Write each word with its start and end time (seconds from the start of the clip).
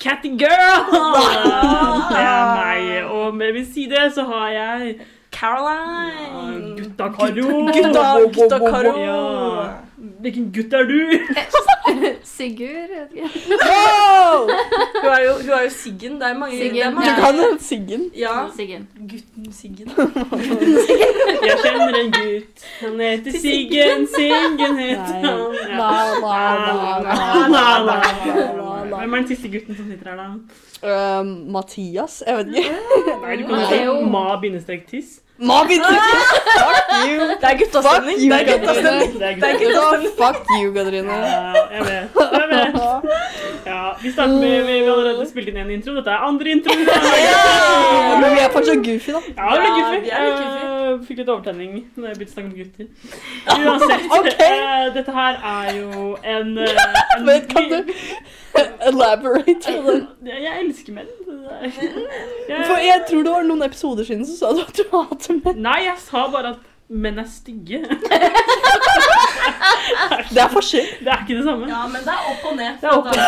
din? 0.00 0.10
Catty 0.10 0.28
Girl! 0.28 0.80
Det 2.10 2.18
er 2.18 2.44
meg. 2.56 3.04
Og 3.04 3.34
med 3.36 3.52
min 3.52 3.66
side 3.74 4.10
så 4.14 4.22
har 4.24 4.48
jeg 4.48 4.94
Caroline. 5.32 6.76
Gutta 6.76 7.08
Karo. 7.08 7.66
Gutta, 7.74 8.18
gutta 8.34 8.58
Karo. 8.58 8.98
Ja. 8.98 9.68
Hvilken 10.20 10.52
gutt 10.54 10.72
er 10.72 10.82
du? 10.84 11.00
Sigurd? 12.24 12.90
jeg 12.92 13.06
vet. 13.12 13.32
Wow! 13.50 14.48
Hun 15.02 15.10
er 15.10 15.20
jo, 15.24 15.32
hun 15.42 15.50
er 15.50 15.62
jo 15.64 15.70
Siggen. 15.70 16.14
Det 16.20 16.26
er 16.28 16.34
mange, 16.38 16.56
Siggen, 16.56 16.74
det 16.74 16.82
er 16.84 16.90
Du 16.90 16.94
mange. 16.94 17.10
ja. 17.10 17.14
kan 17.20 17.34
hete 17.34 17.64
Siggen. 17.64 18.02
Ja. 18.16 18.34
Siggen. 18.56 18.88
Gutten 19.10 19.52
Siggen. 19.52 19.88
Jeg 21.48 21.56
kjenner 21.64 21.94
en 22.04 22.12
gutt. 22.12 22.64
Han 22.80 23.00
heter 23.00 23.32
Siggen. 23.40 24.06
Siggen 24.16 24.78
heter 24.78 25.14
han. 25.24 25.38
La, 25.78 25.90
la, 26.20 26.40
la, 26.66 26.74
la, 27.00 27.14
la, 27.48 27.48
la, 27.48 27.64
la, 27.86 28.52
la. 28.56 28.69
Hvem 29.00 29.12
er 29.12 29.16
den 29.22 29.28
siste 29.28 29.48
gutten 29.48 29.76
som 29.76 29.88
sitter 29.90 30.10
her, 30.10 30.16
da? 30.20 31.20
Uh, 31.20 31.26
Mathias? 31.52 32.22
Jeg 32.26 32.36
vet 32.36 32.46
ikke. 32.56 32.76
Nei, 33.22 33.36
du 33.40 33.46
kan 33.48 33.84
jo 33.84 33.94
ma-tiss. 34.12 35.20
Ma-tiss. 35.40 35.80
Fuck 35.80 36.90
you! 37.08 37.20
Det 37.40 37.48
er 37.50 37.56
guttastemning. 37.60 38.18
Fuck 38.18 38.24
you, 38.24 38.30
Det 38.30 38.40
er 38.40 38.58
guttastemning. 38.58 39.12
Det 39.14 39.22
er 39.22 39.30
er 39.30 39.58
guttastemning. 39.62 40.12
Fuck 40.20 40.38
you, 40.60 40.68
Katrine. 40.74 41.12
Ja, 41.12 41.52
jeg 41.76 41.82
vet. 41.88 42.08
Jeg 42.32 42.46
vet. 42.50 42.68
Ja, 43.66 43.78
vi 44.02 44.12
starter 44.12 44.36
med 44.40 44.66
Vi 44.66 44.78
har 44.78 44.92
allerede 44.92 45.26
spilt 45.30 45.48
inn 45.52 45.60
en 45.62 45.70
intro. 45.74 45.94
Dette 45.96 46.10
er 46.10 46.26
andre 46.26 46.50
intro. 46.56 46.74
Ja, 47.20 48.18
Men 48.20 48.34
vi 48.34 48.42
er 48.42 48.50
fortsatt 48.52 48.82
goofy, 48.84 49.14
da. 49.16 49.20
Ja, 49.36 49.54
Ja, 49.54 49.60
vi 49.60 50.10
er 50.10 50.26
litt 50.26 50.38
goofy. 50.40 50.66
Uh, 50.90 51.04
fikk 51.06 51.20
litt 51.20 51.30
overtenning 51.30 51.74
når 51.94 52.08
jeg 52.08 52.18
begynte 52.18 52.32
å 52.32 52.36
snakke 52.36 52.50
om 52.50 52.56
gutter. 52.58 52.86
Uansett. 53.56 54.06
okay. 54.18 54.56
uh, 54.60 54.86
dette 54.96 55.14
her 55.16 55.40
er 55.52 55.70
jo 55.78 56.06
en, 56.34 56.54
uh, 56.58 56.80
en 57.16 57.28
Men 57.28 57.46
kan 57.50 57.68
du 57.70 57.92
elaborate? 58.90 59.76
Jeg, 59.76 60.40
jeg 60.46 60.64
elsker 60.64 60.96
menn. 60.96 61.12
Jeg, 61.60 62.64
For 62.66 62.82
jeg 62.82 63.04
tror 63.10 63.22
det 63.26 63.36
var 63.36 63.46
noen 63.46 63.68
episoder 63.68 64.08
siden 64.08 64.26
så 64.28 64.38
sa 64.40 64.52
du 64.56 64.64
at 64.64 64.76
du 64.76 64.84
hater 64.94 65.38
menn. 65.44 65.62
Nei, 65.68 65.78
jeg 65.86 65.98
sa 66.02 66.26
bare 66.32 66.54
at 66.56 66.69
menn 66.90 67.18
er 67.22 67.28
stygge. 67.30 67.78
Det 70.30 70.38
er 70.42 70.48
forskjell. 70.52 70.86
Det 71.00 71.10
er 71.10 71.22
ikke 71.24 71.36
det 71.38 71.44
samme. 71.46 71.66
Ja, 71.70 71.80
men 71.90 72.02
det 72.04 72.12
er 72.14 72.26
opp 72.30 72.44
og 72.50 72.56
ned. 72.56 72.72
Det 72.80 72.86
er 72.88 72.92
opp 72.94 73.06
og 73.10 73.16
ned. 73.16 73.22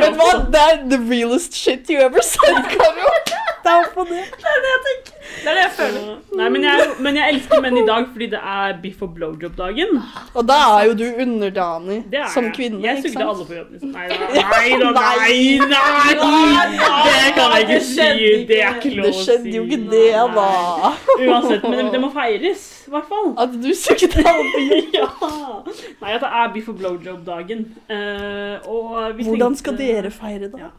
Men 0.00 0.14
hva? 0.20 0.28
Det 0.54 0.60
er 0.64 0.76
the 0.92 0.98
realest 1.10 1.56
shit 1.56 1.90
you 1.92 2.00
ever 2.00 2.22
said, 2.24 2.60
Karo. 2.72 3.12
Det 3.26 3.72
er 3.72 3.76
opp 3.82 3.96
og 4.04 4.06
ned. 4.08 4.24
Det 4.40 4.52
er 4.54 4.60
det 4.64 4.70
jeg 4.72 4.82
tenker. 4.88 5.19
Det 5.40 5.48
er 5.50 5.56
det 5.56 5.62
jeg 5.62 5.72
føler. 5.76 6.08
Nei, 6.36 6.48
men 6.52 6.64
jeg, 6.66 6.86
men 7.00 7.16
jeg 7.16 7.34
elsker 7.34 7.62
menn 7.64 7.78
i 7.80 7.84
dag 7.88 8.06
fordi 8.12 8.26
det 8.34 8.40
er 8.54 8.74
biff 8.82 9.02
og 9.06 9.14
blowjob-dagen. 9.16 9.94
Og 10.34 10.46
da 10.48 10.58
er 10.76 10.88
jo 10.90 10.96
du 11.00 11.04
underdanig 11.24 11.98
Det 12.12 12.20
er 12.20 12.28
som 12.34 12.44
jeg. 12.48 12.54
kvinne, 12.58 12.80
Jeg 12.84 13.02
sugde 13.04 13.24
alle 13.24 13.46
på 13.48 13.56
jobb. 13.56 13.70
Liksom. 13.74 13.94
Nei 13.94 14.08
da, 14.10 14.18
nei 14.36 14.68
da, 14.82 14.90
nei, 14.92 15.80
nei! 16.20 16.66
Det 17.06 17.32
kan 17.38 17.56
jeg 17.56 17.66
ikke 17.66 17.80
si. 17.88 18.08
Det 18.50 18.60
er 18.66 18.76
ikke 18.80 18.94
lov 18.98 19.08
å 19.08 19.12
si. 19.12 19.20
Det 19.20 19.24
skjedde 19.24 19.54
jo 19.56 19.64
ikke 19.64 19.80
det, 19.94 20.10
da. 20.36 20.92
Uansett, 21.26 21.68
men 21.68 21.92
det, 21.94 22.02
må 22.04 22.12
feires, 22.14 22.66
i 22.86 22.94
hvert 22.94 23.08
fall. 23.10 23.32
At 23.46 23.56
du 23.64 23.70
sugde 23.76 24.26
alle 24.34 24.50
på 24.52 24.66
jobb. 24.98 25.72
Nei, 26.02 26.12
at 26.16 26.20
det 26.26 26.34
er 26.42 26.52
biff 26.54 26.68
og 26.72 26.78
blowjob-dagen. 26.82 27.66
Uh, 27.90 29.08
vi 29.16 29.26
Hvordan 29.30 29.56
skal 29.56 29.78
dere 29.80 30.12
feire 30.14 30.52
da? 30.52 30.66
Ja. 30.66 30.70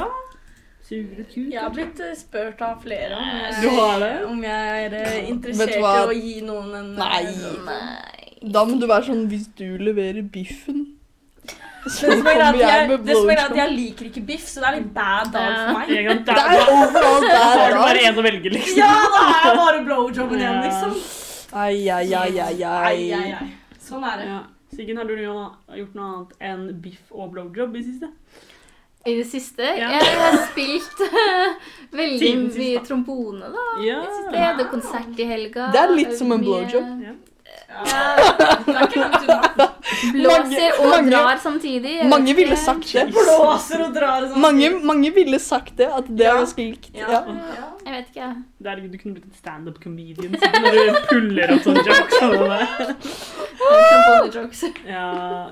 Ja. 0.00 0.08
Sure 0.90 1.22
kuk. 1.30 1.50
Jeg 1.52 1.60
har 1.62 1.70
blitt 1.70 2.00
eh, 2.02 2.14
spurt 2.18 2.62
av 2.66 2.80
flere 2.82 3.14
om 3.14 3.28
jeg, 3.30 3.50
Du 3.62 3.68
har 3.78 4.00
det? 4.02 4.14
om 4.26 4.40
jeg 4.42 4.86
er 4.88 4.96
eh, 4.98 5.28
interessert 5.30 5.76
i 5.78 5.84
å 5.86 6.14
gi 6.16 6.40
noen 6.42 6.72
en 6.80 6.88
Nei. 6.98 7.20
Nei. 7.68 8.38
Da 8.42 8.64
må 8.66 8.78
du 8.80 8.88
være 8.90 9.06
sånn 9.12 9.28
hvis 9.30 9.44
du 9.54 9.68
leverer 9.78 10.24
biffen, 10.34 10.80
så 11.86 12.10
Det 12.10 12.16
som 12.18 12.26
er 12.32 12.42
at 12.48 12.58
jeg 12.58 12.98
det 13.06 13.14
som 13.16 13.30
er 13.32 13.42
at 13.44 13.54
jeg 13.56 13.72
liker 13.76 14.08
ikke 14.10 14.22
biff, 14.32 14.48
så 14.50 14.64
det 14.64 14.68
er 14.72 14.76
litt 14.80 14.90
bad 14.96 15.30
dag 15.32 15.54
for 15.60 15.78
meg. 15.78 15.92
Det 16.26 16.34
er 16.34 16.72
overalt 16.74 17.26
da 17.28 17.40
har 17.44 17.62
der, 17.62 17.78
bare 17.78 18.02
én 18.10 18.18
å 18.20 18.24
velge, 18.26 18.52
liksom. 18.56 18.80
Ja, 18.82 18.90
da 19.14 19.22
er 19.28 19.46
jeg 19.46 19.56
bare 19.62 19.82
blowjobben 19.86 20.42
igjen, 20.42 20.58
liksom. 20.66 20.96
Ai, 21.52 21.88
ai, 21.88 22.04
ai, 22.14 22.32
ai, 22.34 22.56
Ai, 22.64 22.90
ai, 22.90 23.12
ai. 23.20 23.30
ai. 23.38 23.78
Sånn 23.80 24.04
er 24.10 24.20
det. 24.20 24.26
Ja. 24.32 24.40
Siggen, 24.74 25.00
har 25.00 25.08
du 25.08 25.14
gjort 25.18 25.94
noe 25.98 26.10
annet 26.10 26.34
enn 26.50 26.66
biff 26.82 27.08
og 27.14 27.32
blowjob 27.34 27.78
i 27.78 27.86
siste? 27.86 28.10
I 29.06 29.14
det 29.16 29.26
siste 29.30 29.62
Ja. 29.64 29.88
Jeg 29.96 30.18
har 30.20 30.36
spilt 30.50 30.98
veldig 31.96 32.30
mye 32.58 32.82
trombone, 32.84 33.48
da. 33.54 33.64
Ja. 33.84 33.98
I 34.02 34.06
det 34.06 34.14
siste. 34.18 34.34
Jeg 34.36 34.44
hadde 34.50 34.68
konsert 34.70 35.18
i 35.18 35.24
helga. 35.30 35.70
Det 35.72 35.80
er 35.80 35.94
litt 35.96 36.14
som 36.18 36.32
en 36.32 36.40
Mye- 36.40 36.44
blowjob. 36.44 36.84
Ja. 36.84 37.10
Ja. 37.10 37.16
Det 38.66 38.74
er 38.74 38.84
ikke 38.86 39.00
langt 39.00 39.22
unna. 39.24 39.66
Blåser 40.14 40.76
og 40.80 40.86
Mange- 40.90 41.10
drar 41.10 41.38
samtidig. 41.42 41.94
Mange 42.08 42.34
ville 42.38 42.56
sagt 42.56 42.92
det. 42.92 43.06
Blåser 43.14 43.84
og 43.86 43.94
drar 43.94 44.26
sånn. 44.28 44.38
Mange, 44.44 44.70
mange 44.92 45.10
ville 45.14 45.38
sagt 45.42 45.76
det, 45.80 45.88
at 45.90 46.06
det 46.16 46.26
er 46.26 46.38
ganske 46.42 46.66
likt. 46.70 46.90
Ja. 46.94 47.22
Jeg 47.84 47.92
vet 47.94 48.08
ikke. 48.12 48.30
Det 48.58 48.70
er, 48.70 48.80
du 48.92 48.98
kunne 49.00 49.14
blitt 49.16 49.28
en 49.30 49.36
standup 49.38 49.78
comedian 49.82 50.34
når 50.36 50.76
du 50.76 50.98
puller 51.08 51.54
opp 51.54 51.62
sånne 51.64 51.84
jokes. 51.86 52.16
sånn 52.20 52.34
der. 52.44 52.90
Trombone-jokes. 53.60 54.64
Ja, 54.88 55.06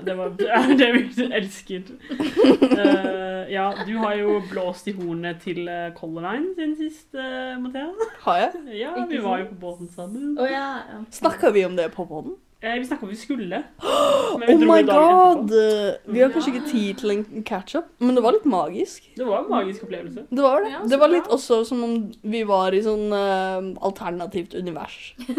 det 0.05 0.17
var 0.17 0.33
det 0.81 0.89
vi 0.95 1.27
elsker. 1.39 1.89
Uh, 2.11 3.45
ja, 3.51 3.69
du 3.87 3.95
har 4.01 4.15
jo 4.19 4.39
blåst 4.49 4.89
i 4.89 4.95
hornet 4.97 5.41
til 5.45 5.65
uh, 5.69 5.89
Color 5.97 6.27
Line 6.27 6.53
siden 6.57 6.75
sist, 6.79 7.07
uh, 7.15 7.55
Mathea. 7.61 7.89
Har 8.25 8.43
jeg? 8.43 8.51
Ja, 8.81 8.93
vi 9.09 9.23
var 9.23 9.43
jo 9.43 9.49
på 9.53 9.59
båten 9.65 9.89
sammen. 9.95 10.37
Oh, 10.39 10.49
ja, 10.49 10.67
ja. 10.89 11.01
Snakka 11.11 11.53
vi 11.55 11.65
om 11.65 11.77
det 11.79 11.91
på 11.95 12.05
poden? 12.09 12.37
Eh, 12.61 12.73
vi 12.75 12.85
snakka 12.85 13.05
om 13.05 13.09
vi 13.09 13.15
skulle. 13.15 13.63
Men 14.39 14.49
Oh 14.63 14.75
my 14.75 14.81
god! 14.83 15.51
Vi 16.05 16.19
har 16.21 16.29
kanskje 16.33 16.51
ikke 16.53 16.65
tid 16.71 16.97
til 16.99 17.11
en 17.13 17.43
catch-up, 17.47 17.85
men 18.03 18.17
det 18.17 18.23
var 18.25 18.35
litt 18.35 18.45
magisk. 18.51 19.05
Det 19.15 19.23
var 19.25 19.45
en 19.45 19.49
magisk 19.49 19.85
opplevelse. 19.87 20.25
Det 20.29 20.43
var 20.43 20.65
det. 20.65 20.73
Ja, 20.73 20.81
Det 20.91 20.99
var 20.99 21.11
litt 21.13 21.29
også 21.31 21.61
som 21.69 21.81
om 21.87 21.93
vi 22.33 22.41
var 22.49 22.75
i 22.75 22.81
sånn 22.83 23.07
uh, 23.15 23.69
alternativt 23.87 24.53
univers. 24.59 24.97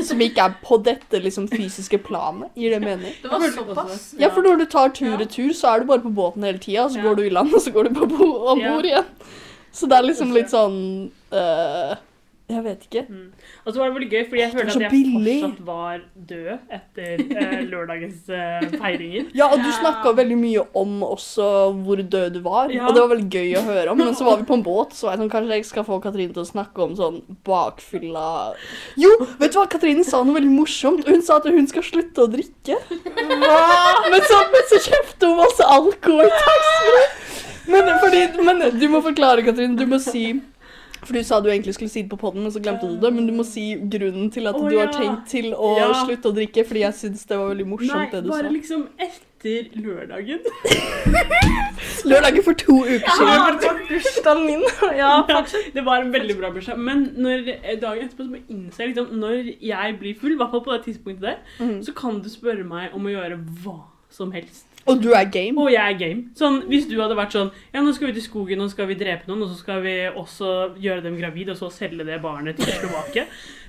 Som 0.09 0.25
ikke 0.25 0.47
er 0.49 0.57
på 0.65 0.81
dette 0.89 1.21
liksom 1.23 1.47
fysiske 1.53 2.01
planet. 2.09 2.51
Gir 2.57 2.73
det 2.75 2.81
mening? 2.87 3.13
Det 3.23 3.31
var 3.35 3.45
såpass. 3.53 4.09
Ja, 4.21 4.33
for 4.35 4.43
når 4.49 4.65
du 4.65 4.67
tar 4.73 4.89
tur-retur, 4.97 5.53
så 5.57 5.75
er 5.75 5.85
du 5.85 5.91
bare 5.93 6.05
på 6.09 6.13
båten 6.17 6.49
hele 6.49 6.59
tida, 6.59 6.89
så 6.89 6.99
Ja. 7.03 7.05
går 7.11 7.21
du 7.21 7.27
i 7.29 7.33
land, 7.37 7.53
og 7.55 7.61
så 7.61 7.71
går 7.77 7.89
du 7.93 7.95
på 8.01 8.09
bo- 8.17 8.47
om 8.55 8.65
bord 8.65 8.89
igjen. 8.89 9.05
Så 9.73 9.87
det 9.93 10.01
er 10.01 10.09
liksom 10.09 10.33
litt 10.35 10.49
sånn 10.51 10.81
eh, 11.31 11.95
Jeg 12.51 12.63
vet 12.65 12.85
ikke. 12.89 13.03
Mm. 13.09 13.27
Og 13.65 13.69
så 13.73 13.79
var 13.79 13.91
det 13.91 13.95
veldig 13.97 14.09
gøy, 14.11 14.23
fordi 14.31 14.41
jeg 14.43 14.53
følte 14.55 14.75
at 14.75 14.83
jeg 14.85 14.91
billig. 14.91 15.35
fortsatt 15.43 15.61
var 15.69 16.01
død 16.31 16.75
etter 16.79 17.23
eh, 17.43 17.61
lørdagens 17.73 18.29
eh, 18.35 18.67
feiringer. 18.81 19.29
Ja, 19.39 19.47
og 19.53 19.59
du 19.63 19.69
Ja. 19.71 19.77
snakka 19.79 20.13
veldig 20.19 20.39
mye 20.41 20.65
om 20.83 20.97
også 21.07 21.47
hvor 21.85 22.03
død 22.03 22.35
du 22.35 22.41
var, 22.45 22.71
Ja. 22.75 22.87
og 22.89 22.95
det 22.97 23.05
var 23.05 23.13
veldig 23.15 23.31
gøy 23.31 23.55
å 23.61 23.63
høre 23.69 23.93
om. 23.95 23.99
Men 24.03 24.15
så 24.19 24.27
var 24.27 24.41
vi 24.43 24.49
på 24.51 24.59
en 24.59 24.65
båt, 24.71 24.97
så 24.99 25.13
jeg 25.13 25.23
sånn, 25.23 25.31
kanskje 25.31 25.61
jeg 25.61 25.69
skal 25.71 25.85
få 25.87 26.01
Katrine 26.03 26.35
til 26.35 26.43
å 26.43 26.49
snakke 26.51 26.83
om 26.89 26.97
sånn 26.99 27.21
bakfylla 27.47 28.27
Jo, 28.99 29.11
vet 29.39 29.53
du 29.55 29.59
hva? 29.61 29.69
Katrine 29.71 30.05
sa 30.05 30.25
noe 30.25 30.35
veldig 30.41 30.51
morsomt. 30.53 31.07
Hun 31.09 31.23
sa 31.23 31.39
at 31.39 31.47
hun 31.47 31.67
skal 31.71 31.83
slutte 31.87 32.27
å 32.27 32.31
drikke. 32.31 32.77
Men 34.11 34.23
så, 34.27 34.39
men 34.53 34.67
så 34.71 34.79
kjøpte 34.91 35.29
hun 35.31 35.39
masse 35.41 35.67
alkohol 35.79 36.27
i 36.27 36.31
taxfree. 36.35 37.09
Men, 37.71 37.91
fordi- 38.03 38.45
men 38.45 38.63
du 38.81 38.87
må 38.91 39.01
forklare, 39.05 39.45
Katrine. 39.47 39.77
Du 39.79 39.87
må 39.87 39.99
si 40.03 40.25
for 41.05 41.17
Du 41.17 41.23
sa 41.25 41.41
du 41.41 41.49
egentlig 41.51 41.75
skulle 41.77 41.91
si 41.93 42.03
det 42.03 42.11
på 42.11 42.19
poden, 42.21 42.43
men 42.45 42.53
så 42.53 42.61
glemte 42.63 42.89
du 42.89 42.99
det. 43.01 43.13
Men 43.15 43.27
du 43.27 43.33
må 43.37 43.45
si 43.47 43.73
grunnen 43.93 44.31
til 44.33 44.47
at 44.51 44.59
oh, 44.59 44.69
du 44.69 44.79
har 44.79 44.93
tenkt 44.95 45.29
til 45.33 45.53
å 45.55 45.75
Ja. 45.79 45.91
slutte 46.05 46.31
å 46.31 46.37
drikke. 46.37 46.65
Fordi 46.69 46.85
jeg 46.85 46.95
syns 47.01 47.27
det 47.27 47.39
var 47.39 47.53
veldig 47.55 47.67
morsomt, 47.67 47.97
Nei, 47.97 48.07
det 48.13 48.23
du 48.25 48.31
sa. 48.31 48.37
Nei, 48.37 48.43
bare 48.43 48.53
liksom 48.55 48.89
etter 48.99 49.71
lørdagen. 49.81 50.41
Lørdagen 52.11 52.45
for 52.45 52.55
to 52.61 52.77
uker 52.85 53.07
Ja, 53.07 53.15
siden. 53.17 53.61
det 53.61 53.69
var 53.69 53.79
bursdagen 53.89 54.47
min. 54.47 54.65
Ja, 55.01 55.13
faktisk. 55.29 55.73
Det 55.75 55.85
var 55.85 56.05
en 56.05 56.13
veldig 56.13 56.37
bra 56.39 56.51
bursdag. 56.55 56.79
Men 56.79 57.07
når, 57.17 57.49
eh, 57.63 57.79
dagen 57.81 58.05
etterpå 58.09 58.27
så 58.27 58.31
må 58.31 58.41
jeg 58.41 58.49
innse 58.57 58.91
liksom, 58.91 59.15
når 59.21 59.55
jeg 59.61 59.97
blir 60.01 60.19
full, 60.21 60.35
i 60.37 60.41
hvert 60.41 60.53
fall 60.53 60.65
på 60.65 60.77
det 60.77 60.83
tidspunktet 60.89 61.23
der, 61.31 61.39
mm. 61.59 61.79
så 61.87 61.95
kan 61.97 62.21
du 62.21 62.29
spørre 62.33 62.65
meg 62.67 62.95
om 62.97 63.09
å 63.09 63.15
gjøre 63.17 63.41
hva 63.65 63.79
som 64.11 64.33
helst. 64.35 64.67
Og 64.89 65.03
du 65.03 65.11
er 65.13 65.27
game. 65.31 65.61
Og 65.61 65.69
jeg 65.73 65.95
er 65.95 65.99
game. 65.99 66.23
Sånn, 66.39 66.63
hvis 66.71 66.87
du 66.89 66.97
hadde 67.01 67.19
vært 67.19 67.37
sånn 67.37 67.51
Ja, 67.75 67.83
nå 67.85 67.93
skal 67.97 68.09
vi 68.09 68.15
ut 68.15 68.23
i 68.23 68.25
skogen, 68.25 68.63
nå 68.63 68.71
skal 68.73 68.89
vi 68.91 68.97
drepe 69.01 69.29
noen, 69.29 69.45
og 69.45 69.53
så 69.53 69.59
skal 69.61 69.83
vi 69.85 69.97
også 70.09 70.55
gjøre 70.81 71.05
dem 71.05 71.19
gravid, 71.21 71.53
og 71.53 71.61
så 71.61 71.71
selge 71.75 72.07
det 72.09 72.21
barnet 72.23 72.61
til 72.61 72.73
Slovakia, 72.81 73.27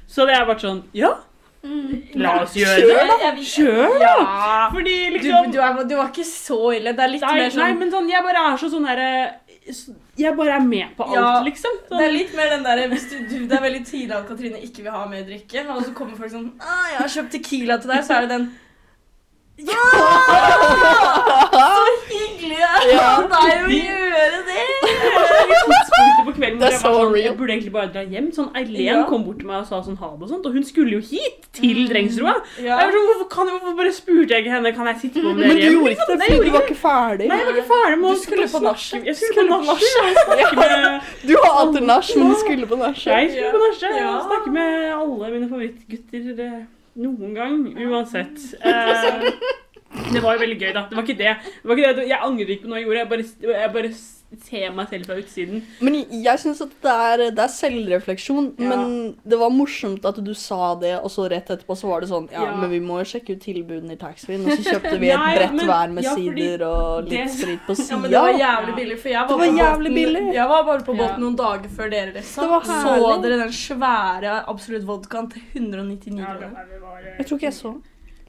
så 0.08 0.24
hadde 0.24 0.38
jeg 0.38 0.50
vært 0.54 0.66
sånn 0.66 0.82
Ja, 0.98 1.12
la 2.18 2.32
oss 2.42 2.56
gjøre 2.58 2.88
det. 2.90 3.02
Da! 3.22 3.32
Kjør! 3.38 4.00
Ja. 4.02 4.16
Fordi 4.74 4.96
Du, 5.06 5.18
liksom 5.18 5.52
du, 5.54 5.60
er, 5.62 5.84
du 5.86 5.96
var 6.00 6.10
ikke 6.10 6.26
så 6.26 6.60
ille. 6.74 6.96
Det 6.98 7.06
er 7.06 7.12
litt 7.12 7.26
Nei, 7.28 7.36
mer 7.38 7.54
sånn 7.54 7.64
nei, 7.66 7.76
men 7.84 7.94
sånn, 7.94 8.10
jeg 8.10 8.26
bare 8.26 8.48
er 8.50 8.58
så 8.58 8.72
sånn 8.72 8.88
herre 8.90 9.12
Jeg 10.18 10.34
bare 10.40 10.56
er 10.58 10.66
med 10.66 10.96
på 10.98 11.06
alt, 11.06 11.20
Ja, 11.20 11.36
liksom. 11.46 11.78
Det 11.92 12.02
er 12.08 12.16
litt 12.16 12.34
mer 12.38 12.50
den 12.56 12.66
der, 12.66 12.82
hvis 12.90 13.06
du, 13.12 13.20
du, 13.30 13.38
Det 13.46 13.60
er 13.60 13.64
veldig 13.68 13.84
tidlig 13.86 14.18
at 14.18 14.28
Katrine 14.32 14.64
ikke 14.66 14.88
vil 14.88 14.96
ha 14.96 15.06
mer 15.12 15.28
drikke, 15.28 15.68
og 15.70 15.86
så 15.86 15.94
kommer 15.98 16.18
folk 16.18 16.34
sånn 16.34 16.50
ah, 16.58 16.90
'Jeg 16.90 17.00
har 17.04 17.16
kjøpt 17.20 17.34
Tequila 17.38 17.78
til 17.78 17.94
deg', 17.94 18.06
så 18.08 18.18
er 18.18 18.26
det 18.26 18.34
den 18.38 18.52
Ja! 19.68 19.86
Så 21.52 21.66
hyggelig 22.10 22.58
det 22.58 22.66
er 22.66 22.94
Ja. 22.96 23.10
av 23.18 23.30
deg 23.30 23.58
å 23.62 23.70
gjøre 23.70 24.40
det! 24.48 24.68
tidspunktet 25.72 26.26
på 26.26 26.32
på 26.32 26.34
kvelden 26.38 26.60
Det 26.60 26.66
hvor 26.66 26.68
er 26.68 26.72
jeg 26.72 26.82
var 26.82 26.82
så 26.82 26.92
sånn, 26.96 27.14
real. 27.14 27.26
jeg 27.26 27.38
burde 27.38 27.54
egentlig 27.54 27.72
bare 27.76 27.90
dra 27.94 28.02
hjem. 28.14 28.28
Sånn, 28.36 28.50
Eileen 28.58 28.86
Ja. 28.86 29.04
kom 29.10 29.24
bort 29.26 29.38
til 29.40 29.48
meg 29.48 29.58
og 29.62 29.68
sa 29.68 29.82
sånn 29.86 29.98
ha 30.02 30.10
det 30.16 30.24
og 30.26 30.30
sånt, 30.32 30.46
og 30.46 30.54
hun 30.54 30.64
skulle 30.64 30.92
jo 30.98 31.00
hit, 31.02 31.42
til 31.54 31.78
Mm. 31.82 31.88
Drengsrua. 31.92 32.34
Ja. 32.58 32.78
Jeg 32.80 32.86
var 32.88 32.92
sånn, 32.96 33.08
hvorfor, 33.10 33.28
kan, 33.36 33.48
hvorfor 33.52 33.76
bare 33.78 33.92
spurte 33.94 34.30
jeg 34.34 34.40
ikke 34.46 34.54
henne, 34.56 34.72
kan 34.76 34.86
jeg 34.88 34.98
sitte 35.02 35.20
på 35.22 35.28
med 35.36 35.36
Men 35.48 35.58
dere 35.58 35.62
du 35.62 35.76
gjorde 35.78 35.92
ikke 35.92 36.08
det 36.12 36.18
Nei, 36.22 36.30
du 36.32 36.52
var 36.52 36.62
ikke 36.66 36.80
ferdig. 36.82 37.28
Nei, 37.28 37.38
jeg 37.38 37.46
var 37.46 37.54
ikke 37.56 37.72
ferdig 37.74 37.98
med 38.02 38.08
Du 38.10 38.16
å 38.16 38.24
skulle 38.26 38.48
på 38.56 38.60
nachspiel. 38.68 39.02
Jeg 39.12 39.16
skulle 39.16 39.48
på 39.52 39.60
nachspiel. 39.70 40.14
Du 41.28 41.34
har 41.44 41.52
alltid 41.62 41.84
nach, 41.92 42.08
men 42.16 42.28
du 42.32 42.36
skulle 42.42 42.66
på 42.68 42.76
nachspiel. 42.82 43.14
Jeg 43.14 43.30
skulle 43.32 43.52
på 43.52 43.62
nachspiel 43.68 44.06
og 44.08 44.22
snakke 44.30 44.50
med 44.58 44.70
alle 45.02 45.26
mine 45.36 45.48
favorittgutter 45.52 46.40
eh, 46.48 46.62
noen 47.00 47.36
gang, 47.38 47.62
uansett. 47.88 48.40
Eh, 49.92 50.14
det 50.14 50.22
var 50.24 50.38
jo 50.38 50.40
veldig 50.40 50.56
gøy, 50.56 50.70
da. 50.72 50.86
Det 50.88 50.96
var 50.96 51.04
ikke 51.04 51.20
det. 51.20 51.32
det, 51.44 51.68
var 51.68 51.76
ikke 51.76 51.96
det. 51.98 52.04
Jeg 52.08 52.24
angrer 52.24 52.52
ikke 52.54 52.64
på 52.64 52.70
noe 52.72 52.78
jeg 52.80 52.86
gjorde. 52.86 53.02
Jeg 53.02 53.10
bare, 53.12 53.26
jeg 53.60 53.72
bare 53.74 53.90
ser 54.48 54.72
meg 54.72 54.88
selv 54.90 55.06
fra 55.06 55.16
utsiden. 55.20 55.62
Men 55.82 55.94
jeg 56.10 56.40
syns 56.40 56.62
at 56.64 56.70
det 56.82 56.92
er, 56.92 57.18
det 57.36 57.40
er 57.44 57.52
selvrefleksjon. 57.52 58.54
Ja. 58.58 58.70
Men 58.72 59.16
det 59.28 59.38
var 59.38 59.50
morsomt 59.52 60.06
at 60.08 60.24
du 60.24 60.34
sa 60.34 60.74
det, 60.80 60.94
og 61.04 61.12
så 61.12 61.26
rett 61.30 61.50
etterpå 61.52 61.76
så 61.78 61.90
var 61.90 62.02
det 62.02 62.10
sånn 62.10 62.30
Ja, 62.32 62.46
Ja. 62.46 62.56
men 62.56 62.70
vi 62.72 62.80
må 62.80 63.00
jo 63.02 63.06
sjekke 63.12 63.36
ut 63.36 63.42
tilbudene 63.44 63.92
i 63.94 64.00
taxfree-en. 64.00 64.46
Og 64.48 64.58
så 64.58 64.64
kjøpte 64.76 65.00
vi 65.00 65.10
et 65.14 65.20
Nei, 65.20 65.36
brett 65.38 65.54
men- 65.54 65.68
hver 65.68 65.92
med 65.92 66.04
ja, 66.04 66.16
fordi 66.16 66.32
sider 66.48 66.64
og 66.68 67.04
litt 67.10 67.12
det- 67.12 67.30
sprit 67.36 67.60
på 67.68 67.76
Ja, 67.78 67.84
sida. 67.84 67.98
men 68.00 68.12
det 68.12 68.22
var 68.22 68.40
jævlig 68.40 68.76
billig, 68.76 69.00
for 69.02 69.10
jeg 69.10 69.22
var, 69.22 69.28
Det 69.28 69.38
var 69.38 69.46
på 69.48 69.60
jævlig 69.62 69.92
båten, 69.92 70.00
billig. 70.00 70.34
Jeg 70.34 70.48
var 70.50 70.64
bare 70.64 70.80
på 70.88 70.96
Ja. 70.96 71.00
båten 71.04 71.20
noen 71.20 71.36
dager 71.36 71.70
før 71.78 71.90
dere 71.92 72.12
resten. 72.16 72.42
Det 72.44 72.50
var 72.50 72.62
Så 72.64 72.82
herlig. 72.82 73.22
dere 73.24 73.38
den 73.44 73.52
svære 73.52 74.34
Absolutt 74.48 74.86
vodkaen 74.88 75.32
til 75.32 75.42
199 75.54 76.20
Ja, 76.20 76.34
det 76.34 76.40
kroner? 76.40 76.80
var, 76.82 76.98
eh, 77.06 77.16
Jeg 77.20 77.26
tror 77.28 77.38
ikke 77.38 77.50
jeg 77.52 77.54
så. 77.54 77.82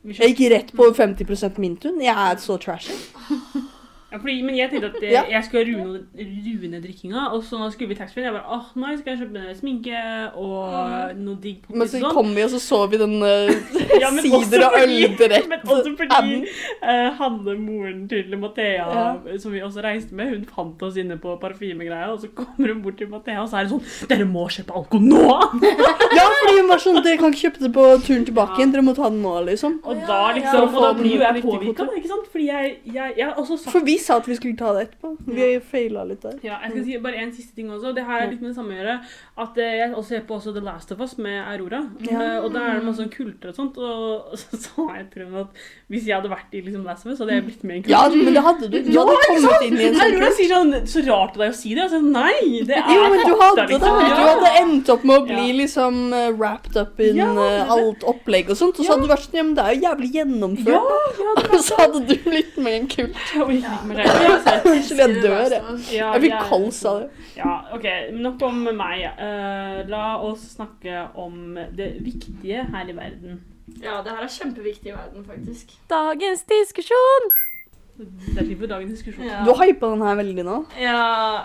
vi 0.05 0.13
Jeg 0.15 0.37
gikk 0.37 0.51
rett 0.51 0.73
på 0.75 0.91
50% 0.95 1.59
Mintun. 1.59 2.01
Jeg 2.03 2.17
er 2.17 2.37
så 2.37 2.59
trashy. 2.59 2.93
Ja, 4.13 4.19
fordi, 4.21 4.43
men 4.45 4.57
jeg 4.59 4.69
tenkte 4.71 4.91
at 4.93 5.01
jeg, 5.03 5.13
Ja. 5.15 5.23
jeg 5.31 5.45
skulle 5.47 5.65
rune, 5.73 6.01
rune 6.61 6.81
drikkinga, 6.85 7.23
og 7.33 7.43
så 7.49 7.57
nå 7.59 7.71
skulle 7.73 7.89
vi 7.89 7.97
taxfree. 7.97 8.27
Jeg 8.27 8.35
bare 8.35 8.45
åh, 8.59 8.67
nei, 8.77 8.91
skal 9.01 9.15
jeg 9.17 9.21
kjøpe 9.23 9.55
sminke 9.57 10.03
og 10.37 11.17
noe 11.17 11.37
digg 11.41 11.65
Men 11.73 11.89
så 11.89 11.99
sånn. 12.03 12.13
kom 12.13 12.35
vi, 12.37 12.43
og 12.45 12.51
så 12.53 12.61
så 12.61 12.81
vi 12.93 13.01
den 13.01 13.15
uh, 13.25 13.49
Ja, 14.03 14.11
sider- 14.13 14.67
og 14.69 14.77
øldrett. 14.83 15.49
Men 15.49 15.65
også 15.65 15.95
fordi 15.97 16.45
eh, 16.83 17.09
Hanne, 17.19 17.55
moren 17.59 18.03
til 18.11 18.37
Mathea, 18.39 18.85
Ja. 18.93 19.39
som 19.41 19.53
vi 19.57 19.63
også 19.65 19.83
reiste 19.83 20.13
med, 20.15 20.29
hun 20.35 20.45
fant 20.45 20.83
oss 20.85 20.97
inne 21.01 21.17
på 21.23 21.35
parfymegreia, 21.41 22.13
og 22.13 22.21
så 22.21 22.29
kommer 22.37 22.69
hun 22.75 22.83
bort 22.85 22.99
til 23.01 23.09
Mathea, 23.09 23.41
og 23.43 23.49
så 23.49 23.63
er 23.63 23.65
det 23.65 23.73
sånn 23.73 24.09
Dere 24.13 24.29
må 24.29 24.45
kjøpe 24.53 24.77
alkohol 24.77 25.09
nå! 25.09 25.25
Ja, 26.19 26.29
fordi 26.29 26.61
hun 26.61 26.69
var 26.69 26.85
sånn 26.85 27.01
Dere 27.03 27.17
kan 27.17 27.33
ikke 27.33 27.47
kjøpe 27.49 27.65
det 27.65 27.73
på 27.73 27.89
turen 28.05 28.25
tilbake 28.29 28.61
igjen. 28.61 28.73
Dere 28.77 28.85
må 28.85 28.93
ta 28.95 29.09
den 29.09 29.23
nå, 29.25 29.33
liksom. 29.49 29.81
Og 29.89 30.05
da 30.07 30.21
liksom, 30.37 30.69
og 30.69 30.83
da 30.85 30.93
blir 31.01 31.17
jo 31.17 31.25
jeg 31.25 31.43
påvirka, 31.49 31.89
ikke 31.97 32.11
sant? 32.13 32.29
Fordi 32.33 32.47
jeg, 32.53 32.77
jeg, 32.93 33.15
jeg 33.17 33.23
jeg 33.23 33.39
også 33.39 33.57
sagt 33.63 33.73
For 33.73 33.85
vi 33.87 33.95
sa 34.03 34.17
at 34.21 34.27
vi 34.29 34.35
skulle 34.39 34.57
ta 34.59 34.73
det 34.77 34.83
etterpå. 34.89 35.13
Vi 35.27 35.49
feila 35.71 36.05
litt 36.09 36.23
der. 36.27 36.39
Ja, 36.45 36.59
jeg 36.65 36.73
skal 36.75 36.85
si 36.89 36.99
bare 37.05 37.23
en 37.23 37.33
siste 37.33 37.55
ting 37.57 37.71
også. 37.73 37.95
Det 37.97 38.05
her 38.07 38.25
er 38.27 38.31
litt 38.33 38.41
med 38.43 38.51
det 38.53 38.57
samme 38.59 38.75
å 38.75 38.79
gjøre. 38.81 38.97
At 39.47 39.59
eh, 39.59 39.77
Jeg 39.83 39.95
også 39.95 40.09
ser 40.13 40.25
på 40.29 40.37
også 40.37 40.53
The 40.55 40.61
Last 40.67 40.93
of 40.93 41.01
Us 41.01 41.17
med 41.19 41.39
Aurora. 41.55 41.81
Ja. 42.05 42.19
Eh, 42.21 42.45
og 42.45 42.53
da 42.55 42.67
er 42.69 42.81
det 42.81 42.87
masse 42.89 43.01
sånn 43.03 43.13
kulter 43.15 43.53
og 43.53 43.57
sånt. 43.57 43.79
Og 43.79 44.37
så 44.43 44.61
sa 44.67 44.87
jeg 44.99 45.09
til 45.15 45.25
henne 45.27 45.47
at 45.47 45.63
hvis 45.93 46.07
jeg 46.09 46.17
hadde 46.19 46.31
vært 46.33 46.55
i 46.57 46.63
liksom 46.67 46.85
Last 46.89 47.07
of 47.07 47.13
Us, 47.13 47.19
så 47.19 47.25
hadde 47.27 47.39
jeg 47.41 47.47
blitt 47.49 47.65
med 47.65 47.75
i 47.75 47.79
en 47.79 47.85
kult. 47.87 47.93
Ja, 47.93 48.03
men 48.13 48.35
det 48.39 48.45
hadde 48.49 48.69
du. 48.73 48.79
Du 48.83 48.91
Ja, 48.93 49.07
hadde 49.09 49.29
kommet 49.31 49.67
inn 49.69 49.79
i 49.81 49.87
en 49.89 49.97
sånn 49.99 50.07
Aurora 50.13 50.31
sier 50.37 50.53
sånn 50.53 50.73
Så 50.93 51.05
rart 51.07 51.37
av 51.39 51.45
deg 51.47 51.53
å 51.55 51.59
si 51.63 51.75
det. 51.77 51.83
Jeg 51.87 51.93
sa 51.95 52.01
nei, 52.03 52.63
det 52.69 52.77
er 52.81 52.93
Jo, 52.93 53.03
men 53.13 53.23
du 53.27 53.35
hadde 53.41 53.67
det. 53.67 53.69
liksom. 53.77 54.01
Du 54.13 54.23
hadde 54.27 54.53
endt 54.63 54.93
opp 54.97 55.05
med 55.09 55.17
å 55.21 55.27
bli 55.29 55.49
Ja. 55.53 55.57
liksom 55.63 56.01
eh, 56.17 56.29
wrapped 56.37 56.77
up 56.81 57.01
in 57.01 57.17
Ja, 57.21 57.29
alt 57.77 58.03
opplegg 58.09 58.51
og 58.53 58.57
sånt. 58.59 58.79
Og 58.79 58.85
så 58.87 58.95
hadde 58.97 59.07
du 59.07 59.13
vært 59.13 59.27
sånn 59.29 59.39
Ja, 59.41 59.47
men 59.49 59.55
det 59.59 59.65
er 59.67 59.75
jo 59.77 59.85
jævlig 59.89 60.11
gjennomført. 60.17 60.73
ja, 60.73 61.35
det 61.39 61.51
Og 61.53 61.65
så 61.69 61.79
hadde 61.81 62.01
du 62.09 62.15
blitt 62.31 62.57
med 62.59 62.73
i 62.73 62.77
en 62.83 62.89
kult. 62.93 63.17
Jeg 63.33 63.92
orker 63.93 64.43
til 64.47 64.57
å. 64.57 64.73
Unnskyld, 64.73 65.03
jeg 65.03 65.23
dør, 65.23 65.55
jeg. 65.57 65.63
Ja, 65.97 66.11
Jeg 66.15 66.23
fikk 66.25 66.35
jeg- 66.35 66.89
av 66.91 67.01
det. 67.01 67.11
Ja, 67.37 67.55
ok. 67.77 67.87
Nok 68.19 68.43
om 68.49 68.63
meg. 68.77 69.07
Uh, 69.19 69.89
la 69.89 70.05
oss 70.21 70.57
snakke 70.57 71.09
om 71.15 71.55
det 71.77 71.93
viktige 72.05 72.67
her 72.73 72.89
i 72.89 72.97
verden. 72.97 73.41
Ja, 73.83 74.03
det 74.03 74.13
her 74.13 74.23
er 74.25 74.31
kjempeviktig 74.31 74.93
i 74.93 74.97
verden, 74.97 75.25
faktisk. 75.25 75.73
Dagens 75.91 76.43
diskusjon! 76.51 77.31
Det 77.99 78.39
er 78.41 78.47
tid 78.49 78.59
for 78.59 78.71
dagens 78.71 78.93
diskusjon. 78.97 79.27
Ja. 79.29 79.43
Du 79.47 79.53
har 79.55 79.69
hypa 79.69 79.91
den 79.93 80.03
her 80.03 80.17
veldig 80.19 80.45
nå. 80.49 80.59
Ja 80.81 81.45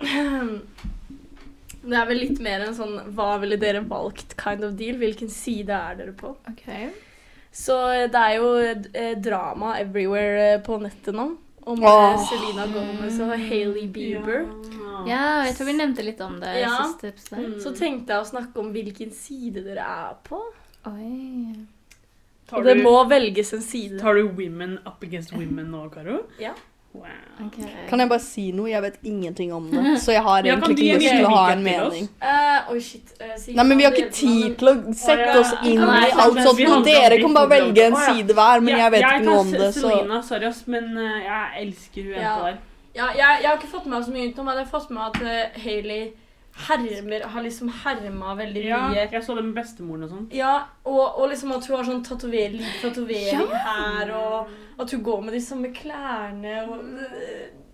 Det 1.80 1.96
er 1.96 2.08
vel 2.08 2.20
litt 2.20 2.40
mer 2.44 2.62
en 2.66 2.74
sånn 2.76 2.98
hva 3.16 3.34
ville 3.40 3.56
dere 3.60 3.80
valgt 3.88 4.36
kind 4.40 4.64
of 4.66 4.74
deal? 4.78 4.98
Hvilken 5.00 5.30
side 5.32 5.72
er 5.72 5.96
dere 5.98 6.12
på? 6.16 6.34
Ok. 6.50 6.66
Så 7.56 7.76
eh, 7.90 8.06
det 8.12 8.20
er 8.20 8.34
jo 8.36 8.50
eh, 8.60 9.14
drama 9.18 9.74
everywhere 9.80 10.60
på 10.66 10.76
nettet 10.82 11.16
nå. 11.16 11.30
Om 11.62 11.82
oh. 11.84 12.16
Selena 12.28 12.64
Gomez 12.72 13.18
og 13.20 13.34
Hailey 13.38 13.86
Bieber. 13.92 14.46
Ja, 15.08 15.42
jeg 15.46 15.54
tror 15.56 15.66
vi 15.66 15.72
nevnte 15.76 16.04
litt 16.04 16.20
om 16.20 16.38
det 16.40 16.54
Ja. 16.60 16.76
siste 16.86 17.08
episode. 17.08 17.46
Mm. 17.54 17.60
Så 17.60 17.72
tenkte 17.76 18.12
jeg 18.14 18.22
å 18.24 18.28
snakke 18.30 18.56
om 18.60 18.72
hvilken 18.72 19.12
side 19.12 19.62
dere 19.64 19.84
er 19.84 20.16
på. 20.24 20.40
Oi. 20.86 21.54
Tar 22.48 22.58
Og 22.58 22.64
det 22.64 22.76
du- 22.78 22.82
må 22.82 23.08
velges 23.08 23.52
en 23.52 23.60
side. 23.62 23.98
Tar 24.00 24.14
du 24.14 24.26
women 24.28 24.78
up 24.86 25.02
against 25.02 25.32
women 25.32 25.70
nå, 25.70 25.88
Karo? 25.92 26.24
Ja. 26.40 26.52
Wow. 26.92 27.06
ok. 27.46 27.58
Kan 27.88 28.00
jeg 28.00 28.08
bare 28.10 28.22
si 28.22 28.44
noe? 28.50 28.66
Jeg 28.70 28.82
vet 28.82 28.96
ingenting 29.06 29.52
om 29.54 29.68
det. 29.70 30.00
Så 30.02 30.12
jeg 30.12 30.22
har 30.26 30.42
egentlig 30.46 30.74
ikke 30.74 30.98
lyst 30.98 31.12
til 31.14 31.26
å 31.28 31.34
ha 31.36 31.44
en 31.52 31.62
mening. 31.62 32.08
Uh, 32.18 32.72
oh 32.72 32.80
shit. 32.82 33.12
uh, 33.20 33.36
Nei, 33.54 33.64
men 33.68 33.78
Vi 33.78 33.86
har 33.86 33.94
ikke 33.94 34.14
tid 34.16 34.56
til 34.58 34.72
å 34.72 34.74
sette 34.90 35.28
ja. 35.28 35.36
oss 35.38 35.52
inn 35.62 35.84
i 35.84 36.08
alt 36.24 36.40
sånt. 36.42 36.64
Og 36.66 36.88
dere 36.88 37.20
kan 37.22 37.36
bare 37.36 37.52
velge 37.52 37.86
en 37.86 37.98
side 38.00 38.34
hver, 38.34 38.64
men 38.66 38.82
jeg 38.82 38.94
vet 38.96 39.06
ikke 39.06 39.28
noe 39.28 39.44
om 39.44 39.54
det, 39.54 39.70
så 39.76 39.86
sorry 40.26 40.50
men 40.70 40.90
eh, 40.98 41.20
jeg 41.24 41.62
elsker 41.62 42.02
hun 42.02 42.10
jenta 42.16 42.34
der. 42.48 42.58
Ja, 42.90 43.06
jeg, 43.14 43.38
jeg 43.42 43.46
har 43.46 43.56
ikke 43.60 43.70
fått 43.70 43.86
med 43.86 43.94
meg 43.94 44.06
så 44.08 44.12
mye 44.14 44.26
nå, 44.34 44.42
men 44.42 44.58
jeg 44.58 44.66
har 44.66 44.70
fått 44.70 44.90
med 44.90 44.98
meg 44.98 45.06
at 45.06 45.22
uh, 45.22 45.62
Hailey 45.62 46.02
hermer, 46.68 47.24
har 47.32 47.42
liksom 47.42 47.68
herma 47.84 48.34
veldig 48.38 48.64
Ja, 48.64 48.80
mye. 48.88 49.06
jeg 49.12 49.22
så 49.24 49.34
det 49.36 49.44
med 49.44 49.54
bestemoren 49.54 50.04
og 50.06 50.10
sånn. 50.12 50.26
Ja, 50.36 50.54
og, 50.84 51.18
og 51.20 51.30
liksom 51.32 51.52
at 51.56 51.66
hun 51.66 51.76
har 51.76 51.88
sånn 51.88 52.04
tatovering, 52.04 52.64
tatovering 52.82 53.40
tatovering 53.40 53.64
her, 53.66 54.12
og 54.16 54.82
at 54.84 54.90
hun 54.96 55.02
går 55.02 55.22
med 55.26 55.32
de 55.38 55.40
samme 55.40 55.72
klærne. 55.76 56.56
Og, 56.68 56.84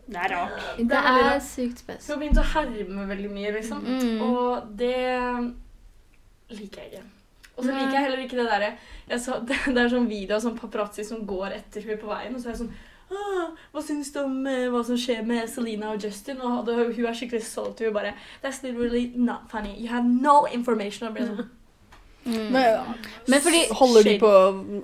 Det 0.06 0.16
er 0.22 0.30
rart. 0.37 0.60
Det 0.78 0.88
Det 0.88 0.99
er 1.02 1.34
er 1.34 1.40
sykt 1.42 1.78
spes. 1.82 2.06
hun 2.06 2.14
har 2.14 2.20
begynt 2.22 2.38
å 2.38 2.49
herme 2.54 3.06
veldig 3.10 3.30
mye, 3.30 3.52
liksom. 3.56 3.80
Mm. 3.84 4.20
Og 4.22 4.76
det 4.78 4.96
liker 6.54 6.82
jeg 6.82 6.92
ikke. 6.92 7.04
Og 7.56 7.64
så 7.64 7.72
liker 7.72 7.94
jeg 7.96 8.04
heller 8.04 8.20
ikke 8.22 8.37
det 8.37 8.44
derre 8.50 8.72
Det 9.08 9.18
det 9.75 9.80
er 9.82 9.88
sånn 9.88 10.08
video 10.10 10.37
av 10.37 10.42
sånn 10.44 10.58
paparazzi 10.58 11.04
som 11.08 11.25
går 11.26 11.54
etter 11.56 11.87
hun 11.88 11.99
på 12.02 12.10
veien, 12.10 12.34
og 12.37 12.40
så 12.42 12.50
er 12.50 12.54
jeg 12.54 12.60
sånn 12.66 12.75
ah, 13.10 13.50
hva 13.72 13.82
syns 13.82 14.12
du 14.12 14.20
om 14.25 14.46
eh, 14.46 14.68
hva 14.72 14.82
som 14.84 14.96
skjer 14.96 15.25
med 15.26 15.48
Selena 15.50 15.92
og 15.94 16.02
Justin? 16.04 16.40
Og 16.40 16.58
hadde, 16.60 16.76
hun 16.96 17.06
er 17.06 17.14
skikkelig 17.14 17.42
solgt. 17.44 17.80
Hun 17.84 17.92
bare 17.94 18.14
That's 18.42 18.62
literally 18.62 19.12
not 19.16 19.48
funny. 19.50 19.75
You 19.78 19.88
have 19.88 20.04
no 20.04 20.46
information. 20.52 21.08
Og 21.08 21.14
ble 21.14 21.26
sånn, 21.28 21.46
Mm. 22.26 22.50
Men, 22.50 22.94
Men 23.28 23.40
fordi- 23.40 23.68
holder, 23.70 24.02
de 24.02 24.18
på, 24.18 24.30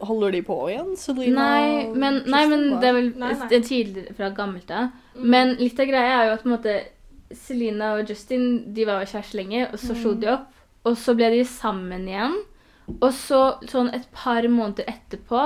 holder 0.06 0.30
de 0.30 0.42
på 0.42 0.56
igjen? 0.70 0.92
Selena 0.96 1.34
Nei, 1.34 1.88
men, 1.90 2.20
nei, 2.30 2.46
men 2.46 2.60
det 2.80 2.84
er 2.88 2.92
vel 2.94 3.08
Nei, 3.18 3.32
nei. 3.32 3.48
er 3.50 3.64
tidligere 3.66 4.14
fra 4.14 4.28
gammelt 4.30 4.70
av. 4.70 4.92
mm. 5.16 5.24
Men 5.26 5.56
litt 5.58 5.80
av 5.80 5.86
greia 5.90 6.20
er 6.20 6.28
jo 6.28 6.32
at 6.36 6.44
på 6.44 6.46
en 6.46 6.54
måte 6.54 6.76
Selena 7.34 7.94
og 7.98 8.08
Justin 8.08 8.72
de 8.72 8.84
var 8.86 9.00
jo 9.02 9.10
kjærester 9.16 9.40
lenge, 9.40 9.64
og 9.72 9.78
så 9.80 9.96
slo 10.00 10.14
de 10.14 10.28
opp. 10.36 10.46
Og 10.84 10.94
så 10.96 11.16
ble 11.16 11.30
de 11.34 11.42
sammen 11.44 12.06
igjen. 12.06 12.38
Og 13.00 13.10
så 13.12 13.42
sånn 13.66 13.92
et 13.92 14.06
par 14.12 14.42
måneder 14.46 14.84
etterpå 14.86 15.42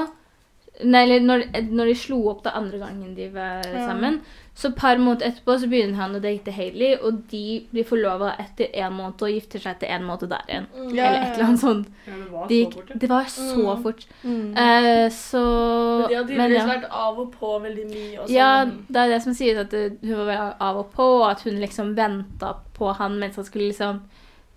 Nei, 0.85 1.02
eller 1.06 1.21
når, 1.25 1.42
når 1.73 1.87
de 1.87 1.95
slo 1.97 2.18
opp 2.28 2.42
da 2.45 2.50
andre 2.59 2.78
gangen 2.78 3.14
de 3.16 3.30
var 3.33 3.62
Ja. 3.64 3.87
sammen, 3.88 4.21
så 4.56 4.71
par 4.76 4.97
måneder 5.00 5.26
etterpå 5.30 5.54
så 5.61 5.68
begynner 5.68 5.95
han 6.00 6.14
å 6.16 6.21
date 6.21 6.52
Hailey, 6.52 6.97
og 7.02 7.23
de 7.30 7.66
blir 7.73 7.85
forlova 7.85 8.35
etter 8.40 8.68
en 8.75 8.92
måned 8.92 9.21
og 9.25 9.28
gifter 9.33 9.61
seg 9.61 9.75
etter 9.76 9.88
en 9.92 10.04
måned 10.04 10.28
der 10.28 10.45
igjen. 10.49 10.66
Mm. 10.76 10.95
Ja, 10.97 11.04
Eller 11.06 11.23
et 11.23 11.35
eller 11.37 11.45
annet 11.47 11.61
sånt. 11.61 11.88
Ja, 12.06 12.12
det 12.16 12.30
var 12.33 12.47
Det, 12.49 12.61
så 12.64 12.73
fort, 12.76 12.88
ja. 12.90 12.97
det 13.00 13.09
var 13.09 13.25
så 13.25 13.64
Mm. 13.76 13.83
fort. 13.83 14.06
Mm. 14.25 14.50
Uh, 14.56 15.09
så 15.11 15.42
Men 15.47 16.09
de 16.09 16.14
har 16.14 16.25
tydeligvis 16.25 16.59
ja. 16.59 16.66
vært 16.75 16.90
av 16.90 17.18
og 17.21 17.33
på 17.40 17.52
veldig 17.62 17.87
mye. 17.90 18.18
Også. 18.21 18.33
Ja, 18.37 18.64
det 18.64 18.97
er 18.97 19.09
det 19.09 19.23
som 19.23 19.35
sies, 19.35 19.56
at 19.59 19.71
det, 19.71 19.99
hun 20.04 20.26
var 20.26 20.56
av 20.61 20.76
og 20.85 20.92
på, 20.92 21.02
og 21.23 21.30
at 21.30 21.40
hun 21.42 21.61
liksom 21.61 21.95
venta 21.97 22.54
på 22.76 22.92
han 22.97 23.18
mens 23.18 23.37
han 23.37 23.45
skulle 23.45 23.68
liksom 23.73 24.00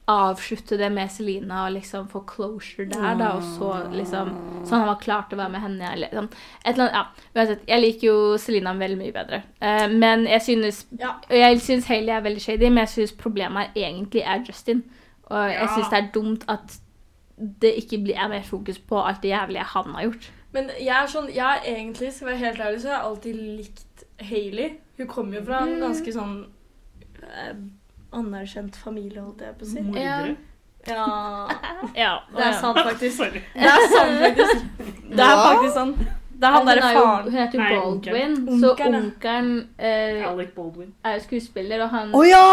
avslutte 0.10 0.78
det 0.80 0.90
med 0.94 1.12
Selina 1.14 1.64
og 1.66 1.76
liksom 1.76 2.08
få 2.10 2.24
closure 2.28 2.88
der, 2.90 3.18
da, 3.20 3.30
og 3.38 3.44
så 3.46 3.74
liksom 3.94 4.32
Sånn 4.68 4.82
han 4.82 4.90
var 4.90 5.00
klar 5.02 5.28
til 5.30 5.38
å 5.38 5.42
være 5.44 5.54
med 5.54 5.64
henne. 5.64 5.92
Eller, 5.96 6.12
sånn. 6.14 6.28
Et 6.64 6.74
eller 6.74 6.90
annet, 6.90 6.98
ja. 6.98 7.30
Uansett, 7.38 7.62
jeg 7.70 7.84
liker 7.84 8.08
jo 8.10 8.18
Selina 8.42 8.74
veldig 8.78 9.00
mye 9.00 9.16
bedre. 9.16 9.42
Uh, 9.62 9.86
men 9.94 10.26
jeg 10.30 10.46
synes 10.48 10.84
Ja. 11.00 11.16
Jeg 11.30 11.62
synes 11.64 11.88
Hailey 11.90 12.16
er 12.16 12.26
veldig 12.26 12.44
shady, 12.44 12.68
men 12.68 12.84
jeg 12.84 12.94
synes 12.96 13.16
problemet 13.22 13.70
her 13.70 13.90
egentlig 13.90 14.26
er 14.26 14.44
Justin. 14.48 14.84
Og 15.30 15.52
jeg 15.54 15.70
synes 15.76 15.90
det 15.94 16.00
er 16.00 16.12
dumt 16.14 16.46
at 16.50 16.80
det 17.62 17.74
ikke 17.80 18.02
blir, 18.04 18.18
er 18.18 18.28
mer 18.28 18.44
fokus 18.44 18.80
på 18.80 19.00
alt 19.00 19.22
det 19.24 19.32
jævlige 19.32 19.64
han 19.74 19.96
har 19.96 20.08
gjort. 20.10 20.32
Men 20.52 20.72
jeg 20.82 20.96
er 20.96 21.10
sånn, 21.12 21.30
jeg 21.30 21.46
er 21.46 21.68
egentlig, 21.70 22.14
skal 22.14 22.32
være 22.32 22.42
helt 22.44 22.64
ærlig, 22.66 22.82
så 22.82 22.90
har 22.90 22.96
jeg 22.96 23.10
alltid 23.10 23.42
likt 23.60 24.06
Hailey. 24.30 24.72
Hun 24.98 25.08
kommer 25.08 25.38
jo 25.38 25.44
fra 25.46 25.62
en 25.64 25.76
ganske 25.84 26.14
sånn 26.14 26.34
eh, 27.22 27.54
anerkjent 28.14 28.76
familie, 28.76 29.22
holdt 29.22 29.42
jeg 29.42 29.58
på 29.60 29.66
å 29.66 29.72
si. 29.74 29.82
Mordere. 29.82 30.36
Ja, 30.88 31.50
Ja, 31.96 32.14
det 32.36 32.46
er 32.46 32.54
sant 32.62 32.78
faktisk. 32.80 33.18
Sorry. 33.22 33.42
Det 33.54 33.68
er 33.74 33.90
sant 33.92 34.16
faktisk. 34.24 34.64
Det 35.10 35.26
er 35.26 35.44
faktisk 35.44 35.74
sånn. 35.76 35.94
Det 36.40 36.48
er 36.48 36.54
han 36.56 36.66
derre 36.70 36.84
er 36.88 36.94
jo- 36.96 37.02
faren. 37.04 37.26
Hun 37.26 37.34
heter 37.36 37.58
jo 37.58 37.60
Nei, 37.60 37.70
Baldwin, 37.76 38.36
onkelen. 38.38 38.62
så 38.62 38.70
Onkelen, 38.72 39.50
eh, 39.78 40.22
Alec 40.30 40.54
Baldwin. 40.56 40.94
er 41.04 41.18
jo 41.18 41.24
skuespiller, 41.26 41.82
og 41.84 41.90
han 41.92 42.14
Å 42.16 42.22
ja! 42.30 42.46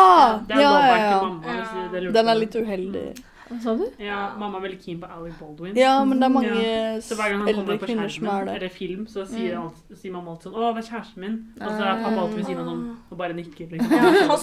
Det 0.49 0.57
er 0.57 0.61
Ja, 0.61 0.73
ja, 0.87 0.97
ja. 0.97 1.21
mamma. 1.23 2.01
lurte 2.01 2.13
Den 2.19 2.29
er 2.29 2.35
litt 2.41 2.57
uheldig. 2.59 3.07
Hva 3.47 3.57
sa 3.63 3.75
du? 3.79 3.85
Ja, 4.03 4.35
mamma 4.39 4.59
er 4.59 4.63
veldig 4.69 4.79
keen 4.83 4.99
på 5.01 5.07
Alec 5.07 5.35
Baldwin. 5.39 5.77
Ja, 5.79 6.05
men 6.05 6.19
det 6.19 6.27
er 6.27 6.33
mange 6.35 6.49
Ja. 6.57 7.01
Så 7.01 7.15
hver 7.15 7.29
gang 7.31 7.45
han 7.47 7.55
kommer 7.55 7.79
på 7.79 7.87
kvinner 7.87 8.09
som 8.11 8.25
skjermen, 8.27 8.41
er 8.41 8.45
det. 8.45 8.55
eller 8.57 8.69
film, 8.75 9.07
så 9.07 9.25
sier, 9.27 9.55
Mm. 9.55 9.63
alt, 9.63 9.99
sier 10.01 10.13
mamma 10.13 10.31
alltid 10.33 10.43
sånn 10.51 10.55
'Å, 10.57 10.75
det 10.75 10.83
er 10.85 10.89
kjæresten 10.91 11.17
min.' 11.17 11.39
Og 11.61 11.69
så 11.71 11.83
er 11.87 12.03
pappa 12.03 12.21
alltid 12.23 12.37
ved 12.37 12.45
siden 12.47 12.59
av 12.59 12.67
sånn 12.67 12.97
og 13.11 13.19
bare 13.19 13.33
nikker. 13.35 13.71
Liksom. 13.71 13.91
Ja, 13.93 13.99
han, 13.99 14.21
han 14.27 14.39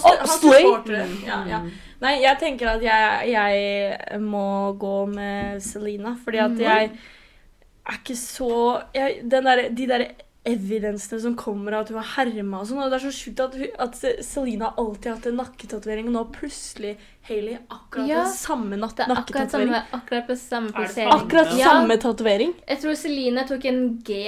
Ja, 1.26 1.44
ja. 1.48 1.58
mm. 1.60 1.70
Nei, 2.00 2.14
jeg 2.22 2.38
tenker 2.38 2.66
at 2.68 2.82
jeg, 2.82 3.30
jeg 3.32 4.20
må 4.20 4.72
gå 4.78 5.06
med 5.14 5.60
Selena, 5.62 6.16
fordi 6.24 6.38
at 6.38 6.50
Mm. 6.50 6.58
jeg 6.58 6.90
er 7.86 7.92
ikke 7.92 8.16
så 8.16 8.82
jeg, 8.94 9.20
den 9.30 9.44
der, 9.44 9.68
De 9.68 9.86
der 9.86 10.06
evidensene 10.44 11.20
som 11.22 11.34
kommer 11.40 11.72
av 11.72 11.84
at 11.86 11.88
hun 11.92 11.98
har 12.02 12.10
herma 12.18 12.58
og 12.60 12.66
sånn, 12.68 12.82
og 12.84 12.90
det 12.92 12.98
er 12.98 13.04
så 13.06 13.12
sjukt 13.16 13.40
at, 13.40 13.54
at 13.80 13.94
Selina 14.26 14.72
alltid 14.76 15.06
har 15.10 15.16
hatt 15.16 15.28
en 15.30 15.38
nakketatovering, 15.40 16.10
og 16.10 16.16
nå 16.18 16.24
plutselig 16.34 16.98
Hailey 17.30 17.56
akkurat 17.72 18.08
Ja, 18.10 18.24
den 18.26 18.34
samme 18.36 18.76
nakketatovering. 18.76 19.72
Er 19.72 19.86
akkurat 19.96 20.36
samme, 20.36 20.36
akkurat 20.36 20.42
samme 20.44 20.68
Er 20.68 20.76
plassering. 20.76 21.12
Akkurat 21.14 21.54
Ja. 21.56 21.70
samme 21.70 21.96
tatovering. 22.02 22.52
Jeg 22.68 22.82
tror 22.82 22.94
Selina 23.00 23.46
tok 23.48 23.64
en 23.70 23.80
G, 24.04 24.18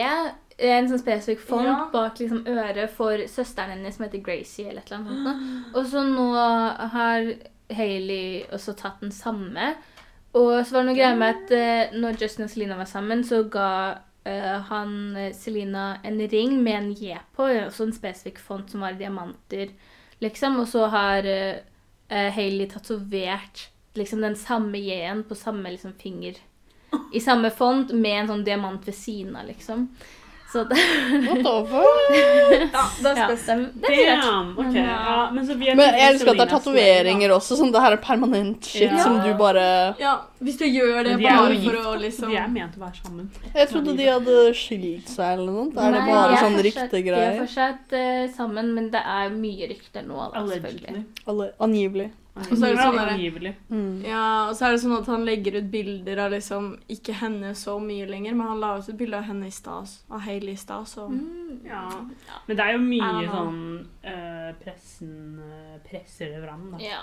en 0.58 0.88
sånn 0.88 1.02
spesifikk 1.02 1.40
font, 1.44 1.66
Ja. 1.68 1.88
bak 1.92 2.16
liksom 2.18 2.46
øret 2.48 2.88
for 2.96 3.18
søsteren 3.28 3.76
hennes 3.76 3.96
som 3.96 4.06
heter 4.06 4.22
Gracie, 4.24 4.68
eller 4.70 4.80
et 4.80 4.90
eller 4.90 5.04
annet 5.04 5.26
sånt. 5.26 5.74
Og 5.76 5.84
så 5.92 6.06
nå 6.08 6.30
har 6.96 7.28
Hailey 7.76 8.46
også 8.52 8.74
tatt 8.74 9.00
den 9.00 9.10
samme. 9.12 9.74
Og 10.36 10.64
så 10.64 10.72
var 10.72 10.82
det 10.82 10.86
noe 10.90 10.96
greier 10.96 11.16
med 11.16 11.34
at 11.34 11.52
uh, 11.92 11.96
når 12.00 12.18
Justin 12.20 12.44
og 12.44 12.50
Selina 12.50 12.76
var 12.76 12.88
sammen, 12.88 13.22
så 13.24 13.42
ga 13.50 13.98
eh, 14.26 14.56
han 14.68 15.14
Selina 15.34 16.00
en 16.04 16.20
ring 16.28 16.58
med 16.62 16.78
en 16.80 16.90
J 16.92 17.20
på, 17.36 17.46
også 17.68 17.86
en 17.86 17.94
spesifikk 17.96 18.42
font 18.42 18.70
som 18.70 18.82
var 18.84 18.98
diamanter, 18.98 19.72
liksom. 20.24 20.60
Og 20.62 20.68
så 20.68 20.86
har 20.92 21.26
uh, 21.30 22.28
Hailey 22.34 22.68
tatovert 22.70 23.68
liksom 23.96 24.20
den 24.20 24.36
samme 24.36 24.78
J-en 24.78 25.24
på 25.24 25.34
samme 25.38 25.70
liksom, 25.70 25.94
finger. 26.00 26.36
I 27.12 27.20
samme 27.20 27.50
font 27.50 27.92
med 27.92 28.20
en 28.20 28.30
sånn 28.30 28.44
diamant 28.46 28.86
ved 28.86 28.96
siden 28.96 29.36
av, 29.36 29.48
liksom. 29.48 29.88
Så 30.52 30.62
det, 30.64 30.76
What 31.26 31.40
the 31.42 31.54
fuck? 31.70 32.12
Ja, 32.72 32.82
det 33.02 33.10
er 33.10 33.16
ja, 33.18 33.24
spes. 33.26 33.46
det, 33.46 33.56
det 33.82 33.96
er. 34.06 34.20
Damn! 34.22 34.52
Ok, 34.58 34.68
Men, 34.72 34.76
ja, 34.78 35.30
men 35.34 35.46
så 35.48 35.56
vi 35.58 35.68
er 35.72 35.74
Men 35.80 35.96
jeg 35.98 36.12
elsker 36.14 36.30
at 36.30 36.38
det 36.38 36.44
er 36.46 36.52
tatoveringer 36.52 37.34
også. 37.34 37.58
Sånn, 37.58 37.72
det 37.74 37.82
her 37.82 37.96
er 37.96 38.02
permanent 38.04 38.68
shit 38.70 38.86
Ja. 38.94 39.00
som 39.02 39.18
du 39.24 39.32
bare 39.40 39.64
Ja, 40.00 40.12
hvis 40.40 40.58
du 40.60 40.64
gjør 40.68 41.02
det 41.04 41.16
de 41.18 41.26
bare 41.26 41.58
for 41.64 41.80
å 41.92 41.94
liksom 42.00 42.30
De 42.30 42.38
er 42.40 42.48
ment 42.54 42.76
å 42.78 42.84
være 42.86 43.02
sammen. 43.02 43.30
Jeg 43.56 43.68
trodde 43.72 43.96
de 43.98 44.06
hadde 44.12 44.36
skilt 44.54 45.08
seg 45.12 45.32
eller 45.38 45.50
noe. 45.50 45.64
sånt. 45.66 45.80
Er 45.82 45.96
det 45.96 46.04
Nei, 46.04 46.12
bare 46.14 46.36
er 46.38 46.44
sånn 46.46 46.60
ryktegreier? 46.68 47.32
De 47.32 47.40
er 47.40 47.42
fortsatt 47.42 47.96
uh, 47.98 48.36
sammen, 48.36 48.70
men 48.78 48.90
det 48.94 49.02
er 49.02 49.34
mye 49.34 49.68
rykter 49.74 50.06
nå, 50.06 50.30
da, 50.32 50.46
selvfølgelig. 50.54 51.04
Alle- 51.26 51.50
Angivelig. 51.66 52.10
Så 52.44 52.66
er 52.66 52.74
det 52.74 52.78
sånn 52.84 52.96
der- 52.96 53.54
Mm. 53.70 54.04
Ja, 54.04 54.48
og 54.48 54.54
så 54.56 54.66
er 54.66 54.70
det 54.72 54.80
sånn 54.82 54.98
at 54.98 55.06
han 55.06 55.24
legger 55.24 55.56
ut 55.58 55.70
bilder 55.70 56.18
av 56.26 56.30
liksom 56.32 56.78
ikke 56.88 57.14
henne 57.14 57.54
så 57.54 57.78
mye 57.80 58.06
lenger, 58.08 58.34
men 58.34 58.46
han 58.46 58.60
la 58.60 58.76
ut 58.78 58.88
et 58.88 58.96
bilde 58.98 59.16
av 59.16 59.24
henne 59.24 59.46
i 59.46 59.50
stad, 59.50 59.88
av 60.10 60.20
Hailey 60.20 60.52
i 60.52 60.56
stad, 60.56 60.84
så 60.86 61.08
Mm. 61.08 61.64
Ja. 61.64 61.88
Men 62.46 62.56
det 62.56 62.60
er 62.64 62.72
jo 62.72 62.78
mye 62.78 63.28
sånn 63.30 63.86
uh, 64.04 64.52
Pressen 64.62 65.40
uh, 65.40 65.78
presser 65.88 66.28
det 66.34 66.42
fram, 66.46 66.70
da. 66.72 66.78
Ja. 66.78 67.02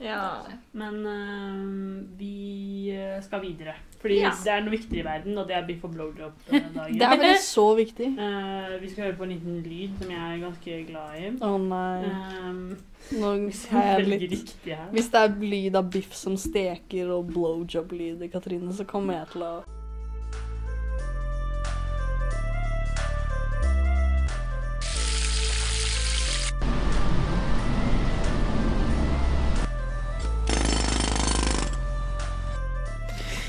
ja. 0.00 0.42
Men 0.74 1.06
uh, 1.06 2.04
vi 2.18 2.92
skal 3.22 3.40
videre. 3.40 3.74
Fordi 4.00 4.18
Ja. 4.20 4.30
det 4.30 4.52
er 4.52 4.60
noe 4.62 4.70
viktig 4.74 4.98
i 4.98 5.02
verden, 5.06 5.38
og 5.38 5.46
det 5.48 5.56
er 5.56 5.66
biff 5.66 5.84
og 5.84 5.94
blowjob-dagen. 5.94 6.98
Det 6.98 7.02
er 7.02 7.16
vel 7.18 7.36
så 7.38 7.76
viktig. 7.78 8.08
Eh, 8.22 8.78
vi 8.80 8.88
skal 8.90 9.04
høre 9.04 9.16
på 9.16 9.22
en 9.24 9.30
liten 9.30 9.62
lyd 9.62 9.90
som 10.00 10.10
jeg 10.10 10.18
er 10.18 10.42
ganske 10.42 10.86
glad 10.86 11.14
i. 11.20 11.30
Å 11.38 11.58
nei. 11.60 12.04
Um, 12.48 12.76
Nå 13.10 13.32
hvis 13.42 13.66
er 13.68 13.86
jeg 13.86 13.98
jeg 13.98 14.08
litt 14.08 14.30
riktig 14.30 14.72
her. 14.76 14.88
Hvis 14.94 15.10
det 15.12 15.20
er 15.20 15.34
lyd 15.42 15.76
av 15.76 15.90
biff 15.92 16.14
som 16.16 16.36
steker 16.40 17.10
og 17.12 17.28
blowjob-lyd 17.32 18.22
i 18.24 18.30
Katrine, 18.32 18.72
så 18.72 18.86
kommer 18.88 19.18
jeg 19.20 19.32
til 19.34 19.46
å 19.48 19.52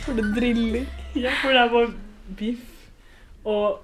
For 0.03 0.19
det 0.19 0.33
driller. 0.35 0.85
Ja, 1.15 1.31
for 1.39 1.55
det 1.55 1.61
er 1.61 1.69
bare 1.71 1.93
biff 2.37 2.69
og 3.47 3.79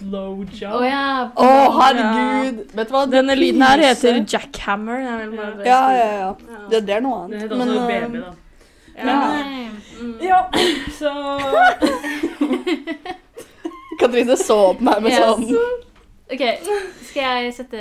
blowjob. 0.00 0.74
Å 0.78 0.80
ja. 0.86 1.30
oh, 1.36 1.80
herregud! 1.80 2.56
Vet 2.74 2.88
du 2.90 2.94
hva? 2.96 3.02
Denne 3.12 3.34
lyden 3.38 3.62
her 3.66 3.78
heter 3.86 4.12
jackhammer. 4.24 4.98
Ja, 5.64 5.66
ja, 5.66 5.72
ja. 5.94 6.06
Ja. 6.18 6.30
Det, 6.72 6.78
det 6.88 6.94
er 6.98 7.02
noe 7.04 7.16
annet. 7.24 7.36
Det 7.36 7.40
heter 7.46 7.56
også 7.56 7.64
Men, 7.74 7.80
baby, 7.88 8.18
da. 8.24 8.30
Ja. 8.98 9.04
ja, 9.06 9.18
Mm. 9.98 10.14
Ja, 10.22 10.46
så 10.94 11.10
Katrine 14.00 14.36
så 14.38 14.58
på 14.78 14.82
meg 14.86 15.02
med 15.02 15.10
Yes. 15.10 15.18
sånn 15.24 15.44
OK, 16.28 16.42
skal 17.08 17.22
jeg 17.24 17.52
sette 17.56 17.80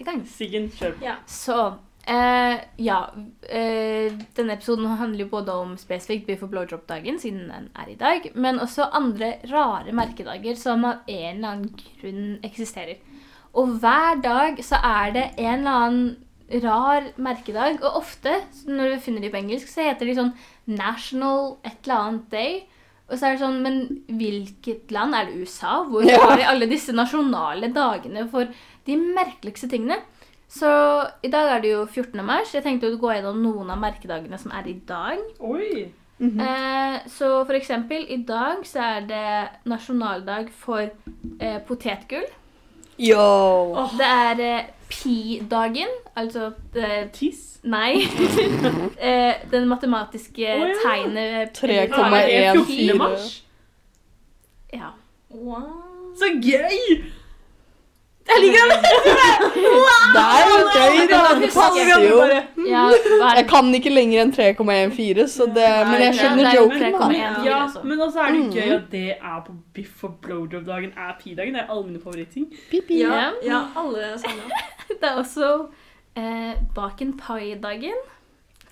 i 0.00 0.04
gang? 0.06 0.20
Siggen, 0.30 0.68
kjør 0.70 0.92
på. 1.00 1.04
Så 1.26 1.56
eh, 2.06 2.56
ja. 2.82 2.98
Uh, 3.42 4.18
denne 4.36 4.56
episoden 4.56 4.86
handler 4.98 5.24
jo 5.24 5.30
både 5.32 5.54
om 5.54 5.76
spesifikt 5.80 6.26
biff 6.26 6.42
og 6.46 6.52
blowjob-dagen, 6.54 7.20
siden 7.22 7.48
den 7.50 7.70
er 7.78 7.92
i 7.92 7.98
dag, 7.98 8.28
men 8.34 8.60
også 8.62 8.90
andre 8.92 9.34
rare 9.52 9.94
merkedager 9.94 10.58
som 10.58 10.84
av 10.88 11.06
en 11.06 11.36
eller 11.36 11.48
annen 11.48 11.70
grunn 12.00 12.26
eksisterer. 12.46 13.00
Og 13.52 13.78
hver 13.82 14.20
dag 14.24 14.60
så 14.64 14.80
er 14.80 15.16
det 15.16 15.24
en 15.36 15.58
eller 15.60 15.80
annen 15.86 16.62
rar 16.62 17.08
merkedag, 17.16 17.80
og 17.80 18.02
ofte 18.02 18.34
når 18.68 18.96
vi 18.96 19.02
finner 19.06 19.24
de 19.24 19.30
på 19.32 19.40
engelsk, 19.40 19.70
så 19.70 19.88
heter 19.88 20.08
de 20.08 20.16
sånn 20.18 20.34
National 20.68 21.56
et 21.64 21.78
eller 21.84 21.98
annet 21.98 22.26
day. 22.32 22.60
Og 23.08 23.18
så 23.18 23.28
er 23.28 23.36
det 23.36 23.42
sånn, 23.42 23.60
men 23.64 23.78
hvilket 24.08 24.92
land? 24.94 25.16
Er 25.16 25.28
det 25.28 25.42
USA? 25.42 25.82
Hvor 25.88 26.06
har 26.06 26.36
de 26.38 26.48
alle 26.48 26.68
disse 26.70 26.94
nasjonale 26.96 27.68
dagene 27.74 28.24
for 28.32 28.48
de 28.88 28.96
merkeligste 29.00 29.68
tingene? 29.72 30.00
Så 30.52 30.70
i 31.24 31.30
dag 31.32 31.48
er 31.54 31.62
det 31.64 31.72
jo 31.72 31.86
14. 31.86 32.20
mars. 32.26 32.52
Jeg 32.52 32.64
tenkte 32.66 32.90
å 32.92 33.00
gå 33.00 33.14
gjennom 33.14 33.40
noen 33.40 33.72
av 33.72 33.80
merkedagene 33.80 34.38
som 34.40 34.52
er 34.52 34.68
i 34.68 34.76
dag. 34.88 35.22
Oi! 35.40 35.88
Eh, 36.22 36.96
så 37.10 37.30
for 37.48 37.56
eksempel, 37.56 38.04
i 38.08 38.20
dag 38.22 38.60
så 38.68 38.84
er 38.84 39.06
det 39.08 39.30
nasjonaldag 39.66 40.52
for 40.54 40.84
eh, 40.84 41.58
potetgull. 41.66 42.28
Yo! 43.00 43.24
Det 43.96 44.06
er 44.06 44.42
eh, 44.44 44.68
pi-dagen, 44.92 45.88
altså 46.14 46.52
eh, 46.76 47.08
Tiss. 47.16 47.48
Nei. 47.64 48.02
eh, 49.08 49.40
den 49.50 49.66
matematiske 49.70 50.46
oh, 50.52 50.68
ja. 50.68 50.76
tegnet 50.84 51.58
3,1 51.58 51.72
Er 51.72 51.88
det 51.88 52.52
14. 52.52 52.66
fire. 52.66 52.98
mars? 52.98 53.44
Ja. 54.72 54.92
Wow. 55.30 56.12
Så 56.18 56.28
gøy! 56.44 57.12
Jeg 58.28 58.38
liker 58.42 58.70
det! 58.70 58.76
Det 60.14 60.20
er 60.22 60.44
jo 60.50 60.58
gøy, 60.72 60.98
da! 61.10 61.20
Det 61.40 61.48
passer 61.54 61.88
jo. 62.08 62.18
ja 62.68 62.82
Jeg 63.36 63.44
kan 63.50 63.68
ikke 63.74 63.90
lenger 63.92 64.22
enn 64.22 64.32
3,14, 64.36 65.26
så 65.32 65.46
det 65.56 65.66
Men 65.88 65.96
jeg 66.04 66.12
Nei, 66.12 66.18
skjønner 66.18 66.42
det 66.42 66.52
er 66.52 66.56
jo 66.58 66.62
joken, 66.68 66.92
da. 66.92 67.08
3,1. 67.08 67.44
Ja, 67.48 67.56
altså. 67.64 67.82
men 67.84 68.00
også 68.06 68.20
er 68.20 68.32
det 68.32 68.40
Mm. 68.42 68.52
gøy 68.54 68.70
at 68.76 68.86
det 68.92 69.04
er 69.10 69.40
på 69.46 69.52
biff 69.74 70.04
og 70.04 70.14
blowjob-dagen 70.22 70.92
er 70.96 71.12
pi-dagen. 71.22 71.54
Det 71.54 71.62
er 71.64 71.70
alle 71.74 71.86
mine 71.86 72.00
favorittting. 72.02 72.46
Pipi. 72.70 73.00
Ja, 73.02 73.30
ja, 73.44 73.60
alle 73.76 74.12
sammen. 74.18 74.50
Det 75.00 75.08
er 75.10 75.14
også 75.18 75.50
eh, 76.16 76.54
baken 76.74 77.16
pai-dagen. 77.18 77.98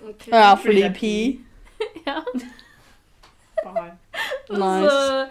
Okay. 0.02 0.32
Ja, 0.32 0.54
fordi 0.54 0.88
pi. 0.94 1.40
Ja. 2.06 2.20
Og 4.50 4.58
Nice. 4.58 4.90
så 4.90 5.26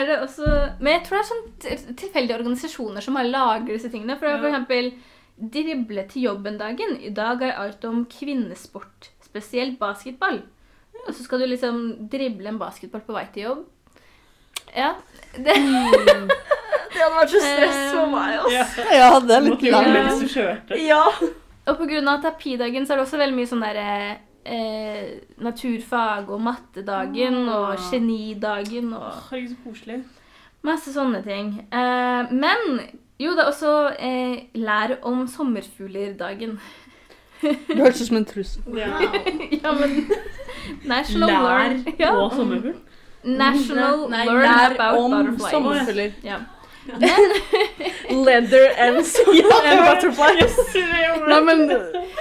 er 0.00 0.06
det 0.06 0.18
også 0.22 0.46
Men 0.80 0.92
jeg 0.92 1.02
tror 1.06 1.16
det 1.16 1.24
er 1.24 1.30
sånn 1.32 1.96
tilfeldige 1.96 2.38
organisasjoner 2.38 3.00
som 3.04 3.16
har 3.16 3.24
lager 3.28 3.72
disse 3.74 3.90
tingene. 3.92 4.16
For, 4.18 4.26
Ja. 4.28 4.38
for 4.38 4.48
eksempel 4.50 4.92
Drible 5.34 6.04
til 6.08 6.22
jobben-dagen. 6.28 6.92
I 7.02 7.08
dag 7.10 7.40
er 7.42 7.56
alt 7.58 7.84
om 7.84 8.04
kvinnesport, 8.06 9.08
spesielt 9.24 9.80
basketball. 9.80 10.42
Og 11.08 11.12
så 11.12 11.24
skal 11.24 11.40
du 11.42 11.46
liksom 11.50 12.08
drible 12.08 12.46
en 12.52 12.58
basketball 12.60 13.00
på 13.02 13.12
vei 13.16 13.24
til 13.34 13.42
jobb. 13.48 13.64
Ja. 14.76 14.92
Det, 15.34 15.54
Det 16.94 17.02
hadde 17.02 17.16
vært 17.18 17.32
så 17.34 17.40
stress 17.42 17.80
for 17.96 18.06
meg, 18.12 18.36
Ja. 18.36 18.62
altså. 18.62 18.84
Ja, 18.94 19.08
det 19.18 19.34
er 19.34 19.40
litt 19.48 19.66
langt. 19.74 20.76
Ja. 20.86 21.02
og 21.66 21.78
på 21.80 21.86
grunn 21.90 22.08
av 22.08 22.20
at 22.20 22.24
er 22.30 22.38
så 22.86 22.92
er 22.94 22.96
det 23.02 23.06
også 23.08 23.18
veldig 23.18 23.34
mye 23.40 23.50
sånn 23.50 23.64
derre 23.66 24.18
eh, 24.46 25.20
naturfag 25.38 26.30
og 26.30 26.40
mattedagen 26.40 27.48
og 27.48 27.72
Ah. 27.72 27.80
genidagen 27.92 28.92
og 28.94 29.12
Herregud, 29.30 29.48
så 29.48 29.56
koselig. 29.64 30.02
Masse 30.62 30.92
sånne 30.94 31.22
ting. 31.24 31.66
Eh, 31.72 32.32
men 32.32 32.80
jo, 33.20 33.30
det 33.36 33.40
er 33.44 33.50
også 33.50 33.74
eh, 33.98 34.38
lær 34.54 34.96
om 35.02 35.26
sommerfugler-dagen. 35.28 36.58
Du 37.42 37.74
høres 37.76 38.00
ut 38.00 38.06
som 38.08 38.16
en 38.16 38.24
trussel. 38.24 38.62
Ja. 38.76 38.86
ja, 39.64 39.72
men 39.72 40.10
National 40.84 41.28
Lær 41.30 41.42
Learn 41.42 41.84
ja. 41.98 42.14
og 42.16 42.32
sommerfugl. 42.32 42.74
National 43.24 44.08
Nei, 44.10 44.24
Learn 44.26 44.42
lær 44.42 44.74
about 44.74 44.98
om 45.04 45.10
butterflies. 45.10 45.50
sommerfugler. 45.50 46.12
Ja. 46.24 46.36
Leather 48.10 48.66
and, 48.76 48.96
and 48.96 49.80
butterflies. 49.88 50.56
Nei, 51.28 51.40
men 51.40 51.70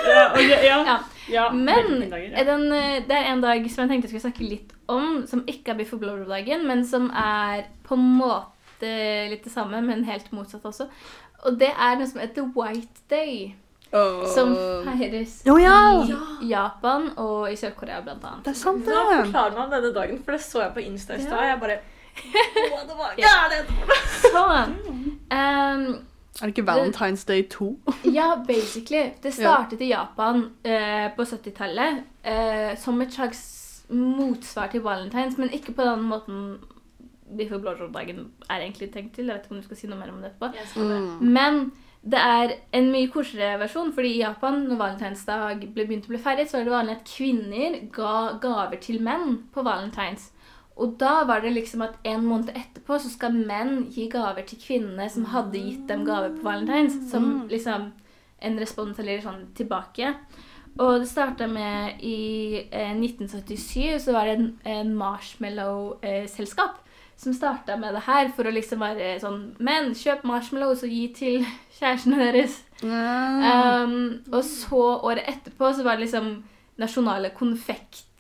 Ja, 0.08 0.32
ok, 0.34 0.50
ja. 0.64 0.78
Ja. 0.88 0.98
Ja. 1.32 1.50
Men 1.52 2.10
dager, 2.10 2.38
ja. 2.38 2.44
den, 2.44 2.66
eh, 2.72 3.04
det 3.08 3.18
er 3.18 3.32
en 3.32 3.42
dag 3.44 3.66
som 3.72 3.84
jeg 3.84 3.92
tenkte 3.92 4.10
jeg 4.10 4.14
skulle 4.14 4.28
snakke 4.28 4.50
litt 4.50 4.74
om, 4.92 5.24
som 5.28 5.44
ikke 5.48 5.72
er 5.74 5.80
Biff 5.80 5.94
og 5.96 6.02
blowjob-dagen, 6.04 6.66
men 6.68 6.86
som 6.86 7.10
er 7.16 7.68
på 7.88 7.96
en 7.96 8.08
måte 8.18 8.94
litt 9.32 9.44
det 9.46 9.54
samme, 9.54 9.80
men 9.86 10.04
helt 10.04 10.32
motsatt 10.36 10.66
også. 10.68 10.90
Og 11.48 11.60
det 11.60 11.72
er 11.72 12.00
noe 12.00 12.08
som 12.08 12.20
heter 12.24 12.50
White 12.56 13.06
Day, 13.12 13.54
som 14.34 14.56
feires 14.88 15.36
oh, 15.48 15.60
ja. 15.62 15.76
i 16.42 16.48
Japan 16.50 17.12
og 17.22 17.52
i 17.52 17.58
Sør-Korea 17.60 18.00
blant 18.02 18.24
annet. 18.26 18.46
Det 18.48 18.54
er 18.56 18.58
sant, 18.58 18.88
Nå 18.88 19.04
det. 19.12 19.20
forklarer 19.28 19.58
man 19.60 19.70
denne 19.70 19.92
dagen, 19.94 20.22
for 20.26 20.34
det 20.34 20.42
så 20.42 20.64
jeg 20.64 20.74
på 20.74 20.86
Insta 20.88 21.18
i 21.20 21.22
stad. 21.22 21.38
Ja. 21.38 21.52
Jeg 21.54 21.60
bare 21.62 21.78
what 22.74 22.88
det 22.90 22.98
var 22.98 23.14
Ja. 23.18 23.36
gærent? 23.50 23.70
Så, 24.24 24.44
ehm, 25.38 25.86
Er 26.42 26.50
det 26.50 26.58
ikke 26.58 26.72
Valentine's 26.72 27.26
Day 27.28 27.44
2? 27.50 27.80
Ja, 28.18 28.36
basically. 28.48 29.12
Det 29.24 29.34
startet 29.34 29.82
i 29.82 29.90
Japan 29.92 30.50
eh, 30.66 31.12
på 31.16 31.22
70-tallet 31.22 32.04
eh, 32.26 32.78
som 32.78 33.02
et 33.02 33.14
slags 33.14 33.44
motsvar 33.90 34.68
til 34.68 34.82
valentines, 34.82 35.38
men 35.38 35.54
ikke 35.54 35.74
på 35.74 35.82
den 35.82 36.02
måten 36.10 36.58
Biff 37.38 37.52
og 37.52 37.62
blowjob-dagen 37.62 38.28
er 38.50 38.62
egentlig 38.62 38.92
tenkt 38.94 39.16
til. 39.16 39.26
Jeg 39.26 39.36
vet 39.36 39.46
ikke 39.46 39.56
om 39.56 39.62
du 39.62 39.66
skal 39.66 39.78
si 39.78 39.88
noe 39.90 40.00
mer 40.00 40.12
om 40.14 40.22
det 40.22 40.32
etterpå. 40.34 40.82
Mm. 40.82 41.32
Men 41.34 41.72
det 42.04 42.20
er 42.20 42.54
en 42.76 42.92
mye 42.92 43.08
koseligere 43.12 43.62
versjon, 43.62 43.94
fordi 43.96 44.16
i 44.18 44.22
Japan, 44.22 44.66
når 44.68 44.80
valentinsdag 44.82 45.64
ble 45.74 45.86
begynt 45.88 46.10
å 46.10 46.14
bli 46.14 46.22
feiret, 46.22 46.50
så 46.50 46.60
var 46.60 46.68
det 46.68 46.76
vanlig 46.76 46.98
at 46.98 47.14
kvinner 47.14 47.78
ga 47.96 48.16
gaver 48.44 48.82
til 48.84 49.00
menn 49.06 49.38
på 49.54 49.64
valentines. 49.66 50.33
Og 50.82 50.96
da 51.00 51.22
var 51.30 51.44
det 51.44 51.54
liksom 51.54 51.84
at 51.86 52.00
en 52.10 52.24
måned 52.26 52.50
etterpå 52.58 52.98
så 53.02 53.12
skal 53.12 53.36
menn 53.36 53.84
gi 53.94 54.08
gaver 54.12 54.46
til 54.48 54.58
kvinnene 54.62 55.06
som 55.12 55.28
hadde 55.30 55.62
gitt 55.62 55.86
dem 55.90 56.02
gaver 56.08 56.34
på 56.34 56.48
valentines, 56.48 56.96
som 57.12 57.46
liksom 57.52 57.92
en 58.44 58.58
respons 58.60 58.98
eller 59.00 59.22
sånn 59.24 59.46
tilbake. 59.58 60.16
Og 60.82 61.04
det 61.04 61.10
starta 61.12 61.46
med 61.48 62.02
i 62.02 62.64
eh, 62.72 62.96
1977 62.98 64.02
så 64.02 64.16
var 64.16 64.26
det 64.26 64.40
en, 64.40 64.48
en 64.66 64.96
marshmallow-selskap 64.98 66.80
som 67.24 67.36
starta 67.38 67.78
med 67.78 67.94
det 67.94 68.04
her 68.08 68.32
for 68.36 68.50
å 68.50 68.54
liksom 68.54 68.82
være 68.82 69.14
sånn 69.22 69.44
Men 69.64 69.94
kjøp 69.98 70.26
marshmallows 70.28 70.82
og 70.86 70.96
gi 70.96 71.04
til 71.16 71.46
kjærestene 71.78 72.18
deres. 72.20 72.58
Um, 72.84 74.24
og 74.34 74.42
så 74.48 74.82
året 75.06 75.30
etterpå 75.30 75.70
så 75.78 75.86
var 75.86 76.00
det 76.00 76.08
liksom 76.08 76.34
nasjonale 76.82 77.30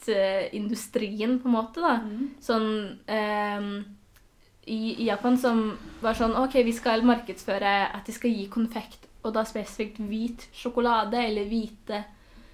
konfektindustrien, 0.03 1.39
på 1.39 1.47
en 1.47 1.55
måte, 1.55 1.81
da. 1.81 1.99
Sånn 2.43 2.99
um, 3.07 3.85
i, 4.65 5.05
Japan 5.05 5.37
som 5.37 5.77
var 6.01 6.15
sånn 6.15 6.35
OK, 6.39 6.61
vi 6.63 6.73
skal 6.75 7.03
markedsføre 7.03 7.75
at 7.93 8.05
de 8.07 8.15
skal 8.15 8.31
gi 8.31 8.47
konfekt, 8.51 9.07
og 9.23 9.33
da 9.35 9.45
spesifikt 9.47 9.99
hvit 9.99 10.47
sjokolade 10.55 11.19
eller 11.19 11.47
hvite 11.47 12.03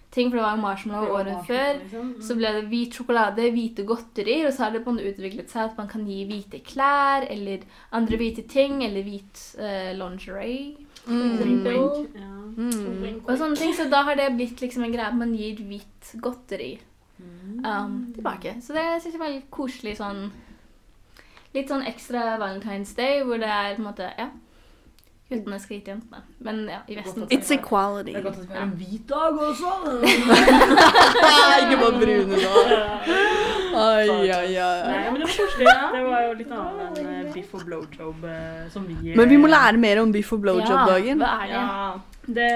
ting, 0.09 0.31
for 0.31 0.39
det 0.39 0.45
var 0.45 0.57
marshmallow 0.57 1.13
året 1.13 1.45
før. 1.45 1.75
liksom. 1.83 2.15
Så 2.25 2.35
ble 2.37 2.49
det 2.55 2.65
hvit 2.71 2.95
sjokolade, 2.97 3.51
hvite 3.53 3.85
godterier, 3.85 4.47
og 4.47 4.53
så 4.55 4.65
har 4.65 4.73
det 4.73 4.81
på 4.83 4.89
en 4.89 4.97
måte 4.97 5.11
utviklet 5.11 5.53
seg 5.53 5.67
at 5.67 5.77
man 5.77 5.89
kan 5.89 6.05
gi 6.09 6.23
hvite 6.25 6.63
klær 6.65 7.27
eller 7.29 7.65
andre 7.93 8.17
hvite 8.17 8.47
ting, 8.49 8.81
eller 8.85 9.05
hvit 9.05 9.43
uh, 9.61 9.91
lingerie. 9.97 10.77
Mm. 11.05 11.37
Mm. 12.59 13.21
Og 13.23 13.37
sånne 13.37 13.55
ting, 13.55 13.73
Så 13.73 13.85
da 13.89 14.01
har 14.05 14.17
det 14.17 14.33
blitt 14.35 14.61
liksom 14.61 14.83
en 14.85 14.93
greie 14.93 15.07
at 15.07 15.15
man 15.17 15.31
gir 15.37 15.61
hvitt 15.61 16.09
godteri 16.21 16.73
um, 17.65 17.95
tilbake. 18.15 18.55
Så 18.61 18.73
det 18.73 18.85
syns 19.03 19.13
jeg 19.15 19.19
var 19.21 19.33
litt 19.33 19.49
koselig 19.51 19.97
sånn 19.99 20.29
Litt 21.55 21.71
sånn 21.71 21.81
ekstra 21.89 22.35
Valentine's 22.37 22.91
Day, 22.93 23.23
hvor 23.25 23.39
det 23.41 23.47
er 23.49 23.71
på 23.75 23.81
en 23.81 23.87
måte 23.89 24.11
Ja. 24.19 24.29
Guttene 25.29 25.59
skal 25.61 25.75
gi 25.75 25.81
til 25.85 25.91
jentene. 25.93 26.19
Men 26.41 26.59
ja, 26.69 26.79
i 26.89 26.95
Vesten 26.97 27.27
It's 27.29 27.51
equality. 27.53 28.13
Det 28.15 28.17
er 28.17 28.23
godt 28.25 28.39
at 28.41 28.47
vi 28.49 28.53
har 28.57 28.63
en 28.63 28.71
hvit 28.79 29.03
dag 29.09 29.35
også. 29.37 29.73
Ikke 31.61 31.77
bare 31.77 31.99
brune 32.01 32.39
nå. 32.39 32.53
Ai, 33.79 34.07
ai, 34.09 34.25
Nei, 34.25 34.55
ai. 34.57 35.11
men 35.11 35.19
det 35.21 35.27
var 35.27 35.35
koselig. 35.35 35.67
Det 35.93 36.01
var 36.07 36.23
jo 36.25 36.31
litt 36.39 36.53
annet 36.57 36.97
enn 37.03 37.11
eh, 37.13 37.27
biff 37.35 37.53
og 37.59 37.65
blowjob 37.67 38.25
eh, 38.25 38.63
som 38.73 38.87
vi 38.89 39.13
Men 39.19 39.29
vi 39.29 39.37
må 39.37 39.51
lære 39.51 39.77
mer 39.77 40.01
om 40.01 40.13
biff 40.15 40.33
og 40.33 40.41
blowjob-dagen. 40.47 41.21
hva 41.21 41.35
er 41.43 41.45
det? 41.45 41.59
Ja. 41.59 41.91
Det, 42.29 42.49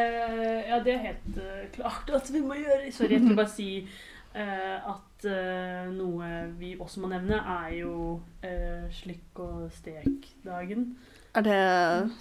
ja, 0.70 0.80
det 0.86 0.94
er 0.96 1.00
helt 1.08 1.38
eh, 1.46 1.62
klart 1.78 2.10
at 2.18 2.34
vi 2.34 2.42
må 2.42 2.58
gjøre. 2.58 2.90
Sorry, 2.94 3.14
jeg 3.14 3.22
skulle 3.22 3.38
bare 3.44 3.54
si 3.54 3.70
eh, 3.84 4.02
at 4.36 5.26
eh, 5.30 5.88
noe 5.94 6.30
vi 6.60 6.76
også 6.80 7.00
må 7.04 7.08
nevne, 7.14 7.38
er 7.38 7.74
jo 7.84 8.20
uh, 8.44 8.86
slikk 8.92 9.40
og 9.40 9.70
stek-dagen. 9.78 10.96
Er 11.36 11.42
det 11.46 12.12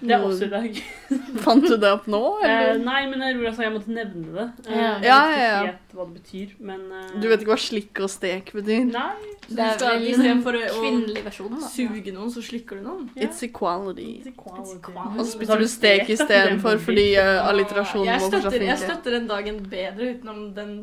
Det 0.00 0.12
er 0.12 0.20
også 0.26 0.44
i 0.44 0.50
dag. 0.52 0.74
Fant 1.44 1.62
du 1.64 1.76
det 1.80 1.88
opp 1.88 2.04
nå, 2.12 2.18
Eh, 2.44 2.50
eller? 2.50 2.82
nei, 2.84 3.06
men 3.08 3.22
Aurora 3.24 3.52
sa 3.56 3.62
jeg 3.64 3.72
måtte 3.72 3.88
nevne 3.96 4.28
det. 4.34 4.44
Eh, 4.68 4.74
jeg 4.76 5.06
Ja, 5.08 5.20
vet 5.24 5.38
ja, 5.38 5.38
ja. 5.40 5.54
ikke 5.62 5.70
helt 5.70 5.94
hva 5.96 6.04
det 6.06 6.16
betyr, 6.20 6.50
men 6.60 6.82
eh, 6.92 7.14
Du 7.22 7.28
vet 7.30 7.40
ikke 7.40 7.54
hva 7.54 7.58
slikk 7.64 8.02
og 8.04 8.10
stek 8.12 8.52
betyr? 8.52 8.84
Nei. 8.90 9.06
Det 9.48 9.58
er 9.64 9.78
skal- 9.78 9.96
vel 9.96 10.08
istedenfor 10.10 10.58
å- 10.58 11.22
versjonen, 11.24 11.60
da. 11.62 11.70
Suge 11.72 12.12
noen, 12.12 12.30
så 12.34 12.42
slikker 12.44 12.76
du 12.76 12.82
noen. 12.90 13.08
Ja. 13.16 13.22
It's 13.28 13.40
equality. 13.42 14.10
It's 14.20 14.28
equality. 14.34 14.76
equality. 14.82 15.18
Og 15.18 15.24
så 15.24 15.32
spiser 15.38 15.58
du 15.64 15.66
stek 15.66 16.08
istedenfor 16.12 16.78
fordi 16.78 17.08
uh, 17.16 17.48
alliterasjonen 17.48 18.12
må 18.20 18.30
fortsatt 18.30 18.52
funke. 18.52 18.66
jeg 18.68 18.78
støtter 18.84 19.10
den 19.16 19.26
dagen 19.32 19.62
bedre 19.70 20.12
utenom 20.16 20.52
den 20.54 20.76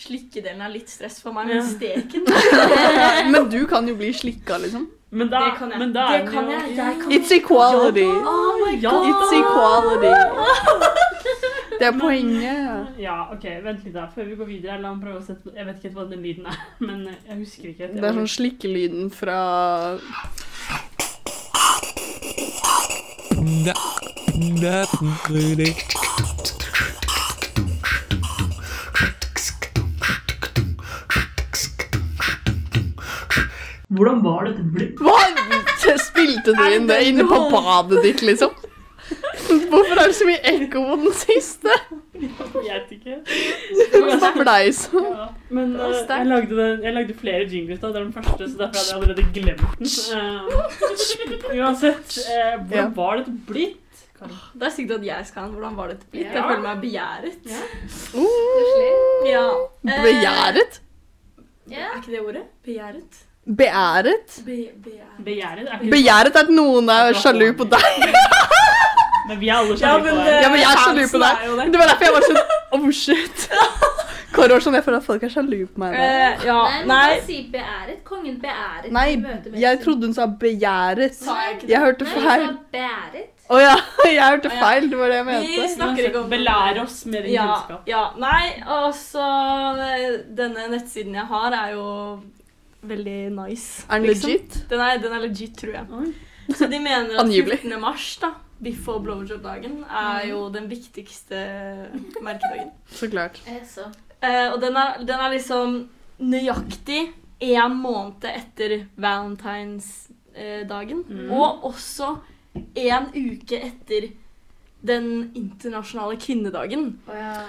slikkedelen 0.00 0.60
er 0.64 0.72
litt 0.72 0.88
stress 0.88 1.20
for 1.22 1.32
meg, 1.36 1.48
Ja. 1.50 1.60
men 1.60 1.68
steken 1.74 2.24
Men 3.34 3.48
du 3.52 3.60
kan 3.70 3.86
jo 3.88 3.94
bli 4.00 4.12
slikka, 4.16 4.56
liksom. 4.62 4.88
Men 5.12 5.28
da, 5.28 5.40
Det 5.48 5.58
kan 5.58 5.70
jeg. 5.74 5.78
Men 5.82 5.92
da 5.92 6.04
Det 6.12 6.30
kan 6.30 6.50
jeg. 6.50 6.76
Jeg 6.76 6.98
kan- 7.00 7.12
It's 7.16 7.32
equality. 7.34 8.04
Oh 8.06 8.58
my 8.64 8.76
god! 8.80 9.08
It's 9.10 9.32
equality. 9.40 10.14
Det 11.80 11.86
er 11.88 11.96
poenget. 11.98 12.86
Ja, 13.00 13.14
ok, 13.32 13.44
vent 13.64 13.84
litt 13.84 13.94
da, 13.94 14.04
før 14.14 14.24
vi 14.28 14.34
går 14.36 14.46
videre. 14.50 14.76
La 14.82 14.92
meg 14.94 15.02
prøve 15.06 15.18
å 15.22 15.26
sette 15.26 15.54
Jeg 15.56 15.66
vet 15.66 15.82
ikke 15.84 15.94
hva 15.96 16.04
den 16.10 16.22
lyden 16.22 16.46
er, 16.46 16.58
men 16.86 17.06
jeg 17.08 17.38
husker 17.40 17.72
ikke. 17.72 17.88
Det 17.96 18.04
er 18.04 18.18
sånn 18.20 18.28
slikkelyden 18.36 19.10
fra 19.10 19.38
Hvordan 33.90 34.20
var 34.22 34.44
dette 34.46 34.62
blitt? 34.74 35.00
Hva? 35.02 35.16
Spilte 35.98 36.52
du 36.54 36.64
inn 36.74 36.86
det 36.90 37.00
inne 37.08 37.24
på 37.26 37.38
badet 37.50 38.02
ditt, 38.04 38.22
liksom? 38.22 38.52
Hvorfor 39.70 39.98
er 39.98 40.06
det 40.10 40.14
så 40.14 40.26
mye 40.28 40.38
ekko 40.46 40.82
på 40.86 40.96
den 41.02 41.14
siste? 41.18 41.72
Jeg 42.20 42.30
vet 42.54 42.92
ikke. 42.94 43.16
Det 43.90 44.30
blei 44.36 44.70
sånn. 44.76 45.06
Ja, 45.08 45.26
men 45.50 45.72
sterkt. 45.74 46.12
jeg, 46.12 46.28
lagde 46.30 46.58
den, 46.60 46.84
jeg 46.86 46.94
lagde 46.94 47.16
flere 47.18 47.46
jingles 47.50 47.80
da. 47.82 47.90
Det 47.90 47.98
er 47.98 48.04
den 48.04 48.12
første, 48.14 48.48
så 48.52 48.60
derfor 48.60 48.76
hadde 48.78 48.90
jeg 48.90 48.98
allerede 49.00 49.24
glemt 49.34 49.64
den. 49.80 49.88
Uh, 50.14 51.64
uansett, 51.64 52.18
uh, 52.28 52.60
hvordan 52.60 52.76
Ja. 52.78 52.84
var 53.00 53.18
dette 53.22 53.34
blitt? 53.48 54.04
Det 54.20 54.66
er 54.68 54.74
sikkert 54.76 55.00
at 55.00 55.06
jeg 55.08 55.26
skal 55.30 55.42
ha 55.42 55.48
en. 55.48 55.54
Hvordan 55.56 55.76
var 55.80 55.90
dette 55.94 56.06
blitt? 56.12 56.28
Ja. 56.28 56.34
Jeg 56.36 56.44
føler 56.50 56.62
meg 56.68 56.82
begjæret. 56.84 57.38
Ja. 57.48 57.62
Ja. 59.30 59.44
Eh, 59.88 60.02
Begjæret? 60.04 60.80
Er 61.70 61.96
ikke 61.98 62.12
det 62.12 62.20
ordet? 62.20 62.44
Begjæret? 62.66 63.24
Beæret? 63.56 64.40
Be, 64.46 64.56
begjæret. 64.84 65.24
Begjæret? 65.24 65.66
Er 65.68 65.80
ikke 65.80 65.90
Begjæret 65.94 66.36
er 66.36 66.44
at 66.44 66.50
noen 66.54 66.88
er 66.94 67.12
sjalu 67.18 67.48
på 67.58 67.66
deg. 67.72 68.04
Men 69.30 69.38
vi 69.40 69.48
er 69.50 69.56
alle 69.60 69.76
sjalu 69.78 70.06
ja, 70.06 70.12
på 70.14 70.16
deg. 70.18 70.28
Ja, 70.42 70.48
men 70.50 70.58
jeg 70.58 70.70
er 70.70 70.80
sjalu 70.84 71.02
på 71.12 71.18
deg. 71.22 71.42
det. 71.58 71.66
Det 71.72 71.78
var 71.80 71.90
derfor 71.92 72.06
jeg 72.08 72.14
var 72.16 72.24
sånn 72.26 72.40
Oh, 72.74 72.86
shit. 72.94 73.44
Kåre 74.34 74.54
var 74.56 74.62
sånn 74.64 74.76
Jeg 74.78 74.84
føler 74.86 74.98
at 75.02 75.06
folk 75.06 75.26
er 75.26 75.30
sjalu 75.34 75.58
på 75.70 75.82
meg. 75.82 75.94
Eh, 75.98 76.44
ja, 76.48 76.56
Nei, 76.56 76.80
man 76.86 76.92
nei. 76.96 77.20
si 77.26 77.36
beæret. 77.52 78.00
Kongen 78.06 78.40
beæret. 78.42 78.88
Nei, 78.94 79.08
jeg 79.62 79.80
trodde 79.84 80.08
hun 80.10 80.16
sa 80.16 80.26
begjæret. 80.40 81.14
Sa 81.18 81.36
jeg 81.44 81.56
ikke 81.56 81.66
det? 81.66 81.72
Jeg 81.76 81.84
hørte 81.84 82.08
Nei, 82.08 82.14
hun 82.16 82.26
feil. 82.26 82.46
sa 82.48 82.74
beæret. 82.74 83.28
Å 83.50 83.58
ja, 83.62 83.76
jeg 84.16 84.26
hørte 84.34 84.50
feil. 84.56 84.90
Det 84.90 84.98
var 85.02 85.10
det 85.14 85.20
jeg 85.20 85.28
mente. 85.30 85.54
Vi 85.54 85.70
snakker 85.76 86.10
ikke 86.10 86.22
om 86.24 86.28
Belær 86.34 86.82
oss 86.84 86.98
med 87.10 87.26
din 87.26 87.34
ja, 87.36 87.46
kunnskap. 87.50 87.88
ja, 87.90 88.02
Nei, 88.22 88.44
altså 88.80 89.30
Denne 90.42 90.68
nettsiden 90.74 91.18
jeg 91.18 91.26
har, 91.30 91.56
er 91.64 91.74
jo 91.74 91.86
veldig 92.82 93.30
nice. 93.36 93.84
Er 93.88 93.98
den 94.00 94.06
liksom. 94.10 94.30
legit? 94.30 94.58
Den 94.70 94.80
er, 94.80 94.98
den 95.02 95.12
er 95.12 95.20
legit, 95.26 95.56
tror 95.58 95.72
jeg. 95.74 95.86
Oi. 95.92 96.12
Så 96.56 96.66
de 96.66 96.78
mener 96.82 97.12
at 97.14 97.20
Angivelig. 97.24 97.58
14. 97.62 97.80
mars, 97.80 98.06
da, 98.22 98.32
before 98.62 99.02
blowjob-dagen, 99.04 99.84
er 99.86 100.24
jo 100.30 100.48
den 100.52 100.66
viktigste 100.70 101.36
merkedagen. 102.22 102.70
Så 102.90 103.10
klart. 103.12 103.40
Eh, 103.46 103.60
Så. 103.66 103.86
Eh, 104.22 104.52
og 104.52 104.60
den 104.60 104.76
er, 104.76 104.98
den 105.00 105.16
er 105.20 105.30
liksom 105.32 105.76
nøyaktig 106.20 107.06
én 107.40 107.74
måned 107.80 108.24
etter 108.28 108.82
valentinsdagen. 109.00 111.04
Mm. 111.08 111.30
Og 111.32 111.64
også 111.70 112.16
én 112.76 113.06
uke 113.14 113.56
etter 113.70 114.10
den 114.80 115.30
internasjonale 115.36 116.16
kvinnedagen. 116.16 116.86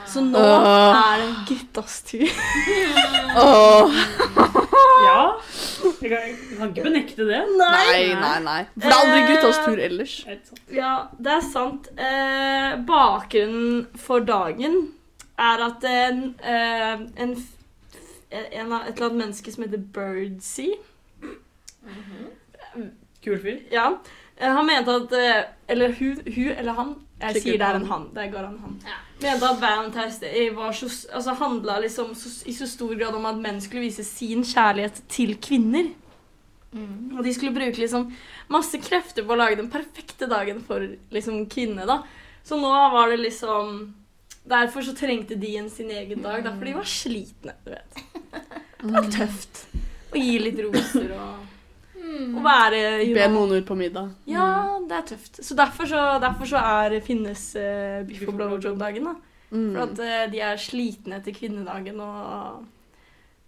Så 0.08 0.24
nå 0.26 0.40
oh. 0.40 0.98
er 0.98 1.22
det 1.22 1.30
guttas 1.50 2.02
tur. 2.08 2.28
Åh, 3.46 4.00
Ja. 5.02 5.22
Jeg 5.82 6.10
kan, 6.12 6.20
jeg 6.28 6.58
kan 6.58 6.70
ikke 6.70 6.84
benekte 6.86 7.26
det. 7.26 7.40
nei, 7.58 8.14
nei, 8.20 8.36
nei. 8.46 8.60
For 8.76 8.86
det 8.86 8.92
er 8.92 8.98
aldri 9.00 9.22
guttas 9.32 9.62
tur 9.66 9.82
ellers. 9.82 10.16
Helt. 10.28 10.52
Ja, 10.74 10.94
det 11.18 11.34
er 11.38 11.46
sant. 11.46 11.90
Eh, 11.98 12.76
bakgrunnen 12.88 13.88
for 13.98 14.26
dagen 14.28 14.78
er 15.42 15.66
at 15.66 15.88
en, 15.90 16.24
eh, 16.44 17.02
en, 17.24 17.36
en 18.32 18.74
av 18.74 18.88
et 18.88 18.94
eller 18.94 19.08
annet 19.08 19.22
menneske 19.24 19.54
som 19.54 19.66
heter 19.66 19.82
Birdsea 19.96 20.78
Kul 23.22 23.38
fyr. 23.42 23.58
Ja, 23.72 23.88
eh, 24.38 24.50
han 24.50 24.66
mente 24.66 24.94
at 25.04 25.14
eh, 25.18 25.44
Eller 25.68 25.94
hun, 25.98 26.22
hun 26.26 26.52
eller 26.58 26.78
han 26.78 26.96
Jeg 27.22 27.44
sier 27.44 27.60
det 27.62 27.68
er 27.68 27.80
en 27.80 27.88
han. 27.90 28.08
Det 28.16 28.28
går 28.34 28.48
an 28.48 28.60
han. 28.64 28.78
Ja. 28.88 29.00
Mente 29.22 29.50
at 29.54 29.62
Valentine's 29.62 30.20
Day 30.22 30.50
var 30.56 30.74
så, 30.74 30.90
altså 31.14 31.36
handla 31.38 31.78
liksom 31.84 32.16
så, 32.18 32.32
i 32.50 32.54
så 32.58 32.68
stor 32.70 32.96
grad 32.98 33.16
om 33.18 33.28
at 33.30 33.40
menn 33.42 33.62
skulle 33.62 33.86
vise 33.86 34.06
sin 34.08 34.42
kjærlighet 34.48 35.04
til 35.12 35.36
kvinner. 35.42 35.92
Mm. 36.72 37.18
Og 37.18 37.24
de 37.26 37.34
skulle 37.36 37.54
bruke 37.56 37.78
liksom 37.82 38.10
masse 38.52 38.80
krefter 38.82 39.28
på 39.28 39.36
å 39.36 39.40
lage 39.40 39.60
den 39.60 39.70
perfekte 39.72 40.30
dagen 40.32 40.64
for 40.66 40.86
liksom 41.14 41.46
kvinner, 41.52 41.86
da. 41.90 42.02
Så 42.48 42.58
nå 42.58 42.70
var 42.70 43.12
det 43.12 43.22
liksom 43.22 43.92
Derfor 44.42 44.82
så 44.82 44.96
trengte 44.98 45.36
de 45.38 45.52
en 45.60 45.68
sin 45.70 45.92
egen 45.94 46.24
dag, 46.24 46.40
da, 46.42 46.50
for 46.56 46.66
de 46.66 46.72
var 46.74 46.88
slitne, 46.90 47.54
du 47.62 47.76
vet. 47.76 48.00
Det 48.82 48.90
var 48.96 49.10
tøft. 49.14 49.60
Å 50.10 50.18
gi 50.18 50.40
litt 50.42 50.58
roser 50.66 51.12
og, 51.14 51.51
Mm. 52.12 52.38
være 52.44 52.80
jo, 53.08 53.14
Be 53.16 53.28
noen 53.32 53.56
ut 53.58 53.66
på 53.68 53.76
middag. 53.80 54.10
Ja, 54.28 54.48
det 54.90 54.98
er 54.98 55.06
tøft. 55.14 55.40
Så 55.46 55.56
derfor 55.56 55.88
så, 55.90 56.02
derfor 56.24 56.50
så 56.50 56.62
er, 56.62 56.98
finnes 57.06 57.46
uh, 57.56 58.02
biff 58.08 58.26
og 58.28 58.36
blowjob-dagen, 58.40 59.08
da. 59.08 59.14
Mm. 59.52 59.70
For 59.76 59.84
at 59.86 60.00
uh, 60.00 60.32
de 60.32 60.42
er 60.48 60.60
slitne 60.60 61.18
etter 61.20 61.36
kvinnedagen 61.36 62.00
og 62.04 62.66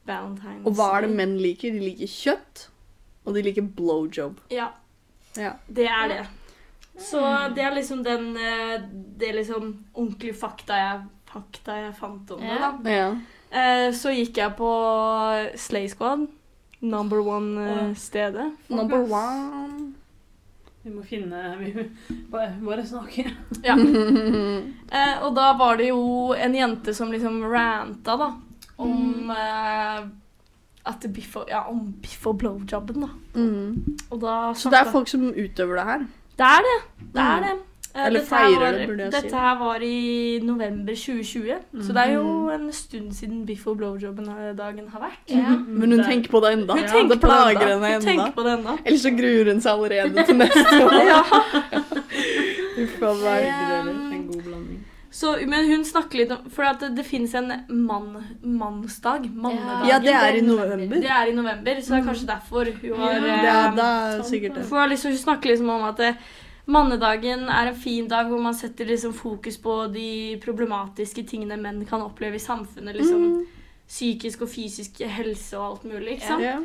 valentines. 0.08 0.64
Og 0.68 0.76
hva 0.78 0.90
er 0.98 1.08
det 1.08 1.16
menn 1.18 1.36
liker? 1.40 1.74
De 1.76 1.84
liker 1.84 2.10
kjøtt, 2.12 2.68
og 3.26 3.36
de 3.38 3.44
liker 3.50 3.68
blowjob. 3.78 4.40
Ja, 4.52 4.72
Ja. 5.38 5.54
det 5.68 5.88
er 5.90 6.08
det. 6.12 6.24
Så 7.00 7.20
det 7.56 7.64
er 7.66 7.72
liksom 7.74 8.04
den 8.06 8.36
eh, 8.38 8.82
Det 9.18 9.30
er 9.32 9.34
liksom 9.40 9.72
ordentlige 9.96 10.36
fakta 10.38 10.76
jeg, 10.78 11.00
fakta 11.26 11.78
jeg 11.88 11.96
fant 11.98 12.30
om 12.36 12.44
det, 12.44 12.60
da. 12.62 12.70
ja. 12.86 13.08
Eh, 13.50 13.88
så 13.98 14.12
gikk 14.14 14.38
jeg 14.38 14.54
på 14.60 14.70
Slay 15.58 15.88
Squad. 15.90 16.28
Number 16.84 17.22
one-stedet. 17.24 18.52
Number 18.68 19.06
one. 19.08 19.94
Vi 20.84 20.92
må 20.92 21.04
finne 21.08 21.54
Vi 21.62 21.72
bare, 22.32 22.50
bare 22.60 22.84
snakke. 22.88 23.30
Ja. 23.64 23.78
Eh, 24.94 25.24
og 25.26 25.32
da 25.34 25.48
var 25.58 25.80
det 25.80 25.88
jo 25.88 26.34
en 26.38 26.54
jente 26.54 26.94
som 26.94 27.10
liksom 27.10 27.40
ranta, 27.50 28.14
da. 28.20 28.28
Om 28.84 29.32
eh, 29.34 30.04
at 30.86 31.08
biff 31.16 31.38
og, 31.40 31.48
ja, 31.50 31.64
om 31.72 31.88
biff 32.04 32.28
og 32.30 32.38
blowjobben, 32.44 33.08
da. 33.08 33.40
Mm. 33.40 33.98
Og 34.12 34.20
da 34.22 34.36
Så 34.54 34.70
det 34.70 34.84
er 34.84 34.92
folk 34.94 35.10
som 35.10 35.32
utøver 35.32 35.80
det 35.80 35.86
her? 35.88 36.06
Det 36.38 36.50
er 36.50 36.68
det. 36.68 36.78
Det 37.16 37.26
er 37.26 37.48
det. 37.48 37.56
Eh, 37.96 38.08
Eller 38.08 38.20
dette 38.24 38.30
feirer 38.30 38.60
var, 38.60 38.72
det, 38.74 38.86
burde 38.90 39.04
jeg 39.04 39.14
si. 39.14 39.22
Dette 39.22 39.38
her 39.38 39.58
var 39.60 39.84
i 39.86 40.40
november 40.42 40.96
2020, 40.98 41.58
så 41.86 41.94
det 41.94 42.02
er 42.08 42.14
jo 42.16 42.50
en 42.50 42.72
stund 42.74 43.12
siden 43.14 43.44
biff 43.46 43.68
og 43.70 43.78
blowjob-dagen 43.78 44.88
har 44.90 45.04
vært. 45.04 45.20
Ja. 45.30 45.52
Men 45.54 45.92
hun 45.92 46.00
Det 46.00 46.00
er- 46.00 46.10
tenker 46.10 46.30
på 46.34 46.42
det. 46.42 46.56
Hun 46.56 46.66
Ja, 46.68 46.76
det 46.76 46.92
på 47.04 47.10
det 47.10 47.20
plager 47.22 47.68
henne 47.70 48.58
ennå. 48.58 48.80
Eller 48.86 48.98
så 48.98 49.12
gruer 49.14 49.52
hun 49.54 49.62
seg 49.62 49.72
allerede 49.78 50.26
til 50.26 50.36
neste 50.42 50.82
år. 50.82 50.98
Ja. 51.14 51.22
Uff 52.84 53.02
a 53.04 53.14
meg. 53.14 53.46
En 54.18 54.28
god 54.28 54.42
blanding. 54.44 54.80
Så, 55.14 55.36
men 55.48 55.68
hun 55.70 55.84
snakker 55.86 56.18
litt 56.24 56.32
om 56.34 56.48
For 56.50 56.66
at 56.66 56.80
det, 56.82 56.96
det 56.98 57.04
finnes 57.06 57.34
en 57.38 57.52
mann, 57.70 58.16
mannsdag. 58.42 59.28
Mannedagen. 59.30 59.88
Ja, 59.88 60.00
det 60.02 60.14
er 60.18 60.40
i 60.40 60.42
november. 60.42 60.96
Det 61.04 61.12
er 61.12 61.30
i 61.30 61.36
november, 61.38 61.82
så 61.82 61.94
det 61.94 62.00
er 62.00 62.08
kanskje 62.08 62.30
derfor 62.32 62.72
hun 62.82 62.98
har 63.04 63.20
Det 63.22 63.30
eh, 63.30 63.52
er, 63.52 63.76
det 63.78 63.86
er 63.86 64.24
sikkert 64.26 64.56
det. 64.58 64.66
For 64.66 64.88
liksom, 64.90 65.12
hun 65.14 65.18
snakker 65.22 65.54
liksom 65.54 65.70
om 65.70 65.84
at 65.92 66.00
eh, 66.00 66.14
mannedagen 66.66 67.50
er 67.50 67.68
en 67.68 67.76
fin 67.76 68.08
dag 68.08 68.28
hvor 68.30 68.40
man 68.42 68.54
setter 68.56 68.86
liksom 68.88 69.14
fokus 69.14 69.58
på 69.58 69.92
de 69.94 70.38
problematiske 70.44 71.26
tingene 71.28 71.58
menn 71.60 71.86
kan 71.86 72.02
oppleve 72.02 72.36
i 72.36 72.40
samfunnet. 72.40 72.96
liksom 72.96 73.24
Mm. 73.24 73.46
Psykisk 73.88 74.42
og 74.42 74.50
fysisk 74.50 75.02
helse 75.06 75.58
og 75.60 75.66
alt 75.72 75.84
mulig. 75.84 76.14
ikke 76.16 76.28
sant? 76.28 76.42
Yeah. 76.42 76.62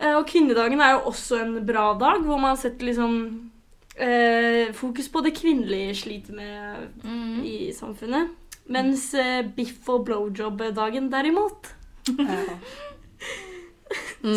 Eh, 0.00 0.14
Og 0.16 0.26
kvinnedagen 0.26 0.80
er 0.80 0.92
jo 0.92 1.10
også 1.10 1.42
en 1.42 1.66
bra 1.66 1.92
dag, 1.98 2.22
hvor 2.24 2.38
man 2.40 2.56
setter 2.56 2.86
liksom 2.86 3.50
eh, 3.98 4.72
fokus 4.72 5.08
på 5.08 5.20
det 5.24 5.34
kvinnelige 5.34 5.94
sliter 5.94 6.32
med 6.34 6.88
Mm. 7.04 7.44
i 7.44 7.72
samfunnet. 7.72 8.28
Mens 8.68 9.14
eh, 9.14 9.42
biff- 9.56 9.88
og 9.88 10.04
blowjob-dagen 10.06 11.10
derimot, 11.12 11.66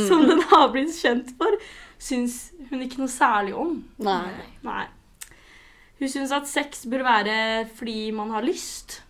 som 0.08 0.28
den 0.28 0.42
har 0.52 0.70
blitt 0.72 0.94
kjent 1.02 1.32
for, 1.38 1.56
syns 2.00 2.52
hun 2.70 2.82
ikke 2.86 3.00
noe 3.02 3.12
særlig 3.12 3.54
om. 3.58 3.76
Nei. 4.06 4.32
Nei. 4.66 4.86
Hun 6.00 6.08
syns 6.12 6.32
at 6.32 6.48
sex 6.48 6.86
bør 6.88 7.04
være 7.04 7.38
fordi 7.76 8.12
man 8.16 8.30
har 8.32 8.46
lyst, 8.46 9.02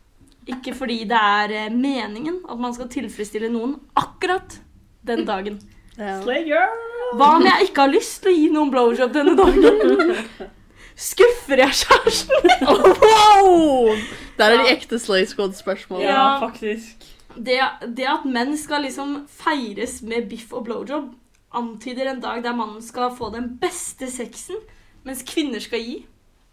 ikke 0.49 0.73
fordi 0.73 1.03
det 1.09 1.17
er 1.19 1.51
eh, 1.65 1.69
meningen 1.73 2.39
at 2.49 2.57
man 2.57 2.73
skal 2.73 2.89
tilfredsstille 2.89 3.51
noen 3.53 3.75
akkurat 3.99 4.57
den 5.05 5.25
dagen. 5.27 5.59
Ja. 5.99 6.15
Hva 7.17 7.27
om 7.35 7.43
jeg 7.45 7.67
ikke 7.69 7.83
har 7.85 7.91
lyst 7.91 8.21
til 8.23 8.31
å 8.31 8.37
gi 8.37 8.47
noen 8.53 8.71
blowjob 8.73 9.13
denne 9.13 9.35
dagen? 9.37 10.49
Skuffer 10.99 11.61
jeg 11.63 11.75
kjæresten? 11.83 12.49
Wow! 13.03 13.93
Der 14.39 14.53
er 14.55 14.61
de 14.63 14.71
ekte 14.73 14.99
Slay 14.99 15.25
Squad-spørsmål. 15.27 16.01
Ja, 16.03 16.15
Ja. 16.15 16.39
faktisk. 16.41 17.05
Det, 17.35 17.59
det 17.95 18.07
at 18.09 18.25
menn 18.25 18.55
skal 18.57 18.81
liksom 18.87 19.25
feires 19.29 19.99
med 20.01 20.27
biff 20.31 20.51
og 20.55 20.65
blowjob, 20.67 21.11
antyder 21.55 22.05
en 22.11 22.19
dag 22.21 22.43
der 22.43 22.53
mannen 22.55 22.81
skal 22.85 23.11
få 23.17 23.29
den 23.33 23.57
beste 23.61 24.07
sexen, 24.11 24.55
mens 25.05 25.23
kvinner 25.25 25.59
skal 25.63 25.79
gi. 25.81 26.05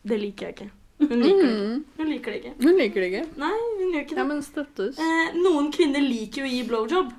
Det 0.06 0.18
liker 0.20 0.46
jeg 0.46 0.54
ikke. 0.56 0.70
Hun 0.98 1.20
liker 1.20 1.42
det, 1.46 1.56
Mm. 1.56 1.84
hun 1.98 2.06
liker 2.08 2.30
det 2.32 2.38
ikke. 2.40 2.52
Hun 2.62 2.78
liker 2.78 3.00
det 3.00 3.06
ikke. 3.12 3.24
Nei, 3.36 3.52
hun 3.80 3.92
gjør 3.92 4.00
ikke 4.06 4.16
Ja, 4.16 4.24
men 4.24 4.42
støttes. 4.42 4.98
Eh, 4.98 5.34
noen 5.36 5.70
kvinner 5.72 6.00
liker 6.00 6.42
å 6.46 6.48
gi 6.48 6.62
blowjob. 6.64 7.10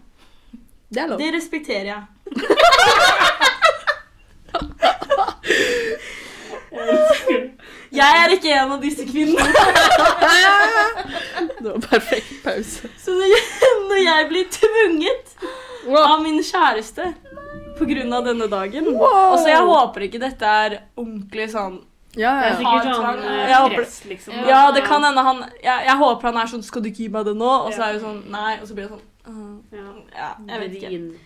Det 0.89 1.01
er 1.03 1.07
lov. 1.11 1.17
Det 1.19 1.33
respekterer 1.35 1.85
jeg. 1.85 2.03
Jeg 7.91 8.17
er 8.23 8.33
ikke 8.35 8.51
en 8.53 8.71
av 8.75 8.81
disse 8.83 9.05
kvinnene. 9.07 9.45
Det 11.57 11.71
var 11.71 11.79
perfekt 11.89 12.33
pause. 12.43 12.89
Så 13.01 13.13
når 13.15 13.31
jeg, 13.31 13.43
når 13.89 14.01
jeg 14.03 14.27
blir 14.29 14.49
tvunget 14.53 15.31
av 15.97 16.21
min 16.23 16.37
kjæreste 16.43 17.07
av 18.13 18.25
denne 18.25 18.47
dagen 18.47 18.87
Og 18.95 19.37
så 19.39 19.47
jeg 19.51 19.67
håper 19.69 20.07
ikke 20.07 20.19
dette 20.19 20.45
er 20.45 20.79
ordentlig 20.95 21.49
sånn 21.53 21.79
Ja, 22.17 22.33
Det 22.41 22.45
er 22.45 22.49
ja. 22.49 22.57
sikkert 22.57 22.87
Har 22.87 23.17
sånn 23.17 23.23
eh, 23.23 23.49
Jeg 23.49 23.61
håper- 23.61 23.75
press, 23.75 23.99
liksom. 24.05 24.33
Ja. 24.33 24.47
Ja, 24.47 24.71
det 24.71 24.83
kan 24.85 25.03
hende 25.03 25.23
han 25.23 25.43
jeg, 25.63 25.85
jeg 25.85 25.97
håper 25.97 26.31
han 26.31 26.37
er 26.37 26.47
sånn 26.47 26.63
'Skal 26.63 26.81
du 26.81 26.89
ikke 26.89 27.03
gi 27.05 27.09
meg 27.09 27.25
det 27.25 27.35
nå?' 27.35 27.65
Og 27.67 27.73
så 27.73 27.81
er 27.89 27.93
det 27.93 28.01
sånn 28.01 28.23
Nei. 28.31 28.59
Og 28.61 28.67
så 28.67 28.73
blir 28.73 28.87
det 28.87 28.93
sånn 28.95 29.05
uh, 29.27 29.57
Ja. 29.71 29.87
Ja, 30.15 30.29
jeg 30.47 30.59
vet 30.59 30.73
ikke. 30.81 31.17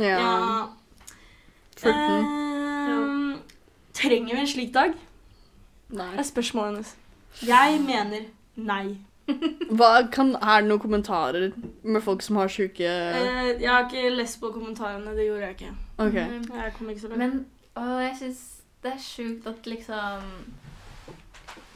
Ja. 0.00 0.68
Ehm, 1.84 3.40
trenger 3.92 4.34
vi 4.34 4.40
en 4.40 4.46
slik 4.46 4.72
dag? 4.72 4.94
Nei. 5.90 6.16
er 6.16 6.22
spørsmålet 6.22 6.74
hennes. 6.74 6.96
Jeg 7.42 7.80
mener 7.80 8.26
nei. 8.56 8.98
Hva 9.78 9.90
kan, 10.12 10.34
er 10.36 10.60
det 10.60 10.68
noen 10.68 10.82
kommentarer 10.82 11.50
med 11.82 12.02
folk 12.02 12.22
som 12.22 12.36
har 12.40 12.48
sjuke 12.52 12.86
Eh, 12.86 13.50
jeg 13.60 13.70
har 13.70 13.86
ikke 13.86 14.14
lest 14.14 14.40
på 14.40 14.52
kommentarene. 14.54 15.16
Det 15.16 15.26
gjorde 15.26 15.46
jeg 15.46 15.50
ikke. 15.50 15.74
Okay. 15.98 16.26
Jeg 16.62 16.72
kom 16.78 16.90
ikke 16.90 17.00
så 17.00 17.12
langt. 17.12 17.18
Men 17.18 17.44
å, 17.76 17.98
jeg 18.02 18.16
syns 18.18 18.40
det 18.82 18.94
er 18.94 19.02
sjukt 19.04 19.46
at 19.46 19.66
liksom 19.68 20.30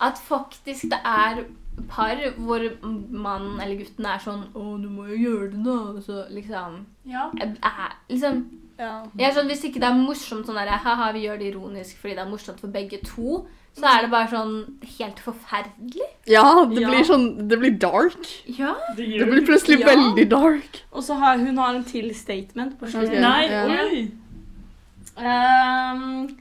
At 0.00 0.18
faktisk 0.18 0.88
det 0.90 1.00
er 1.04 1.44
par 1.90 2.20
hvor 2.36 2.62
mannen 3.10 3.60
eller 3.60 3.78
gutten 3.80 4.06
er 4.06 4.20
sånn 4.22 4.44
'Å, 4.54 4.82
du 4.82 4.88
må 4.88 5.06
jo 5.10 5.16
gjøre 5.16 5.50
det, 5.50 5.64
da.' 5.64 6.02
Så 6.06 6.26
liksom 6.30 6.86
ja. 7.04 7.30
er, 7.40 7.96
liksom 8.08 8.44
Ja. 8.78 9.04
jeg 9.16 9.34
sånn, 9.34 9.46
Hvis 9.46 9.64
ikke 9.64 9.80
det 9.80 9.84
er 9.90 9.94
morsomt 9.94 10.46
sånn 10.46 10.56
der, 10.56 10.68
haha, 10.68 11.12
vi 11.12 11.26
gjør 11.26 11.38
det 11.38 11.54
ironisk 11.54 11.96
fordi 12.00 12.14
det 12.16 12.24
er 12.26 12.30
morsomt 12.30 12.58
for 12.60 12.68
begge 12.68 12.98
to, 13.04 13.46
så 13.76 13.86
er 13.86 14.02
det 14.02 14.10
bare 14.10 14.28
sånn 14.28 14.80
helt 14.98 15.18
forferdelig. 15.20 16.08
ja, 16.26 16.64
det 16.64 16.80
Ja. 16.80 16.88
blir 16.90 17.04
sånn 17.04 17.48
Det 17.48 17.58
blir 17.58 17.78
dark. 17.78 18.26
Ja. 18.46 18.74
Det 18.96 19.06
Det 19.18 19.26
blir 19.30 19.46
plutselig 19.46 19.80
Ja. 19.80 19.86
veldig 19.94 20.28
dark. 20.30 20.80
Og 20.92 21.02
så 21.02 21.14
har 21.18 21.38
hun 21.38 21.56
har 21.56 21.74
en 21.74 21.84
til 21.84 22.12
statement 22.14 22.78
på 22.80 22.86
slutten. 22.86 23.14
Ok. 23.14 23.20
Nei, 23.20 23.44
Ja. 23.50 23.84
oi! 23.84 24.10
Um, 25.16 26.36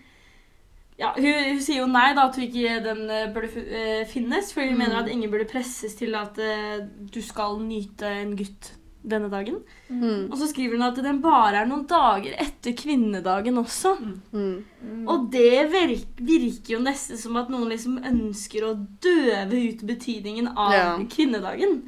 ja, 0.97 1.11
hun, 1.15 1.25
hun 1.53 1.59
sier 1.61 1.81
jo 1.83 1.87
nei 1.87 2.13
da, 2.15 2.27
at 2.29 2.35
hun 2.39 2.45
ikke 2.47 2.79
den 2.85 3.03
eh, 3.09 3.27
burde 3.33 3.49
eh, 3.69 4.05
finnes, 4.09 4.51
for 4.53 4.61
hun 4.61 4.73
Mm. 4.73 4.77
mener 4.77 5.03
at 5.03 5.09
ingen 5.09 5.29
burde 5.31 5.45
presses 5.49 5.93
til 5.95 6.15
at 6.15 6.37
uh, 6.39 6.85
du 7.13 7.21
skal 7.21 7.59
nyte 7.59 8.03
en 8.07 8.35
gutt 8.37 8.71
denne 9.03 9.29
dagen. 9.31 9.57
Mm. 9.89 10.29
Og 10.31 10.37
så 10.39 10.47
skriver 10.49 10.77
hun 10.77 10.85
at 10.87 10.99
den 11.03 11.19
bare 11.23 11.61
er 11.61 11.67
noen 11.69 11.85
dager 11.89 12.35
etter 12.39 12.75
kvinnedagen 12.79 13.59
også. 13.61 13.95
Mm. 14.31 15.07
Og 15.07 15.27
det 15.33 15.67
virker, 15.73 16.23
virker 16.23 16.77
jo 16.77 16.79
nesten 16.83 17.19
som 17.19 17.35
at 17.41 17.51
noen 17.51 17.69
liksom 17.73 17.99
ønsker 17.99 18.67
å 18.69 18.73
døve 19.03 19.59
ut 19.69 19.83
betydningen 19.89 20.53
av 20.55 20.73
Ja. 20.73 20.87
kvinnedagen. 21.09 21.83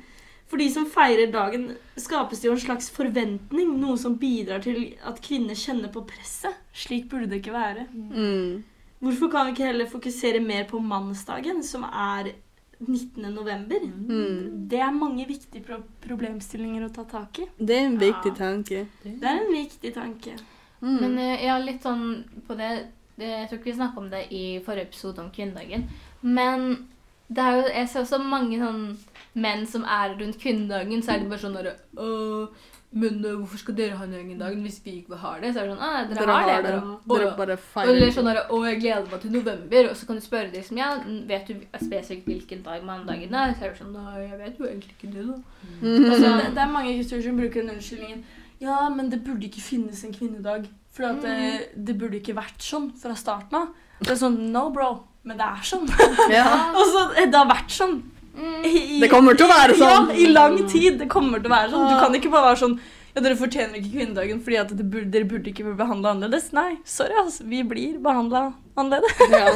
For 0.45 0.61
de 0.61 0.69
som 0.69 0.85
feirer 0.85 1.31
dagen, 1.33 1.71
skapes 1.97 2.39
det 2.41 2.47
jo 2.49 2.53
en 2.53 2.61
slags 2.61 2.91
forventning, 2.93 3.79
noe 3.81 3.97
som 3.97 4.15
bidrar 4.15 4.61
til 4.61 4.93
at 5.03 5.17
kvinner 5.21 5.57
kjenner 5.57 5.91
på 5.91 6.05
presset. 6.05 6.53
Slik 6.71 7.09
burde 7.09 7.31
det 7.31 7.41
ikke 7.41 7.55
være. 7.55 7.87
Mm. 7.91 8.63
Hvorfor 9.01 9.31
kan 9.31 9.47
vi 9.47 9.55
ikke 9.55 9.67
heller 9.71 9.89
fokusere 9.89 10.39
mer 10.45 10.63
på 10.69 10.79
mannsdagen, 10.79 11.63
som 11.63 11.83
er 11.83 12.33
19. 12.79 13.33
november? 13.33 13.79
Mm. 13.85 14.67
Det 14.69 14.79
er 14.79 14.91
mange 14.91 15.25
viktige 15.29 15.63
pro 15.63 15.77
problemstillinger 16.03 16.85
å 16.87 16.93
ta 16.93 17.03
tak 17.09 17.39
i. 17.39 17.47
Det 17.57 17.75
er 17.77 17.85
en 17.85 17.97
viktig 18.01 18.33
Ja. 18.33 18.39
tanke. 18.41 18.87
Det 19.03 19.23
er 19.23 19.39
en 19.45 19.53
viktig 19.53 19.93
tanke. 19.95 20.35
Mm. 20.81 20.97
Men 21.01 21.17
eh, 21.17 21.45
ja, 21.45 21.57
litt 21.57 21.81
sånn 21.83 22.23
på 22.47 22.55
det, 22.59 22.87
det 23.17 23.25
Jeg 23.31 23.47
tror 23.49 23.59
ikke 23.59 23.71
vi 23.71 23.77
snakka 23.79 23.97
om 24.01 24.09
det 24.11 24.25
i 24.31 24.59
forrige 24.65 24.89
episode 24.89 25.19
om 25.23 25.31
kvinnedagen. 25.31 25.87
Men 26.21 26.87
det 27.29 27.41
er 27.41 27.55
jo, 27.55 27.67
jeg 27.73 27.89
ser 27.89 28.01
også 28.03 28.19
mange 28.21 28.59
sånn 28.59 28.97
menn 29.35 29.65
som 29.67 29.83
er 29.83 30.15
rundt 30.19 30.37
kvinnedagen, 30.39 31.01
så 31.01 31.15
er 31.15 31.19
de 31.23 31.29
bare 31.31 31.39
sånn 31.41 31.55
derre 31.57 31.75
«Åh, 31.97 32.47
Men 32.95 33.17
eh, 33.25 33.33
hvorfor 33.35 33.59
skal 33.59 33.75
dere 33.75 33.97
ha 33.99 34.05
en 34.05 34.13
egen 34.15 34.37
dag 34.39 34.53
hvis 34.63 34.77
vi 34.85 34.93
ikke 35.01 35.17
har 35.19 35.41
det? 35.43 35.49
Så 35.51 35.59
er 35.59 35.67
det 35.67 35.73
sånn 35.73 35.81
ah, 35.83 35.97
dere, 36.07 36.15
Dere 36.21 36.35
har 36.35 36.45
det. 36.47 36.53
har 36.53 36.61
det. 36.63 36.69
Dere, 36.69 36.83
Dere 37.11 37.25
«Åh». 37.27 37.33
bare 37.35 37.57
Eller 37.57 37.63
feirer. 37.73 38.13
sånn 38.15 38.29
og 38.31 38.53
Å, 38.55 38.59
jeg 38.69 38.79
gleder 38.85 39.09
meg 39.11 39.21
til 39.25 39.33
november. 39.35 39.89
Og 39.89 39.97
så 39.99 40.07
kan 40.07 40.21
du 40.21 40.23
spørre 40.23 40.51
dem 40.53 40.63
som, 40.63 40.79
ja, 40.79 40.87
vet 41.31 41.51
du 41.51 41.65
spesifikt 41.81 42.29
hvilken 42.31 42.63
dag 42.63 42.85
mandagen 42.87 43.35
er? 43.35 43.51
Så 43.57 43.67
er 43.67 43.73
det 43.73 43.81
sånn 43.81 43.91
Nei, 43.95 44.23
jeg 44.23 44.39
vet 44.39 44.61
jo 44.61 44.69
egentlig 44.69 44.95
ikke 44.95 45.11
det, 45.11 45.27
da. 45.27 45.67
Mm. 45.81 46.07
Altså, 46.13 46.31
det, 46.39 46.47
det 46.55 46.63
er 46.63 46.73
mange 46.77 46.95
gutter 47.01 47.25
som 47.27 47.43
bruker 47.43 47.61
den 47.61 47.75
unnskyldningen 47.75 48.23
Ja, 48.63 48.79
men 48.95 49.11
det 49.11 49.21
burde 49.27 49.49
ikke 49.49 49.65
finnes 49.65 50.03
en 50.07 50.15
kvinnedag. 50.15 50.69
For 50.95 51.09
at 51.09 51.19
det, 51.25 51.73
det 51.75 51.97
burde 51.99 52.21
ikke 52.21 52.37
vært 52.37 52.63
sånn 52.63 52.93
fra 52.95 53.17
starten 53.19 53.59
av. 53.59 53.73
Det 53.99 54.13
er 54.15 54.23
sånn 54.23 54.39
No, 54.55 54.69
bro. 54.71 54.93
Men 55.25 55.39
det 55.41 55.45
er 55.51 55.63
sånn. 55.67 55.87
Ja. 56.31 56.45
altså, 56.79 57.09
det 57.17 57.35
har 57.35 57.49
vært 57.49 57.73
sånn. 57.73 57.97
I, 58.37 58.99
Det 59.01 59.09
kommer 59.11 59.37
til 59.37 59.47
å 59.47 59.49
være 59.53 59.75
sånn. 59.81 60.11
Ja, 60.11 60.19
i 60.19 60.27
lang 60.31 60.57
tid. 60.67 60.99
Det 61.01 61.07
kommer 61.11 61.41
til 61.43 61.51
å 61.51 61.55
være 61.55 61.71
sånn. 61.73 61.87
Du 61.91 61.99
kan 62.01 62.15
ikke 62.19 62.31
bare 62.33 62.51
være 62.51 62.61
sånn 62.65 62.77
ja, 63.15 63.21
dere 63.23 63.37
fortjener 63.39 63.79
ikke 63.79 63.93
kvinnedagen 63.93 64.41
fordi 64.43 64.57
at 64.59 64.71
dere 64.75 64.87
burde, 64.91 65.07
dere 65.13 65.27
burde 65.29 65.47
ikke 65.47 65.63
bli 65.63 65.75
behandla 65.79 66.11
annerledes. 66.11 66.49
Nei, 66.55 66.73
sorry, 66.83 67.15
altså. 67.21 67.45
Vi 67.47 67.61
blir 67.63 67.99
behandla 68.03 68.49
annerledes. 68.75 69.21
Ja. 69.31 69.53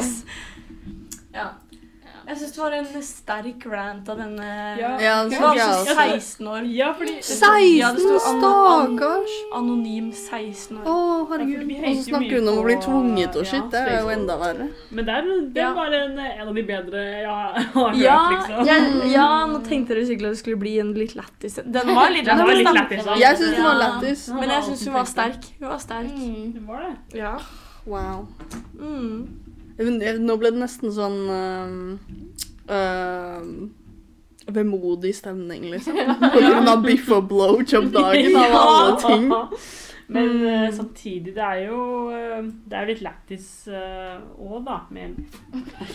Ja. 1.30 1.44
Jeg 2.30 2.38
syns 2.38 2.52
det 2.54 2.60
var 2.62 2.74
en 2.78 3.02
sterk 3.02 3.64
rant 3.66 4.08
av 4.12 4.18
denne 4.20 4.50
Ja. 4.78 4.90
Ja, 5.02 5.14
Hun 5.24 5.30
det 5.32 5.40
var 5.42 5.58
altså 5.58 5.94
16 5.96 6.46
år. 6.46 6.66
Ja, 6.70 6.92
fordi 6.94 7.14
Ja, 7.80 7.90
det 7.90 8.02
16, 8.04 8.20
sto 8.20 8.30
an- 8.30 8.98
stakkars! 8.98 9.34
Anonym 9.58 10.12
16 10.14 10.78
år. 10.78 10.84
Å, 10.84 10.94
Ja, 10.94 11.24
herregud. 11.32 11.72
Og 11.80 11.96
så 11.96 12.04
snakker 12.10 12.36
hun 12.38 12.48
om 12.52 12.58
å 12.60 12.64
bli 12.68 12.76
tvunget 12.84 13.36
og 13.40 13.46
shit. 13.50 13.66
Det 13.72 13.80
er 13.82 14.00
jo 14.04 14.12
enda 14.14 14.36
verre. 14.38 14.68
Men 14.90 15.04
det 15.10 15.16
er, 15.18 15.30
det 15.58 15.66
var 15.80 15.96
en, 15.98 16.18
en 16.18 16.48
av 16.48 16.54
de 16.54 16.62
bedre 16.70 17.02
jeg 17.08 17.26
har 17.26 17.58
hørt, 17.74 17.96
Ja, 17.98 18.18
liksom. 18.36 18.64
jeg, 18.70 19.12
ja, 19.16 19.28
nå 19.50 19.58
tenkte 19.66 19.94
dere 19.98 20.06
sikkert 20.06 20.30
at 20.30 20.36
det 20.38 20.42
skulle 20.44 20.60
bli 20.62 20.78
en 20.78 20.94
litt 20.94 21.16
lættis. 21.18 21.58
Den 21.66 21.94
var 21.96 22.10
litt 22.14 22.24
Den 22.30 22.38
lættis. 22.46 23.10
Jeg 23.18 23.36
syns 23.42 23.56
den 23.58 23.64
var 23.64 23.74
Ja. 23.74 23.88
lættis. 23.88 24.28
Men 24.28 24.48
jeg 24.54 24.62
syns 24.70 24.84
hun 24.86 24.94
var 24.94 25.04
sterk. 25.16 25.50
Hun 25.58 25.68
var 25.68 25.78
sterk. 25.82 26.14
Mm. 26.14 26.52
Det 26.54 26.62
var 26.68 26.86
det. 26.86 27.18
Ja. 27.18 27.34
Wow. 27.86 28.28
Mm. 28.78 29.39
Jeg- 29.80 30.20
Nå 30.20 30.36
ble 30.40 30.50
det 30.52 30.60
nesten 30.60 30.92
sånn 30.92 31.20
uh, 31.32 31.68
uh, 32.70 33.42
Vemodig 34.50 35.14
stemning, 35.14 35.68
liksom. 35.70 35.96
På 36.34 36.40
grunn 36.40 36.68
av 36.68 36.82
biff 36.82 37.10
og 37.14 37.28
blowjob-dagen 37.30 38.34
av 38.40 38.56
alle 38.58 38.96
ting. 39.04 39.28
Men 40.10 40.30
eh, 40.42 40.64
samtidig, 40.74 41.36
det 41.36 41.44
er 41.44 41.58
jo 41.68 41.82
eh, 42.10 42.40
Det 42.66 42.74
er 42.74 42.82
jo 42.82 42.88
litt 42.96 43.02
lættis 43.04 43.44
òg, 43.70 44.56
da. 44.66 44.80
Med 44.90 45.20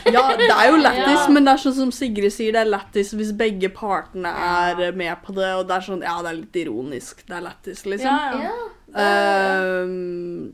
Ja, 0.08 0.22
det 0.40 0.48
er 0.54 0.70
jo 0.72 0.78
lættis, 0.80 1.26
Ja. 1.26 1.34
men 1.36 1.44
det 1.44 1.52
er 1.58 1.64
sånn 1.66 1.76
som 1.82 1.92
Sigrid 1.92 2.32
sier, 2.32 2.54
det 2.56 2.62
er 2.64 2.70
lættis 2.78 3.12
hvis 3.18 3.34
begge 3.36 3.68
partene 3.76 4.32
er 4.32 4.86
eh, 4.88 4.96
med 4.96 5.20
på 5.26 5.36
det, 5.36 5.50
og 5.60 5.68
det 5.68 5.76
er 5.82 5.88
sånn 5.90 6.06
Ja, 6.08 6.16
det 6.24 6.32
er 6.32 6.40
litt 6.46 6.62
ironisk. 6.64 7.26
Det 7.28 7.36
er 7.36 7.44
lættis, 7.50 7.84
liksom. 7.84 8.08
Ja, 8.08 8.40
ja. 8.46 8.56
Ja. 8.96 9.84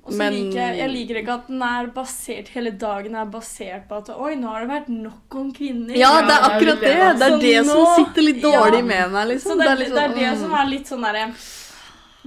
Så 0.01 0.17
men 0.17 0.33
liker 0.33 0.57
jeg, 0.57 0.77
jeg 0.79 0.89
liker 0.91 1.19
ikke 1.21 1.33
at 1.37 1.49
den 1.51 1.61
er 1.65 1.89
basert, 1.93 2.49
hele 2.55 2.73
dagen 2.81 3.15
er 3.21 3.29
basert 3.29 3.87
på 3.89 3.99
at 4.01 4.09
Oi, 4.15 4.33
nå 4.39 4.49
har 4.49 4.65
det 4.65 4.71
vært 4.71 4.91
nok 4.91 5.37
om 5.37 5.51
kvinner. 5.53 5.93
Ja, 5.99 6.15
det 6.25 6.33
er 6.33 6.47
akkurat 6.49 6.81
det. 6.81 6.93
det 7.21 7.27
er 7.27 7.37
Det 7.41 7.55
er 7.59 7.67
som 7.69 7.85
sitter 7.99 8.25
litt 8.25 8.41
ja. 8.41 8.53
dårlig 8.57 8.83
med 8.87 9.13
meg, 9.13 9.27
liksom. 9.35 9.61
det 9.61 9.69
er, 9.69 9.83
det, 9.83 9.89
er 9.91 9.93
sånn, 9.93 10.15
det 10.17 10.25
mm. 10.31 10.41
som 10.41 10.57
er 10.57 10.71
litt 10.71 10.89
sånn 10.89 11.05
derre 11.05 11.23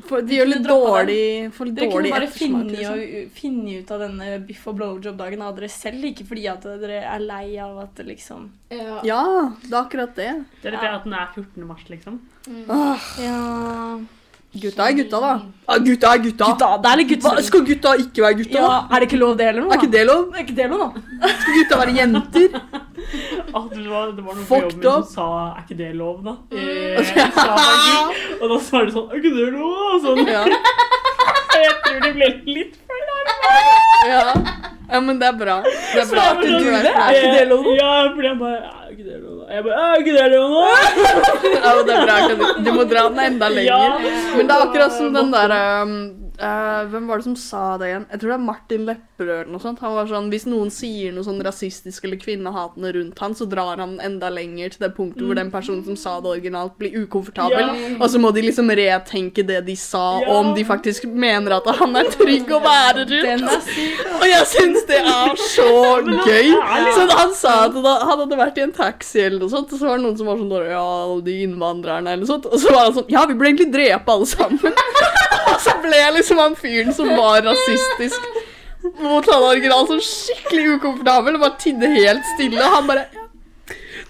For 0.06 0.26
de 0.30 0.38
gjør 0.38 0.50
litt 0.52 0.64
dårlig 0.68 1.20
For 1.58 1.68
litt 1.68 1.78
Dere 1.82 1.92
kunne 1.96 2.16
bare 2.16 2.32
finne, 2.38 2.64
liksom. 2.70 3.30
finne 3.42 3.78
ut 3.82 3.94
av 3.98 4.06
denne 4.06 4.32
biff 4.46 4.64
og 4.70 4.80
blowjob-dagen 4.80 5.46
av 5.50 5.54
dere 5.58 5.74
selv, 5.74 6.10
ikke 6.14 6.30
fordi 6.30 6.48
at 6.54 6.68
dere 6.86 7.04
er 7.10 7.24
lei 7.26 7.46
av 7.58 7.80
at 7.88 7.96
det 7.98 8.12
liksom 8.14 8.52
Ja. 8.70 9.00
Ja, 9.02 9.22
det 9.66 9.72
er 9.72 9.80
akkurat 9.82 10.14
det. 10.14 10.32
Det 10.62 10.70
er 10.70 10.78
litt 10.78 10.86
det 10.86 10.98
at 11.00 11.08
den 11.10 11.18
er 11.18 11.32
14. 11.34 11.64
mars, 11.66 11.88
liksom. 11.90 12.22
Mm. 12.46 12.68
Åh, 12.70 13.08
Ja 13.24 13.40
gutta 14.62 14.88
er 14.88 14.92
gutta, 14.98 15.20
da. 15.20 15.32
Ja, 15.68 15.78
gutta 15.78 16.12
er 16.14 16.18
gutta. 16.24 16.46
Gutta, 16.50 16.68
det 16.82 16.90
er 16.90 17.00
litt 17.00 17.24
Hva, 17.24 17.32
skal 17.42 17.64
gutta 17.66 17.94
ikke 18.02 18.24
være 18.24 18.38
gutta? 18.40 18.58
Ja, 18.60 18.74
er 18.90 19.02
det 19.02 19.08
ikke 19.08 19.20
lov 19.20 19.36
det 19.38 19.48
heller 19.48 19.64
nå? 19.64 19.70
Er 19.70 19.80
ikke 19.80 19.92
det 19.94 20.04
lov? 20.08 20.22
Er 20.34 20.44
ikke 20.44 20.56
det 20.58 20.68
lov 20.70 20.82
da? 20.84 20.88
Skal 21.40 21.58
gutta 21.58 21.78
være 21.80 21.96
jenter? 21.98 22.58
Ah, 23.54 23.64
det, 23.70 23.84
var, 23.90 24.12
det 24.16 24.24
var 24.24 24.34
noen 24.34 24.46
på 24.48 24.60
jobben 24.62 24.78
min 24.78 24.84
som 24.84 25.04
sa 25.10 25.26
'er 25.54 25.64
ikke 25.64 25.76
det 25.78 25.90
lov', 25.94 26.22
da? 26.24 26.34
Mm. 26.50 26.58
Eh, 26.58 27.04
sa 27.34 27.44
og 28.40 28.46
da 28.50 28.58
sa 28.58 28.84
du 28.84 28.90
sånn 28.94 29.10
'er 29.10 29.16
ikke 29.20 29.34
det 29.36 29.48
lov?' 29.54 30.00
Sånn. 30.04 30.26
Ja. 30.26 30.44
Jeg 31.54 31.74
tror 31.84 32.00
de 32.04 32.12
ble 32.16 32.30
litt 32.50 32.80
ja. 34.04 34.22
ja, 34.90 35.00
men 35.00 35.18
det 35.20 35.26
er 35.26 35.36
bra. 35.38 35.58
Det 35.64 36.00
er 36.02 36.08
bra 36.10 36.24
at 36.34 36.42
du 36.42 36.48
er 36.52 36.88
Er 36.90 37.18
ikke 37.18 37.30
det 37.38 37.44
lov? 37.50 37.68
Ja, 37.78 37.92
for 38.14 38.26
jeg 38.26 38.36
bare 38.40 38.58
«Er 38.64 38.90
ikke 38.92 39.06
det 39.06 39.20
lov. 39.22 39.38
Jeg 39.50 39.64
bare 39.64 39.84
«Er 39.84 40.02
ikke 40.02 40.16
det 40.18 40.26
lov, 40.34 40.50
nå? 40.50 40.60
Ja, 41.54 41.70
men 41.70 41.86
det 41.88 41.94
er 41.94 42.04
bra. 42.04 42.18
Du, 42.28 42.44
du 42.66 42.70
må 42.76 42.84
dra 42.90 43.06
den 43.08 43.22
enda 43.28 43.48
lenger. 43.54 43.96
Men 44.36 44.50
det 44.50 44.58
er 44.58 44.66
akkurat 44.68 44.92
som 44.98 45.16
den 45.16 45.32
der 45.34 45.56
um, 45.82 45.96
eh, 46.38 46.84
Hvem 46.90 47.06
var 47.08 47.18
det 47.20 47.24
som 47.28 47.36
sa 47.38 47.76
det 47.78 47.88
igjen? 47.90 48.06
Jeg 48.10 48.20
tror 48.20 48.30
det 48.32 48.36
er 48.36 48.44
Martin 48.44 48.86
Lepperød 48.88 49.30
eller 49.44 49.52
noe 49.54 49.62
sånt. 49.62 49.78
Han 49.84 49.94
var 49.94 50.08
sånn, 50.10 50.30
Hvis 50.32 50.46
noen 50.50 50.70
sier 50.74 51.12
noe 51.14 51.24
sånn 51.26 51.40
rasistisk 51.44 52.04
eller 52.08 52.18
kvinnehatende 52.20 52.92
rundt 52.96 53.18
han, 53.22 53.34
så 53.38 53.46
drar 53.50 53.78
han 53.82 53.96
enda 54.02 54.30
lenger 54.34 54.74
til 54.74 54.84
det 54.86 54.90
punktet 54.96 55.22
hvor 55.24 55.38
den 55.38 55.50
personen 55.52 55.84
som 55.86 55.96
sa 55.98 56.16
det 56.20 56.32
originalt, 56.32 56.74
blir 56.80 56.96
ukomfortabel. 57.04 57.60
Ja. 57.70 57.90
Og 58.00 58.10
så 58.10 58.18
må 58.22 58.32
de 58.34 58.42
liksom 58.46 58.70
retenke 58.74 59.44
det 59.46 59.60
de 59.66 59.76
sa, 59.78 60.04
Ja. 60.20 60.28
og 60.28 60.36
om 60.44 60.50
de 60.56 60.64
faktisk 60.66 61.04
mener 61.10 61.56
at 61.58 61.66
han 61.78 61.94
er 61.96 62.10
trygg 62.12 62.50
å 62.50 62.60
være 62.64 63.06
rundt. 63.10 63.70
Og 64.20 64.26
jeg 64.28 64.46
syns 64.50 64.84
det 64.90 65.00
er 65.00 65.36
så 65.54 65.68
gøy! 66.28 66.50
Så 66.94 67.06
da 67.10 67.20
han 67.22 67.34
sa 67.38 67.54
at 67.68 67.78
da, 67.84 67.94
han 68.04 68.24
hadde 68.24 68.38
vært 68.40 68.58
i 68.58 68.66
en 68.66 68.72
taxi 68.74 69.22
eller 69.24 69.38
noe 69.44 69.52
sånt, 69.52 69.72
og 69.72 69.78
så 69.80 69.88
var 69.88 69.98
det 69.98 70.06
noen 70.06 70.18
som 70.18 70.26
var 70.30 70.38
sånn 70.42 70.52
Ja, 70.70 70.86
de 71.24 71.38
innvandrerne 71.46 72.12
eller 72.14 72.24
noe 72.24 72.32
sånt. 72.34 72.46
Og 72.50 72.58
så 72.60 72.72
var 72.74 72.88
han 72.88 72.94
sånn 72.98 73.10
Ja, 73.12 73.24
vi 73.30 73.34
ble 73.38 73.52
egentlig 73.52 73.70
drepe 73.74 74.12
alle 74.18 74.26
sammen. 74.26 74.60
og 75.50 75.60
så 75.62 75.74
ble 75.82 75.98
jeg 75.98 76.14
liksom 76.18 76.40
han 76.42 76.56
fyren 76.58 76.94
som 76.96 77.10
var 77.16 77.44
rasistisk 77.46 78.28
mot 79.00 79.26
han 79.32 79.44
original, 79.48 79.86
sånn 79.88 80.02
skikkelig 80.04 80.78
ukomfortabel 80.78 81.38
og 81.38 81.44
bare 81.46 81.60
tidde 81.62 81.92
helt 81.94 82.26
stille. 82.34 82.60
Og 82.60 82.74
han 82.78 82.90
bare. 82.90 83.06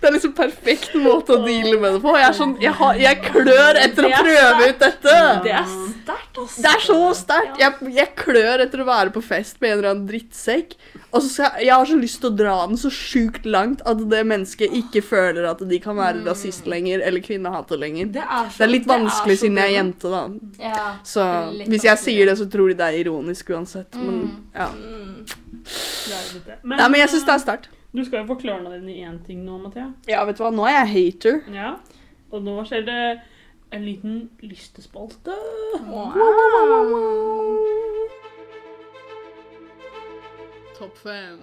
Det 0.01 0.11
er 0.11 0.17
liksom 0.17 0.35
perfekt 0.37 0.97
måte 1.01 1.37
å 1.37 1.45
deale 1.47 1.79
med 1.81 1.95
det 1.97 2.01
på. 2.03 2.13
Jeg 2.19 2.27
er 2.27 2.35
sånn, 2.37 2.57
jeg, 2.61 2.75
har, 2.77 2.99
jeg 3.01 3.21
klør 3.25 3.79
etter 3.81 4.09
å 4.09 4.11
prøve 4.19 4.67
ut 4.67 4.83
dette. 4.83 5.15
Det 5.47 5.55
er 5.55 5.71
sterkt. 5.71 6.41
Det 6.59 6.73
er 6.73 6.83
så 6.85 6.99
sterkt! 7.17 7.63
Jeg, 7.63 7.93
jeg 7.95 8.11
klør 8.19 8.65
etter 8.67 8.83
å 8.83 8.89
være 8.91 9.15
på 9.15 9.23
fest 9.25 9.57
med 9.63 9.71
en 9.71 9.79
eller 9.79 9.91
annen 9.95 10.05
drittsekk. 10.11 10.75
Og 11.15 11.23
så 11.23 11.29
skal 11.31 11.45
jeg, 11.61 11.67
jeg 11.69 11.75
har 11.79 11.87
så 11.87 11.97
lyst 12.01 12.19
til 12.23 12.31
å 12.33 12.35
dra 12.35 12.55
den 12.67 12.79
så 12.81 12.91
sjukt 12.91 13.45
langt 13.47 13.85
at 13.87 14.01
det 14.11 14.23
mennesket 14.27 14.73
ikke 14.81 15.03
føler 15.07 15.47
at 15.47 15.61
de 15.71 15.79
kan 15.83 15.95
være 15.99 16.25
rasist 16.27 16.67
lenger 16.71 17.05
eller 17.07 17.23
kvinnehater 17.23 17.79
lenger. 17.79 18.09
Det 18.17 18.25
er, 18.25 18.49
så, 18.51 18.59
Det 18.59 18.67
er 18.67 18.73
litt 18.73 18.89
vanskelig 18.91 19.37
er 19.37 19.41
siden 19.45 19.61
jeg 19.63 19.71
er 19.71 19.77
jente, 19.77 20.11
da. 20.11 20.23
Ja. 20.59 20.83
Så 21.07 21.23
hvis 21.55 21.87
jeg 21.87 21.95
vanskelig. 21.95 22.03
sier 22.03 22.31
det, 22.31 22.37
så 22.43 22.49
tror 22.51 22.73
de 22.73 22.77
det 22.81 22.89
er 22.89 22.99
ironisk 23.05 23.55
uansett. 23.55 23.95
Men 24.01 24.21
Mm. 24.25 24.35
ja. 24.55 24.69
Mm. 24.75 25.25
Det. 25.65 26.59
Nei, 26.65 26.89
men 26.89 26.99
jeg 27.01 27.09
syns 27.15 27.25
det 27.25 27.35
er 27.35 27.45
sterkt. 27.45 27.69
Du 27.95 28.03
skal 28.05 28.25
jo 28.25 28.27
forklare 28.35 28.59
klørne 28.61 28.81
dine 28.81 28.93
i 28.93 29.05
én 29.07 29.21
ting 29.25 29.45
nå, 29.47 29.57
Mathea. 29.63 29.93
Ja, 30.11 30.25
vet 30.27 30.37
du 30.37 30.43
hva, 30.43 30.51
nå 30.53 30.67
er 30.67 30.81
jeg 30.83 30.91
hater. 30.97 31.41
Ja. 31.55 31.77
Og 32.35 32.43
nå 32.43 32.59
skjer 32.67 32.83
det 32.89 32.99
en 33.75 33.85
liten 33.87 34.19
lystespalte. 34.43 35.35
Topp 40.79 40.97
fem. 40.99 41.41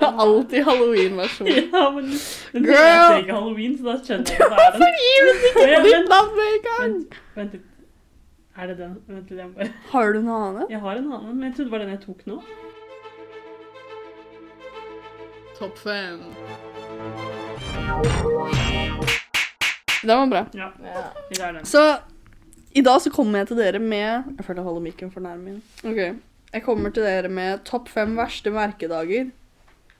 Alltid 0.00 0.64
halloween-versjon. 0.64 1.46
Ja, 1.72 1.90
men 1.90 2.04
men 2.52 2.62
det 2.62 2.72
Jeg 2.72 3.08
ser 3.08 3.18
ikke 3.22 3.32
halloween, 3.34 3.74
så 3.78 3.84
da 3.88 3.94
skjønner 4.04 4.30
jeg 4.32 4.40
at 4.44 4.52
det 4.52 4.58
er 4.66 4.72
den. 4.78 4.94
Gi 5.00 5.16
meg 5.24 5.34
Ja, 5.44 5.64
ikke 5.64 5.82
vent. 5.82 5.88
ditt 5.88 6.08
navn 6.12 6.30
med 6.38 6.46
en 6.52 6.62
gang! 6.66 6.94
Vent, 6.94 7.18
vent 7.36 7.52
litt. 7.56 7.66
Er 8.58 8.66
det 8.70 8.76
den? 8.78 8.94
Vent 9.08 9.30
litt, 9.32 9.38
jeg 9.42 9.50
bare 9.56 9.68
Har 9.92 10.12
du 10.14 10.18
en 10.20 10.30
annen? 10.36 10.66
Jeg 10.72 10.80
har 10.84 11.00
en 11.00 11.08
annen, 11.18 11.34
men 11.38 11.44
jeg 11.48 11.56
trodde 11.56 11.68
det 11.68 11.74
var 11.74 11.84
den 11.84 11.92
jeg 11.94 12.02
tok 12.06 12.20
nå. 12.30 12.38
Topp 15.58 15.78
fem. 15.82 16.20
Den 20.02 20.14
var 20.14 20.26
bra. 20.32 20.44
Ja, 20.54 20.70
Ja. 20.86 21.04
vi 21.30 21.34
tar 21.40 21.52
den. 21.58 21.64
Så 21.66 21.82
i 22.76 22.82
dag 22.84 23.00
så 23.02 23.10
kommer 23.12 23.42
jeg 23.42 23.50
til 23.50 23.60
dere 23.62 23.80
med 23.82 24.28
Jeg 24.36 24.44
føler 24.44 24.60
jeg 24.60 24.68
holder 24.68 24.84
mikken 24.84 25.12
for 25.12 25.24
nærme 25.24 25.44
min. 25.54 25.62
Ok. 25.84 26.00
Jeg 26.52 26.64
kommer 26.64 26.92
til 26.94 27.04
dere 27.04 27.28
med 27.32 27.64
topp 27.68 27.88
fem 27.92 28.16
verste 28.16 28.52
merkedager 28.52 29.30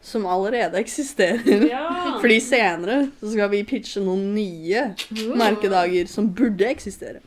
som 0.04 0.26
allerede 0.30 0.78
eksisterer. 0.78 1.66
Ja. 1.68 1.84
Fordi 2.22 2.38
senere 2.40 2.98
så 3.20 3.32
skal 3.32 3.50
vi 3.52 3.64
pitche 3.66 4.02
noen 4.04 4.30
nye 4.36 4.84
merkedager 5.36 6.08
som 6.10 6.30
burde 6.34 6.68
eksistere. 6.70 7.22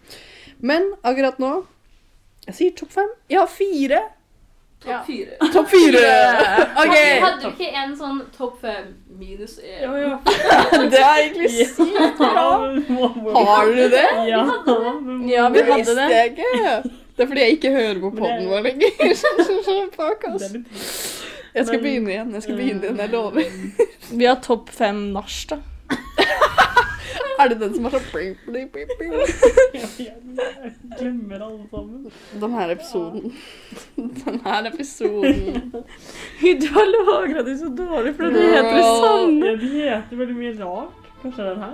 Men 0.61 0.93
akkurat 1.03 1.39
nå 1.41 1.51
Jeg 2.47 2.55
sier 2.57 2.71
topp 2.73 2.95
fem. 2.95 3.09
Jeg 3.29 3.37
har 3.37 3.49
fire. 3.51 3.99
Ja. 4.85 5.03
Fire. 5.05 5.35
Topp 5.53 5.67
fire! 5.69 5.99
Okay. 6.85 7.19
Hadde 7.21 7.41
du 7.41 7.47
ikke 7.51 7.67
en 7.83 7.91
sånn 7.99 8.21
topp 8.33 8.55
fem 8.63 8.87
minus 9.19 9.59
én? 9.61 9.83
Jo, 9.83 9.91
jo. 10.01 10.15
Det 10.89 10.97
er 10.97 11.19
egentlig 11.21 11.51
sykt 11.53 12.17
bra. 12.17 12.47
Har 13.51 13.69
du 13.69 13.83
det? 13.93 14.07
Ja. 14.25 14.41
Ja, 15.29 15.49
vi 15.53 15.59
Det 15.59 15.67
hadde 15.69 15.75
visste 15.75 15.95
det. 15.99 16.07
jeg 16.09 16.33
ikke. 16.33 16.81
Det 17.13 17.25
er 17.25 17.29
fordi 17.29 17.41
jeg 17.45 17.57
ikke 17.59 17.71
hører 17.75 17.99
på 18.01 18.11
poden 18.17 18.49
vår 18.49 18.65
lenger. 18.71 18.89
Er. 20.31 20.63
Jeg 21.53 21.65
skal 21.67 21.81
begynne 21.83 22.09
igjen. 22.13 22.33
Jeg 22.33 22.43
skal 22.47 22.55
begynne 22.57 22.85
igjen, 22.87 22.99
jeg 23.03 23.09
lover. 23.11 23.43
Vi 24.17 24.25
har 24.25 24.39
topp 24.41 24.69
fem 24.73 24.95
nach, 25.13 25.35
da. 25.49 25.57
Er 27.41 27.47
det 27.49 27.55
den 27.59 27.71
som 27.75 27.85
er 27.85 27.89
så 27.89 27.99
bling, 28.11 28.35
bling, 28.45 28.67
bling, 28.73 28.89
bling? 28.97 29.13
Jeg 29.97 30.73
glemmer 30.99 31.41
alle 31.45 31.63
sammen. 31.71 32.11
Den 32.41 32.53
her 32.53 32.73
episoden. 32.75 33.31
Den 33.97 34.41
her 34.45 34.67
episoden. 34.69 35.73
Du 36.61 36.67
har 36.75 36.85
lagra 36.91 37.41
de 37.47 37.55
så 37.57 37.69
dårlig 37.77 38.13
fordi 38.15 38.33
de 38.35 38.41
heter 38.51 38.75
det 38.75 38.83
samme. 39.05 39.45
Ja, 39.45 39.55
de 39.63 39.71
heter 39.77 40.15
veldig 40.21 40.35
mye 40.41 40.53
rart. 40.65 41.09
Kanskje 41.23 41.47
den 41.49 41.63
her? 41.65 41.73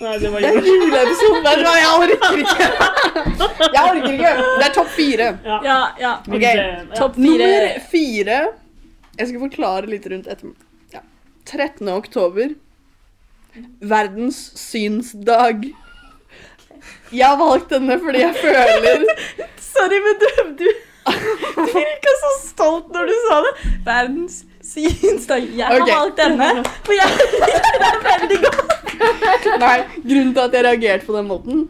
Nei, 0.00 0.18
det 0.18 0.30
var 0.32 0.40
Det 0.40 0.48
er 0.48 0.66
juleepisoden. 0.66 1.44
Jeg 1.44 1.88
orker 1.96 2.36
ikke. 2.42 2.66
Jeg 3.74 3.82
orker 3.90 4.12
ikke. 4.12 4.32
Det 4.58 4.66
er 4.68 4.72
topp 4.74 4.90
fire. 4.98 5.28
Ja. 5.44 5.58
Ja, 5.64 5.78
ja. 6.00 6.12
men 6.26 6.34
Ok, 6.36 6.40
det- 6.40 6.56
ja. 6.56 6.94
Topp 6.98 7.14
fire. 7.14 7.28
Nummer 7.30 7.80
fire 7.90 8.38
Jeg 9.14 9.30
skal 9.30 9.42
forklare 9.44 9.90
litt 9.90 10.06
rundt 10.10 10.26
etter 10.30 10.54
ja. 10.94 11.02
13. 11.46 11.86
oktober. 11.92 12.54
Verdens 13.78 14.40
synsdag. 14.58 15.68
Jeg 17.14 17.28
har 17.28 17.38
valgt 17.38 17.70
denne 17.72 17.96
fordi 18.02 18.24
jeg 18.24 18.34
føler 18.36 19.04
Sorry, 19.74 20.00
men 20.04 20.18
du, 20.20 20.26
du, 20.58 20.66
du 20.66 21.62
virka 21.76 22.16
så 22.20 22.32
stolt 22.40 22.90
når 22.94 23.08
du 23.10 23.14
sa 23.28 23.38
det. 23.46 23.54
Verdens 23.86 24.42
synsdag. 24.64 25.46
Jeg 25.54 25.66
har 25.68 25.80
okay. 25.80 25.94
valgt 25.94 26.20
denne, 26.20 26.50
for 26.86 26.98
jeg 26.98 27.14
liker 27.20 27.80
den 27.86 28.04
veldig 28.10 28.42
godt. 28.48 29.48
Nei, 29.62 29.78
grunnen 30.02 30.34
til 30.34 30.44
at 30.44 30.58
jeg 30.58 30.66
reagerte 30.68 31.08
på 31.08 31.16
den 31.16 31.30
måten, 31.30 31.64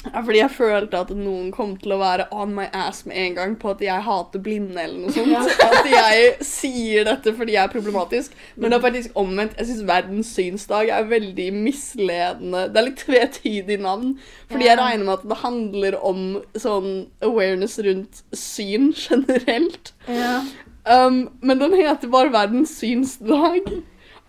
fordi 0.00 0.38
jeg 0.38 0.52
følte 0.54 1.00
at 1.04 1.10
noen 1.12 1.50
kom 1.52 1.74
til 1.80 1.92
å 1.92 1.98
være 2.00 2.28
on 2.32 2.54
my 2.56 2.66
ass 2.76 3.02
med 3.08 3.18
en 3.20 3.34
gang 3.36 3.56
på 3.60 3.74
at 3.74 3.82
jeg 3.84 4.04
hater 4.06 4.40
blinde 4.40 4.80
eller 4.80 5.02
noe 5.02 5.12
sånt. 5.12 5.60
At 5.60 5.88
jeg 5.90 6.30
sier 6.46 7.04
dette 7.08 7.34
fordi 7.36 7.56
jeg 7.56 7.66
er 7.66 7.74
problematisk. 7.74 8.38
Men 8.56 8.72
det 8.72 8.78
er 8.78 8.86
faktisk 8.86 9.20
omvendt. 9.20 9.58
Jeg 9.60 9.68
syns 9.68 9.84
Verdens 9.90 10.32
synsdag 10.38 10.92
er 10.96 11.10
veldig 11.10 11.50
misledende. 11.58 12.64
Det 12.72 12.80
er 12.80 12.88
litt 12.88 13.04
tvetydig 13.04 13.78
navn. 13.84 14.16
Fordi 14.48 14.70
jeg 14.70 14.80
regner 14.80 15.04
med 15.04 15.14
at 15.18 15.28
det 15.34 15.40
handler 15.44 16.00
om 16.00 16.24
sånn 16.64 16.90
awareness 17.26 17.76
rundt 17.84 18.24
syn 18.32 18.90
generelt. 18.96 19.92
Ja. 20.08 20.40
Um, 20.88 21.26
men 21.44 21.60
den 21.60 21.76
heter 21.76 22.08
bare 22.08 22.32
Verdens 22.32 22.72
synsdag. 22.80 23.68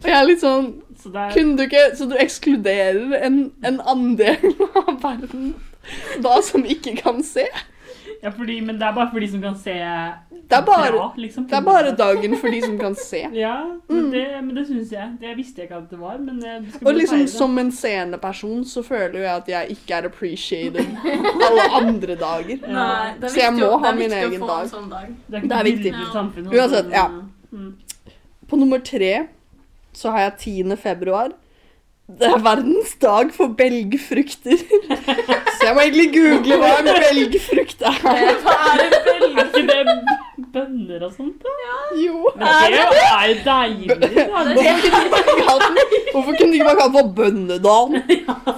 Og 0.01 0.09
jeg 0.09 0.17
er 0.17 0.27
litt 0.27 0.41
sånn 0.41 0.71
Så 1.01 1.09
det 1.13 1.21
er 1.25 1.33
kunne 1.33 1.57
du 1.57 1.63
ikke, 1.65 1.83
Så 1.97 2.05
du 2.09 2.15
ekskluderer 2.19 3.25
en, 3.25 3.51
en 3.65 3.81
andel 3.81 4.37
av 4.85 4.95
verden 5.03 5.53
da 6.21 6.35
som 6.45 6.61
ikke 6.63 6.93
kan 7.01 7.23
se? 7.25 7.47
Ja, 8.21 8.29
fordi, 8.29 8.59
men 8.61 8.77
det 8.77 8.85
er 8.85 8.93
bare 8.93 9.09
for 9.09 9.19
de 9.19 9.27
som 9.31 9.41
kan 9.41 9.55
se 9.57 9.73
Det 9.73 10.53
er 10.57 10.61
bare, 10.67 10.91
bra, 10.93 11.07
liksom. 11.17 11.47
det 11.49 11.55
er 11.57 11.63
bare 11.65 11.93
dagen 11.97 12.35
for 12.37 12.53
de 12.53 12.59
som 12.61 12.75
kan 12.77 12.93
se. 12.95 13.23
Ja, 13.33 13.55
men 13.89 14.03
Mm. 14.03 14.11
det, 14.11 14.25
men 14.43 14.55
det 14.55 14.65
syns 14.67 14.91
jeg. 14.93 15.07
Det 15.21 15.31
visste 15.37 15.61
jeg 15.61 15.69
ikke 15.69 15.77
at 15.79 15.89
det 15.89 15.99
var, 15.99 16.17
men 16.21 16.37
det 16.41 16.53
Og 16.85 16.93
liksom 16.93 17.17
feire 17.23 17.27
som 17.33 17.57
en 17.57 17.71
seende 17.71 18.17
person 18.21 18.61
så 18.65 18.83
føler 18.85 19.19
jeg 19.23 19.33
at 19.39 19.49
jeg 19.49 19.75
ikke 19.77 19.93
er 19.97 20.05
appreciated 20.11 20.85
alle 21.47 21.65
andre 21.81 22.15
dager. 22.21 22.57
Ja. 22.61 22.87
det 23.17 23.23
er 23.23 23.27
Så 23.33 23.39
jeg 23.41 23.53
må 23.57 23.71
ha 23.85 23.91
min 23.97 24.11
egen 24.21 24.39
dag. 24.45 24.69
sånn 24.69 24.89
dag. 24.93 25.09
Det 25.27 25.41
er, 25.41 25.47
Det 25.47 25.57
er 25.57 25.63
viktig. 25.63 25.93
Uansett, 26.53 26.91
ja. 26.93 27.07
Mm. 27.51 27.73
På 28.47 28.55
nummer 28.59 28.79
tre 28.85 29.13
så 30.01 30.11
har 30.15 30.27
jeg 30.27 30.33
10. 30.65 30.75
februar. 30.81 31.31
Det 32.19 32.27
er 32.27 32.41
verdens 32.43 32.91
dag 33.01 33.29
for 33.33 33.53
belgfrukter. 33.57 34.57
Så 35.55 35.67
jeg 35.67 35.75
må 35.77 35.83
egentlig 35.85 36.07
google 36.15 36.57
hva 36.59 36.71
en 36.81 36.89
belgfrukt 36.89 37.85
er. 37.87 37.99
Hva 38.03 38.55
er? 38.73 38.81
Er 38.81 39.45
ikke 39.45 39.61
det 39.69 39.93
bønner 40.51 41.05
og 41.07 41.13
sånt? 41.13 41.45
da? 41.45 41.53
Jo. 42.01 42.33
Men 42.35 42.47
det 42.73 42.81
er 43.05 43.29
jo 43.29 43.37
deilig. 43.45 43.87
da. 44.01 44.09
Hvorfor 44.57 44.81
kunne 44.81 45.05
de 45.05 45.13
bare 45.13 45.37
kalt 45.39 45.65
den. 45.69 45.79
Hvorfor 46.11 46.31
kunne 46.33 46.51
de 46.51 46.59
ikke 46.59 46.67
bare 46.67 46.79
kalt 46.81 46.91
den 46.91 46.99
for 46.99 47.13
bønnedagen? 47.21 47.93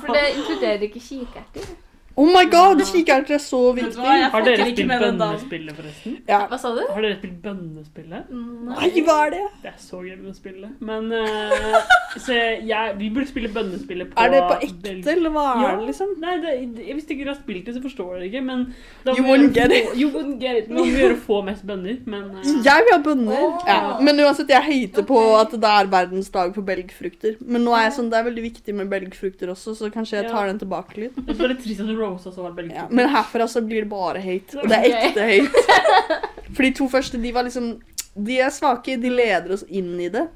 For 0.01 0.17
det 0.17 0.25
inkluderer 0.39 0.87
ikke 0.89 1.03
kikerter. 1.09 1.69
Oh 2.15 2.27
my 2.29 2.43
god, 2.45 2.77
kikerter 2.85 3.33
er 3.33 3.41
så 3.41 3.59
viktig. 3.73 3.97
hva, 3.97 4.29
Har 4.29 4.43
dere 4.45 4.67
spilt 4.69 4.85
med 4.85 5.01
bønnespillet, 5.01 5.73
forresten? 5.79 6.17
Ja. 6.29 6.43
Hva 6.51 6.59
sa 6.61 6.69
du? 6.75 6.81
Har 6.93 7.01
dere 7.01 7.15
spilt 7.17 7.39
bønnespillet? 7.41 8.27
Nei, 8.69 8.89
hva 9.07 9.15
er 9.25 9.31
det? 9.33 9.39
Det 9.63 9.71
er 9.71 9.79
så 9.81 10.01
gøy 10.05 10.19
å 10.29 10.33
spille. 10.37 10.69
Men 10.85 11.07
uh, 11.09 11.79
så 12.21 12.35
jeg, 12.37 12.93
vi 12.99 13.09
burde 13.15 13.29
spille 13.31 13.49
bønnespillet 13.55 14.11
på 14.11 14.21
Er 14.21 14.29
det 14.29 14.41
på 14.45 14.59
Belg- 14.61 14.67
ekte, 14.93 15.15
eller 15.15 15.33
hva 15.33 15.45
Ja. 15.63 15.71
er 15.71 15.79
det 15.81 15.87
liksom? 15.89 16.11
Nei, 16.21 16.35
det, 16.43 16.53
jeg 16.85 16.97
Hvis 16.99 17.07
ikke 17.09 17.23
dere 17.23 17.33
har 17.33 17.39
spilt 17.41 17.65
det, 17.65 17.75
så 17.79 17.81
forstår 17.87 18.11
dere 18.19 18.29
ikke. 18.29 18.43
Men 18.51 18.61
da 19.07 19.15
You 19.17 19.25
wouldn't 19.25 19.53
get 19.57 19.71
it. 19.73 19.89
You 19.97 20.11
wouldn't 20.13 20.37
get 20.43 20.61
it. 20.61 20.69
Vi 20.69 20.77
må 20.77 20.85
gjøre 20.85 21.17
få 21.25 21.41
mest 21.49 21.65
bønner. 21.65 21.97
Men 22.05 22.29
uh, 22.37 22.45
Jeg 22.45 22.85
vil 22.85 22.93
ha 22.93 23.01
bønner. 23.09 23.41
Ja. 23.71 23.79
Men 24.05 24.21
uansett, 24.27 24.53
jeg 24.53 24.61
hater 24.69 25.09
på 25.09 25.23
at 25.39 25.57
det 25.57 25.73
er 25.73 25.89
verdens 25.97 26.29
dag 26.29 26.53
for 26.53 26.61
belgfrukter. 26.69 27.39
Men 27.41 27.65
nå 27.65 27.73
er 27.73 27.87
jeg 27.87 27.97
sånn, 27.97 28.13
det 28.13 28.21
er 28.21 28.29
veldig 28.29 28.45
viktig 28.51 28.77
med 28.77 28.93
belgfrukter 28.93 29.49
også, 29.57 29.73
så 29.81 29.89
kanskje 29.89 30.21
jeg 30.21 30.29
tar 30.29 30.45
den 30.53 30.61
tilbake 30.61 30.99
litt. 31.07 31.17
det 31.17 31.33
er 31.33 31.41
bare 31.41 31.57
trist 31.57 31.81
at 31.81 31.89
Rose 32.03 32.29
også 32.29 32.45
var 32.45 32.67
Ja. 32.69 32.85
Men 32.89 33.09
herfra 33.09 33.47
så 33.47 33.61
blir 33.61 33.83
det 33.85 33.89
bare 33.89 34.21
hate. 34.21 34.59
Og 34.61 34.69
det 34.69 34.77
er 34.77 34.97
ekte 34.99 35.27
hate. 35.27 35.79
For 36.53 36.63
de 36.63 36.73
to 36.77 36.89
første, 36.89 37.17
de 37.17 37.33
var 37.33 37.47
liksom 37.47 37.79
De 38.13 38.37
er 38.39 38.49
svake, 38.53 38.97
de 39.01 39.09
leder 39.09 39.53
oss 39.55 39.63
inn 39.69 39.95
i 39.99 40.09
det. 40.13 40.27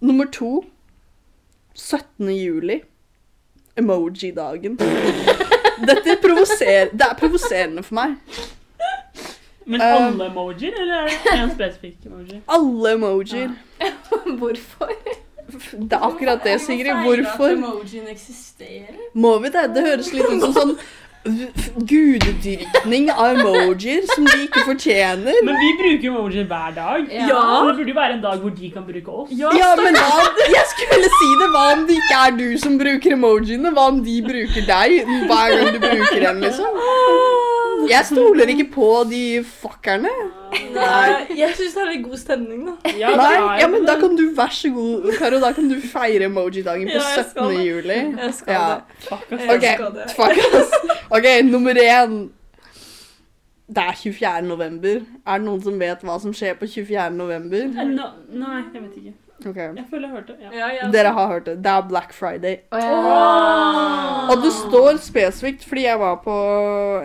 Nummer 0.00 0.26
to 0.32 0.64
17. 1.74 2.30
juli. 2.36 2.80
Emoji-dagen. 3.76 4.78
Dette 5.88 6.16
provoserer 6.22 6.90
Det 6.92 7.06
er 7.10 7.14
provoserende 7.18 7.82
for 7.82 7.94
meg. 8.00 8.16
Men 9.66 9.80
alle 9.80 10.26
emojier, 10.26 10.74
eller 10.74 11.06
er 11.06 11.12
det 11.24 11.34
en 11.38 11.52
spesifikk 11.54 12.06
emoji? 12.06 12.40
Alle 12.50 12.94
emojier. 12.96 13.52
Hvorfor? 14.40 14.90
Det 15.52 15.98
er 15.98 16.08
akkurat 16.08 16.44
det, 16.44 16.60
Sigrid. 16.60 16.94
Hvorfor 17.04 17.56
må 19.14 19.38
vi 19.42 19.48
det? 19.54 19.64
Det 19.74 19.86
høres 19.86 20.12
litt 20.12 20.28
ut 20.30 20.40
som 20.46 20.52
sånn 20.56 20.76
gudedyrkning 21.86 23.10
av 23.12 23.36
emojier 23.38 24.06
som 24.10 24.24
de 24.26 24.38
ikke 24.46 24.64
fortjener. 24.66 25.38
Men 25.46 25.60
vi 25.60 25.70
bruker 25.78 26.08
emojier 26.10 26.48
hver 26.50 26.74
dag. 26.74 27.06
Ja. 27.14 27.38
Så 27.38 27.68
det 27.68 27.76
burde 27.78 27.92
jo 27.94 27.98
være 28.00 28.16
en 28.16 28.24
dag 28.24 28.42
hvor 28.42 28.54
de 28.56 28.70
kan 28.74 28.86
bruke 28.88 29.14
oss. 29.22 29.30
Ja, 29.38 29.70
men 29.78 29.94
da, 29.94 30.08
Jeg 30.50 30.66
skulle 30.74 31.12
si 31.14 31.30
det. 31.42 31.50
Hva 31.54 31.64
om 31.76 31.86
det 31.86 32.00
ikke 32.00 32.20
er 32.26 32.36
du 32.40 32.46
som 32.64 32.78
bruker 32.80 33.16
emojiene? 33.18 33.74
Hva 33.76 33.88
om 33.94 34.02
de 34.04 34.18
bruker 34.26 34.68
deg 34.74 35.14
hver 35.30 35.56
gang 35.56 35.72
du 35.76 35.82
bruker 35.86 36.30
en, 36.32 36.46
liksom? 36.48 37.50
Jeg 37.90 38.04
stoler 38.06 38.46
ikke 38.52 38.66
på 38.74 38.88
de 39.10 39.20
fuckerne. 39.44 40.10
Nei, 40.74 41.36
jeg 41.38 41.54
syns 41.56 41.74
det 41.74 41.82
er 41.82 41.88
litt 41.92 42.04
god 42.04 42.18
stemning, 42.20 42.66
da. 42.68 42.74
Ja, 42.98 43.10
det 43.10 43.16
Nei, 43.22 43.60
ja, 43.60 43.68
men 43.72 43.86
da 43.88 43.94
kan 44.00 44.14
du, 44.18 44.22
vær 44.36 44.52
så 44.52 44.68
god, 44.74 45.08
Karo, 45.18 45.38
da 45.40 45.52
kan 45.56 45.68
du 45.70 45.78
feire 45.80 46.28
emoji-dagen 46.28 46.88
på 46.92 46.98
Ja, 47.00 47.22
17. 47.22 47.48
det. 47.48 47.64
juli. 47.66 47.98
Jeg 48.20 48.34
skal 48.34 48.52
Ja. 48.54 48.66
det. 48.74 49.08
Fuck, 49.08 49.32
ass. 49.32 49.48
Okay, 49.56 49.76
Ok, 49.78 50.14
fuck 50.16 50.38
ass. 50.60 50.70
Ok, 51.10 51.26
nummer 51.48 51.74
én. 51.74 52.30
Det 53.72 53.78
er 53.88 53.94
24. 53.96 54.42
november. 54.44 55.00
Er 55.26 55.38
det 55.38 55.46
noen 55.46 55.62
som 55.64 55.78
vet 55.80 56.02
hva 56.04 56.18
som 56.20 56.32
skjer 56.36 56.54
på 56.60 56.66
24. 56.68 57.10
november? 57.16 57.62
Eh, 57.62 57.84
no, 57.88 58.10
nei, 58.28 58.62
jeg 58.74 58.82
vet 58.82 58.96
ikke. 59.00 59.14
Ok, 59.46 59.56
Jeg 59.56 59.84
føler 59.90 60.08
jeg 60.08 60.16
hørte. 60.16 60.34
Ja. 60.40 60.50
Ja, 60.58 60.68
ja. 60.76 60.88
Dere 60.92 61.12
har 61.12 61.26
hørt 61.32 61.46
det. 61.46 61.56
Det 61.64 61.70
er 61.72 61.88
Black 61.88 62.12
Friday. 62.12 62.56
Oh, 62.72 62.78
ja. 62.78 62.90
Åh. 62.92 64.30
Og 64.30 64.42
det 64.44 64.52
står 64.52 64.96
spesifikt, 65.02 65.64
fordi 65.68 65.84
jeg 65.84 65.98
var 66.00 66.20
på 66.24 66.36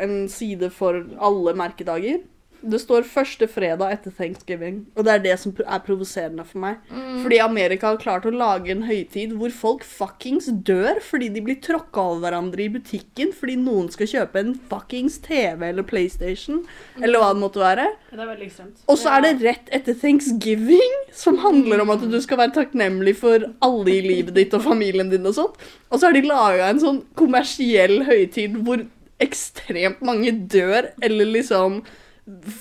en 0.04 0.30
side 0.30 0.70
for 0.70 1.02
alle 1.22 1.54
merkedager. 1.58 2.20
Det 2.68 2.80
står 2.84 3.07
første 3.07 3.47
fredag 3.49 3.93
etter 3.95 4.13
thanksgiving, 4.18 4.82
og 4.97 5.07
det 5.07 5.13
er 5.13 5.24
det 5.24 5.36
som 5.41 5.53
er 5.63 5.84
provoserende 5.86 6.43
for 6.47 6.61
meg. 6.63 6.82
Mm. 6.91 7.22
Fordi 7.24 7.39
Amerika 7.43 7.91
har 7.91 8.01
klart 8.01 8.28
å 8.28 8.34
lage 8.34 8.74
en 8.74 8.86
høytid 8.88 9.36
hvor 9.39 9.53
folk 9.55 9.86
fuckings 9.88 10.49
dør 10.68 11.01
fordi 11.03 11.30
de 11.34 11.43
blir 11.45 11.59
tråkka 11.63 12.03
over 12.11 12.26
hverandre 12.28 12.65
i 12.65 12.70
butikken 12.74 13.32
fordi 13.36 13.57
noen 13.61 13.88
skal 13.93 14.09
kjøpe 14.11 14.41
en 14.41 14.53
fuckings 14.72 15.20
TV 15.24 15.70
eller 15.70 15.86
PlayStation, 15.88 16.63
eller 16.99 17.22
hva 17.22 17.32
det 17.34 17.43
måtte 17.43 17.63
være. 17.63 17.88
Det 18.11 18.20
er 18.20 18.32
veldig 18.34 18.49
ekstremt. 18.49 18.84
Og 18.88 18.99
så 18.99 19.13
er 19.15 19.26
det 19.26 19.34
rett 19.45 19.72
etter 19.76 19.97
thanksgiving, 19.97 20.99
som 21.15 21.39
handler 21.43 21.84
om 21.84 21.93
at 21.95 22.03
du 22.07 22.20
skal 22.24 22.41
være 22.43 22.55
takknemlig 22.59 23.18
for 23.22 23.47
alle 23.63 23.95
i 23.95 24.03
livet 24.05 24.36
ditt 24.38 24.55
og 24.57 24.65
familien 24.65 25.11
din 25.13 25.28
og 25.28 25.38
sånt. 25.38 25.57
Og 25.91 25.99
så 25.99 26.09
har 26.09 26.18
de 26.18 26.28
laga 26.28 26.70
en 26.72 26.84
sånn 26.84 27.01
kommersiell 27.18 28.01
høytid 28.07 28.59
hvor 28.68 28.84
ekstremt 29.24 30.03
mange 30.05 30.34
dør, 30.51 30.91
eller 31.01 31.32
liksom 31.38 31.82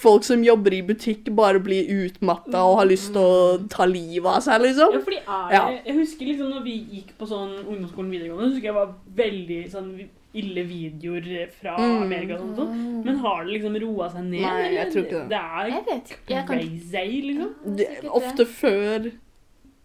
Folk 0.00 0.22
som 0.22 0.44
jobber 0.44 0.72
i 0.76 0.82
butikk, 0.86 1.26
bare 1.34 1.58
blir 1.58 1.88
utmatta 1.90 2.60
og 2.62 2.76
har 2.78 2.86
lyst 2.86 3.08
til 3.12 3.22
å 3.22 3.68
ta 3.68 3.84
livet 3.90 4.26
av 4.30 4.40
seg, 4.44 4.60
liksom. 4.62 4.92
Ja, 4.94 5.00
fordi 5.02 5.16
er, 5.26 5.52
Ja. 5.56 5.62
Jeg 5.86 5.96
husker 5.96 6.26
liksom 6.26 6.50
når 6.52 6.62
vi 6.62 6.76
gikk 6.92 7.10
på 7.18 7.26
sånn 7.26 7.56
ungdomsskolen 7.66 8.10
videregående, 8.12 8.46
så 8.46 8.52
husker 8.54 8.70
jeg 8.70 8.74
var 8.74 8.94
veldig 9.16 9.58
sånn 9.72 9.90
ille 10.36 10.62
videoer 10.68 11.48
fra 11.50 11.74
Mm. 11.78 12.02
Amerika 12.02 12.34
og 12.34 12.40
sånt. 12.40 12.56
sånt. 12.56 13.04
Men 13.04 13.16
har 13.18 13.44
det 13.44 13.52
liksom 13.54 13.76
roa 13.82 14.08
seg 14.12 14.24
ned? 14.24 14.40
Nei, 14.42 14.74
jeg 14.74 14.92
tror 14.92 15.02
ikke 15.02 15.18
det. 15.18 15.28
Det 15.28 15.38
er 15.40 15.66
Jeg 15.66 15.84
vet 15.86 16.10
ikke. 16.10 16.34
Jeg 16.34 16.46
kan 16.46 16.58
crazy, 16.58 17.22
liksom. 17.22 17.76
Det. 17.76 17.88
ofte 18.10 18.46
før 18.46 19.10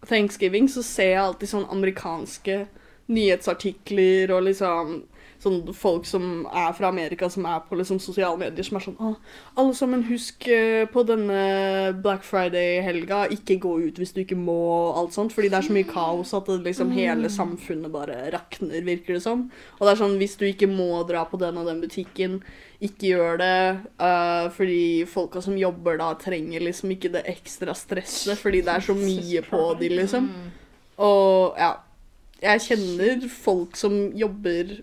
thanksgiving 0.06 0.68
så 0.68 0.82
ser 0.82 1.10
jeg 1.10 1.18
alltid 1.24 1.48
sånn 1.48 1.68
amerikanske 1.70 2.66
nyhetsartikler 3.08 4.30
og 4.36 4.44
liksom 4.46 5.02
sånn 5.42 5.72
folk 5.74 6.06
som 6.06 6.44
er 6.46 6.70
fra 6.76 6.90
Amerika, 6.92 7.28
som 7.30 7.46
er 7.50 7.62
på 7.66 7.76
liksom 7.78 7.98
sosiale 8.02 8.38
medier, 8.38 8.66
som 8.66 8.78
er 8.78 8.84
sånn 8.84 8.98
Å, 9.02 9.12
alle 9.58 9.74
sammen, 9.76 10.04
husk 10.06 10.46
eh, 10.52 10.84
på 10.90 11.02
denne 11.08 11.42
Black 12.04 12.22
Friday-helga, 12.26 13.24
ikke 13.34 13.58
gå 13.62 13.74
ut 13.88 13.98
hvis 13.98 14.14
du 14.14 14.22
ikke 14.22 14.38
må, 14.38 14.58
og 14.72 15.00
alt 15.00 15.16
sånt. 15.16 15.34
Fordi 15.34 15.50
det 15.50 15.58
er 15.58 15.68
så 15.68 15.76
mye 15.76 15.90
kaos 15.90 16.34
at 16.38 16.50
det 16.50 16.60
liksom 16.68 16.94
hele 16.94 17.30
samfunnet 17.32 17.92
bare 17.94 18.18
rakner, 18.34 18.86
virker 18.86 19.18
det 19.18 19.24
som. 19.24 19.48
Og 19.78 19.86
det 19.86 19.94
er 19.94 20.02
sånn, 20.04 20.18
hvis 20.22 20.38
du 20.40 20.46
ikke 20.48 20.70
må 20.70 21.02
dra 21.08 21.24
på 21.28 21.40
den 21.42 21.58
og 21.60 21.70
den 21.70 21.82
butikken, 21.82 22.40
ikke 22.82 23.12
gjør 23.12 23.38
det. 23.42 23.60
Uh, 24.02 24.50
fordi 24.54 24.82
folka 25.10 25.42
som 25.44 25.58
jobber 25.58 25.98
da, 26.00 26.12
trenger 26.18 26.62
liksom 26.66 26.94
ikke 26.94 27.12
det 27.14 27.26
ekstra 27.30 27.74
stresset, 27.78 28.38
fordi 28.38 28.62
det 28.66 28.76
er 28.76 28.90
så 28.90 28.96
mye 28.98 29.42
på 29.46 29.64
de, 29.80 29.96
liksom. 30.02 30.28
Og 31.02 31.58
ja. 31.58 31.78
Jeg 32.42 32.58
kjenner 32.64 33.20
folk 33.30 33.76
som 33.78 33.92
jobber 34.18 34.80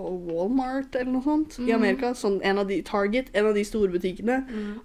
Walmart 0.00 0.96
eller 0.96 1.12
noe 1.12 1.22
sånt 1.24 1.58
i 1.62 1.72
Amerika. 1.76 2.12
Sånn 2.16 2.40
en 2.46 2.58
av 2.62 2.66
de, 2.70 2.80
Target, 2.86 3.30
en 3.36 3.46
av 3.50 3.54
de 3.54 3.64
store 3.64 3.92
butikkene. 3.92 4.40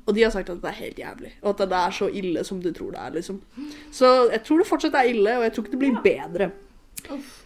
Og 0.06 0.14
de 0.16 0.24
har 0.26 0.32
sagt 0.36 0.50
at 0.50 0.62
det 0.62 0.72
er 0.72 0.80
helt 0.84 1.02
jævlig. 1.02 1.32
Og 1.44 1.50
at 1.54 1.70
det 1.70 1.80
er 1.80 1.96
så 1.98 2.10
ille 2.12 2.44
som 2.48 2.62
du 2.62 2.72
tror 2.76 2.92
det 2.96 3.02
er, 3.06 3.16
liksom. 3.20 3.42
Så 3.92 4.12
jeg 4.32 4.44
tror 4.44 4.62
det 4.62 4.68
fortsatt 4.70 5.00
er 5.00 5.12
ille, 5.14 5.38
og 5.40 5.48
jeg 5.48 5.54
tror 5.56 5.66
ikke 5.66 5.76
det 5.78 5.84
blir 5.86 6.02
bedre. 6.06 6.52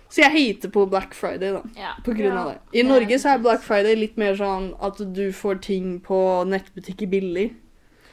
Så 0.09 0.24
jeg 0.24 0.32
hater 0.34 0.72
på 0.74 0.86
Black 0.89 1.13
Friday, 1.13 1.51
da. 1.53 1.61
Ja. 1.78 1.91
På 2.05 2.15
grunn 2.17 2.38
av 2.38 2.47
det. 2.53 2.80
I 2.80 2.84
Norge 2.88 3.20
så 3.22 3.36
er 3.36 3.41
Black 3.43 3.61
Friday 3.61 3.95
litt 3.95 4.17
mer 4.17 4.34
sånn 4.39 4.72
at 4.82 4.97
du 5.13 5.28
får 5.36 5.59
ting 5.67 5.99
på 6.01 6.17
nettbutikker 6.49 7.11
billig. 7.11 7.51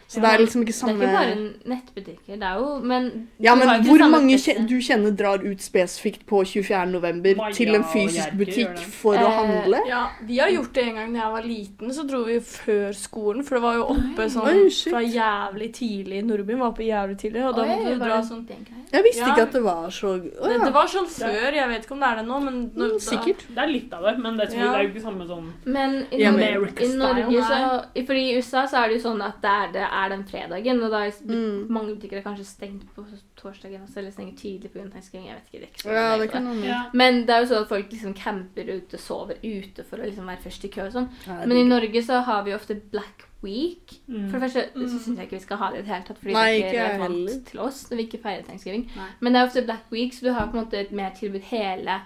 Så 0.08 0.20
det 0.22 0.28
er 0.30 0.38
liksom 0.38 0.62
ikke 0.62 0.72
Det 0.72 0.86
er 0.86 0.94
ikke 0.94 1.12
bare 1.16 1.70
nettbutikker, 1.70 2.36
det 2.38 2.42
er 2.46 2.58
jo 2.60 2.78
Men 2.82 3.28
Ja, 3.42 3.54
du 3.54 3.60
har 3.60 3.66
men 3.66 3.80
ikke 3.82 3.96
hvor 3.96 4.10
mange 4.12 4.36
kjen 4.38 4.66
du 4.70 4.76
kjenner 4.80 5.10
drar 5.18 5.42
ut 5.42 5.60
spesifikt 5.64 6.26
på 6.30 6.44
24. 6.46 6.84
november 6.92 7.34
Maja 7.40 7.52
til 7.56 7.74
en 7.74 7.84
fysisk 7.90 8.36
butikk 8.38 8.78
for 9.00 9.14
eh, 9.18 9.24
å 9.26 9.32
handle? 9.34 9.80
Ja, 9.88 10.04
vi 10.22 10.38
har 10.38 10.48
gjort 10.54 10.72
det 10.78 10.84
en 10.88 10.94
gang 11.00 11.12
da 11.16 11.18
jeg 11.24 11.32
var 11.32 11.42
liten. 11.42 11.90
Så 11.96 12.06
dro 12.06 12.22
vi 12.24 12.38
før 12.40 12.92
skolen, 12.94 13.42
for 13.44 13.58
det 13.58 13.62
var 13.66 13.74
jo 13.80 13.88
oppe 13.96 14.28
sånn 14.30 14.46
Oi, 14.46 14.70
fra 14.92 15.02
jævlig 15.02 15.72
tidlig. 15.74 16.22
Nordbyen 16.24 16.58
var 16.62 16.70
oppe 16.70 16.86
jævlig 16.86 17.18
tidlig, 17.24 17.42
og 17.48 17.56
da 17.58 17.62
Oi, 17.66 17.68
måtte 17.74 17.92
du 17.96 17.98
dra 18.04 18.20
det 18.20 18.28
sånn? 18.30 18.46
Jeg 18.92 19.02
visste 19.02 19.22
Ja. 19.26 19.32
ikke 19.34 19.42
at 19.48 19.52
det 19.52 19.62
var 19.66 19.90
så 19.90 20.12
Å 20.14 20.20
det, 20.22 20.52
ja. 20.54 20.64
det 20.64 20.72
var 20.72 20.86
sånn 20.86 21.08
før, 21.10 21.52
jeg 21.58 21.68
vet 21.68 21.82
ikke 21.84 21.92
om 21.96 22.00
det 22.00 22.08
er 22.12 22.16
det 22.22 22.26
nå, 22.30 22.40
men 22.46 22.60
nå, 22.74 22.86
Mm, 22.86 23.00
Sikkert. 23.02 23.42
Det 23.50 23.58
er 23.58 23.66
litt 23.66 23.92
av 23.92 24.02
det, 24.06 24.18
men 24.22 24.36
det, 24.38 24.46
er 24.52 24.56
Ja. 24.56 24.70
det 24.72 24.78
er 24.78 24.82
jo 24.86 24.88
ikke 24.94 25.02
samme 25.02 25.26
sånn 25.26 25.50
Men 25.66 26.06
i, 26.12 26.20
I 26.22 26.24
America 26.30 26.84
i 26.84 26.88
Norge 26.94 27.26
style, 27.26 27.42
så 27.42 27.84
i- 27.96 28.06
Fordi 28.06 28.22
i 28.30 28.36
USA 28.38 28.62
så 28.66 28.84
er 28.84 28.88
det 28.88 29.02
jo 29.02 29.08
sånn 29.10 29.22
at 29.26 29.40
det 29.42 29.50
er, 29.50 29.72
det 29.72 29.86
er 29.96 30.08
den 30.12 30.24
fredagen, 30.28 30.82
og 30.82 30.90
da 30.92 31.02
er 31.06 31.12
Mm. 31.26 31.66
mange 31.72 31.94
butikker 31.96 32.18
er 32.18 32.22
kanskje 32.26 32.44
stengt 32.44 32.86
på 32.94 33.04
torsdagen 33.36 33.82
også, 33.82 33.98
eller 33.98 34.10
stenger 34.10 34.36
tidlig 34.36 34.70
pga. 34.72 34.88
thanksgiving. 34.90 35.26
Jeg 35.28 35.36
vet 35.36 35.46
ikke. 35.52 35.60
Det 35.60 35.68
ikke 35.84 35.92
Ja, 35.92 36.18
det 36.18 36.30
kan 36.30 36.44
det. 36.46 36.64
ja. 36.64 36.82
Men 36.92 37.22
det 37.26 37.30
er 37.30 37.40
jo 37.44 37.46
sånn 37.54 37.62
at 37.62 37.68
folk 37.68 37.90
liksom 37.90 38.14
camper 38.14 38.64
ute, 38.76 38.98
sover 38.98 39.36
ute 39.42 39.84
for 39.84 39.96
å 39.98 40.04
liksom 40.04 40.26
være 40.26 40.42
først 40.44 40.64
i 40.64 40.68
kø 40.68 40.86
og 40.86 40.92
sånn. 40.92 41.08
Ja, 41.26 41.46
Men 41.46 41.56
i 41.56 41.64
Norge 41.68 42.02
så 42.02 42.22
har 42.24 42.44
vi 42.44 42.52
ofte 42.54 42.74
Black 42.90 43.24
Week. 43.42 44.00
Mm. 44.08 44.30
For 44.30 44.38
det 44.38 44.50
første 44.50 44.72
så 44.74 44.98
syns 44.98 45.18
jeg 45.18 45.26
ikke 45.28 45.38
vi 45.38 45.44
skal 45.44 45.56
ha 45.58 45.70
det 45.70 45.78
i 45.78 45.82
det 45.82 45.88
hele 45.92 46.04
tatt, 46.04 46.18
fordi 46.18 46.32
Nei, 46.32 46.52
det 46.56 46.64
er 46.64 46.72
ikke 46.72 46.98
relevant 46.98 47.46
til 47.46 47.60
oss 47.60 47.90
når 47.90 47.96
vi 47.96 48.06
ikke 48.06 48.22
feirer 48.22 48.42
thanksgiving. 48.44 48.90
Nei. 48.96 49.08
Men 49.20 49.32
det 49.32 49.40
er 49.40 49.46
ofte 49.46 49.64
Black 49.64 49.84
Week, 49.92 50.12
så 50.12 50.20
du 50.26 50.32
har 50.32 50.46
på 50.48 50.56
en 50.58 50.64
måte 50.64 50.74
et 50.80 50.92
mer 50.92 51.10
tilbud 51.10 51.42
hele 51.42 52.00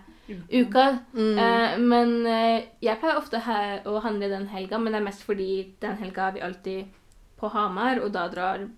uka. 0.53 0.99
Mm. 1.15 1.39
Uh, 1.39 1.79
men 1.81 2.27
uh, 2.27 2.61
jeg 2.83 2.99
pleier 3.01 3.17
ofte 3.19 3.41
å 3.87 4.01
handle 4.05 4.29
den 4.31 4.47
helga, 4.49 4.79
men 4.79 4.93
det 4.93 5.01
er 5.01 5.05
mest 5.07 5.23
fordi 5.27 5.75
den 5.83 5.97
helga 5.97 6.29
har 6.29 6.33
vi 6.33 6.41
alltid 6.41 6.85
på 7.41 7.49
Hamar, 7.55 8.03
og 8.05 8.13
da 8.13 8.27
drar 8.33 8.69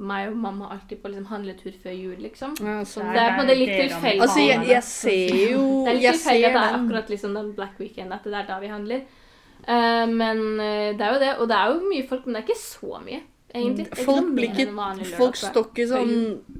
meg 0.00 0.30
og 0.30 0.36
mamma 0.40 0.70
alltid 0.72 1.02
på 1.02 1.10
liksom, 1.12 1.26
handletur 1.28 1.72
før 1.82 1.92
jul, 1.96 2.16
liksom. 2.24 2.54
Ja, 2.64 2.80
sånn. 2.88 3.10
Det 3.12 3.20
er 3.20 3.34
på 3.34 3.42
en 3.42 3.48
måte 3.48 3.56
litt 3.58 3.74
tilfeldig. 3.76 4.22
Altså, 4.24 4.44
jeg, 4.46 4.68
jeg 4.70 4.84
ser 4.88 5.34
jo 5.52 5.64
Det 5.84 5.90
er 5.92 5.98
litt 5.98 6.06
tilfeldig 6.16 6.46
at 6.48 6.54
det 6.56 6.62
er 6.62 6.76
akkurat 6.78 7.10
liksom 7.14 7.34
den 7.36 7.50
Black 7.58 7.82
Weekend, 7.82 8.14
at 8.16 8.24
det 8.24 8.38
er 8.38 8.46
da 8.48 8.60
vi 8.62 8.70
handler. 8.72 9.02
Uh, 9.60 10.06
men 10.08 10.38
eh, 10.64 10.86
det 10.96 11.04
er 11.04 11.12
jo 11.12 11.20
det, 11.20 11.34
og 11.42 11.50
det 11.50 11.58
er 11.58 11.74
jo 11.74 11.90
mye 11.90 12.06
folk, 12.08 12.24
men 12.24 12.38
det 12.38 12.40
er 12.40 12.46
ikke 12.46 12.62
så 12.62 13.00
mye, 13.04 13.18
egentlig. 13.52 13.84
Det 13.90 14.06
Folk 14.06 14.40
ikke 14.46 15.10
Folk 15.18 15.36
står 15.36 15.66
ikke 15.68 15.86
sånn 15.90 16.14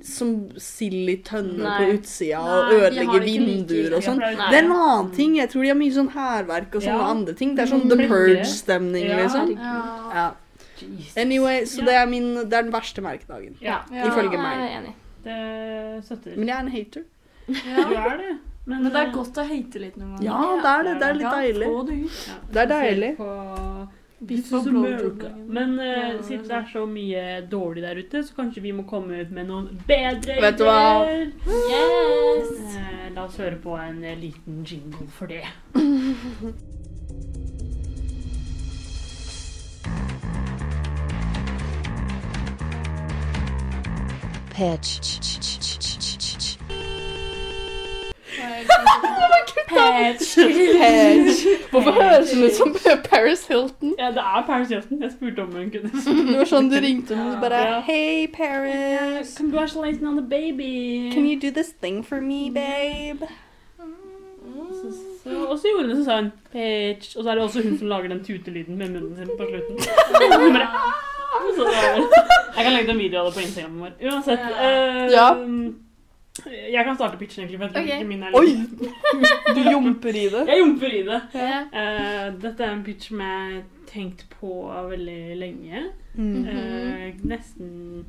som 0.04 0.34
sild 0.60 1.08
i 1.08 1.16
tønne 1.24 1.78
på 1.78 1.88
utsida 1.94 2.42
og 2.44 2.74
Nei, 2.74 2.76
ødelegger 2.82 3.24
det 3.24 3.38
vinduer 3.38 3.96
og 3.96 4.04
sånn. 4.04 4.20
Det 4.20 4.50
er 4.50 4.60
en 4.66 4.76
annen 4.76 5.10
ting. 5.16 5.38
Jeg 5.40 5.48
tror 5.54 5.64
de 5.64 5.72
har 5.72 5.80
mye 5.80 5.96
sånn 5.96 6.12
hærverk 6.12 6.76
og 6.76 6.84
sånne 6.84 7.00
Ja. 7.00 7.08
andre 7.14 7.36
ting. 7.40 7.56
Det 7.56 7.64
er 7.64 7.72
sånn 7.72 7.86
Mm. 7.88 7.96
The 7.96 8.10
Purge-stemning, 8.12 9.08
liksom. 9.16 9.56
Ja. 9.56 10.30
Jesus. 10.82 11.16
Anyway, 11.16 11.64
så 11.66 11.80
Ja. 11.80 11.86
det 11.86 11.94
er, 11.94 12.06
min, 12.06 12.34
det 12.34 12.52
er 12.52 12.62
den 12.62 12.72
verste 12.72 13.00
merkedagen. 13.02 13.56
Ja, 13.60 13.78
Ja. 13.92 14.06
Ifølge 14.06 14.32
Jeg 14.32 14.40
meg. 14.40 14.58
er 14.58 14.78
enig. 14.80 14.94
det 15.24 16.04
støtter. 16.04 16.36
Men 16.36 16.48
jeg 16.48 16.56
er 16.56 16.60
en 16.60 16.68
hater. 16.68 17.02
Du 17.46 17.52
Ja. 17.54 18.04
er 18.12 18.16
det. 18.16 18.38
Men, 18.66 18.82
Men 18.82 18.92
det 18.92 19.00
er 19.00 19.06
eh, 19.06 19.12
godt 19.12 19.38
å 19.38 19.42
hate 19.48 19.78
litt 19.80 19.96
noen 19.96 20.16
ganger. 20.16 20.24
Ja, 20.24 20.56
det 20.62 20.70
er 20.70 20.82
det. 20.82 21.00
Det 21.00 21.08
er 21.08 21.14
litt 21.14 21.32
deilig. 21.32 21.66
Ja, 21.66 21.82
det 21.82 21.96
ja. 22.28 22.34
Det 22.52 22.60
er 22.62 22.66
deilig. 22.66 23.16
På. 23.16 23.88
Men 25.48 25.78
uh, 25.80 26.20
siden 26.22 26.44
det 26.44 26.52
er 26.52 26.66
så 26.72 26.84
mye 26.86 27.22
dårlig 27.50 27.82
der 27.82 27.96
ute, 27.96 28.22
så 28.22 28.34
kanskje 28.36 28.60
vi 28.62 28.72
må 28.72 28.82
komme 28.86 29.20
ut 29.22 29.30
med 29.30 29.46
noen 29.48 29.80
bedre 29.88 30.36
Vet 30.42 30.58
du 30.58 30.64
hva? 30.64 31.06
Yes! 31.08 32.50
Uh, 32.76 33.14
La 33.14 33.24
oss 33.24 33.36
høre 33.40 33.56
på 33.56 33.74
en 33.80 34.02
liten 34.20 34.60
jingle 34.62 35.08
for 35.08 35.26
det. 35.26 35.40
pitch. 44.60 45.18
Patch. 49.68 50.36
Hedge. 50.36 51.48
Hvorfor 51.70 51.90
høres 51.90 52.34
hun 52.34 52.44
ut 52.44 52.52
som 52.52 52.76
Paris 53.04 53.46
Hilton? 53.46 53.94
Ja, 53.98 54.06
det 54.06 54.16
er 54.16 54.44
Paris 54.46 54.68
Hilton. 54.68 55.02
Jeg 55.02 55.10
spurte 55.16 55.42
om 55.42 55.52
hun 55.52 55.70
kunne 55.70 55.90
Det 56.30 56.38
var 56.38 56.48
sånn 56.50 56.68
du 56.72 56.76
ringte 56.82 57.16
henne 57.16 57.36
og 57.36 57.44
bare 57.44 57.60
Ja. 57.60 57.78
Hey, 57.86 58.26
Paris. 58.34 59.36
Congratulations 59.38 60.02
on 60.02 60.18
the 60.20 60.26
baby. 60.36 61.10
Can 61.14 61.24
you 61.30 61.38
do 61.40 61.50
this 61.60 61.72
thing 61.82 62.02
for 62.06 62.20
me, 62.20 62.50
babe? 62.50 63.30
Og 65.24 65.58
så 65.58 65.70
gjorde 65.70 65.86
hun 65.86 65.90
det, 65.90 65.96
så 66.02 66.04
sa 66.04 66.20
hun 66.20 66.32
Patch. 66.52 67.16
Og 67.16 67.24
så 67.24 67.30
er 67.30 67.34
det 67.34 67.44
også 67.44 67.62
hun 67.62 67.78
som 67.78 67.88
lager 67.88 68.08
den 68.12 68.24
tutelyden 68.24 68.76
med 68.76 68.88
munnen 68.90 69.16
sin 69.16 69.32
på 69.38 69.48
slutten. 69.48 69.78
Jeg 71.30 72.64
kan 72.64 72.72
legge 72.74 72.88
ut 72.88 72.94
en 72.94 72.98
video 72.98 73.20
av 73.20 73.28
det 73.30 73.34
på 73.36 73.44
Instagram 73.44 73.78
vår. 73.84 73.92
Uansett. 74.10 74.40
eh, 74.40 75.06
Ja. 75.12 75.28
Jeg 76.46 76.84
kan 76.86 76.94
starte 76.96 77.18
pitchen, 77.18 77.42
egentlig. 77.44 77.58
For 77.58 77.66
jeg 77.66 77.74
tror 77.74 77.82
Ok. 77.82 77.88
ikke 78.00 78.08
min 78.08 78.22
er 78.22 78.30
Oi! 78.34 78.52
Du 79.56 79.70
jumper 79.70 80.08
i 80.16 80.28
det. 80.30 80.44
Jeg 80.48 80.58
jumper 80.62 80.86
i 80.94 81.02
det. 81.02 81.20
Ja. 81.34 81.58
Eh, 81.72 82.30
dette 82.40 82.60
er 82.64 82.70
en 82.72 82.84
pitch 82.84 83.08
som 83.10 83.20
jeg 83.20 83.52
har 83.56 83.62
tenkt 83.90 84.24
på 84.40 84.52
veldig 84.88 85.36
lenge. 85.36 85.82
Mm. 86.14 86.46
Eh, 86.46 87.12
nesten 87.24 88.06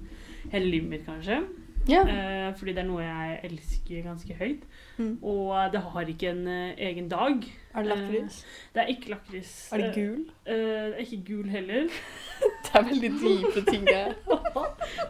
hele 0.51 0.65
livet 0.71 0.89
mitt, 0.89 1.05
kanskje. 1.05 1.41
Ja. 1.89 2.03
Eh, 2.05 2.53
fordi 2.55 2.73
det 2.77 2.83
er 2.83 2.87
noe 2.87 3.01
jeg 3.01 3.39
elsker 3.49 4.03
ganske 4.05 4.33
høyt. 4.37 4.63
Mm. 4.99 5.17
Og 5.23 5.71
det 5.73 5.81
har 5.81 6.01
ikke 6.13 6.29
en 6.29 6.47
eh, 6.47 6.75
egen 6.77 7.09
dag. 7.09 7.41
Er 7.75 7.81
det 7.83 7.89
lakris? 7.89 8.45
Det 8.75 8.83
er 8.83 8.87
ikke 8.93 9.09
lakris. 9.15 9.69
Er 9.73 9.77
det 9.77 9.91
gul? 9.95 10.25
Eh, 10.45 10.53
eh, 10.53 10.85
det 10.91 10.93
er 10.93 11.05
ikke 11.07 11.23
gul 11.25 11.49
heller. 11.49 11.89
Det 12.71 12.79
er 12.79 12.85
veldig 12.91 13.11
dype 13.21 13.71
ting. 13.71 13.87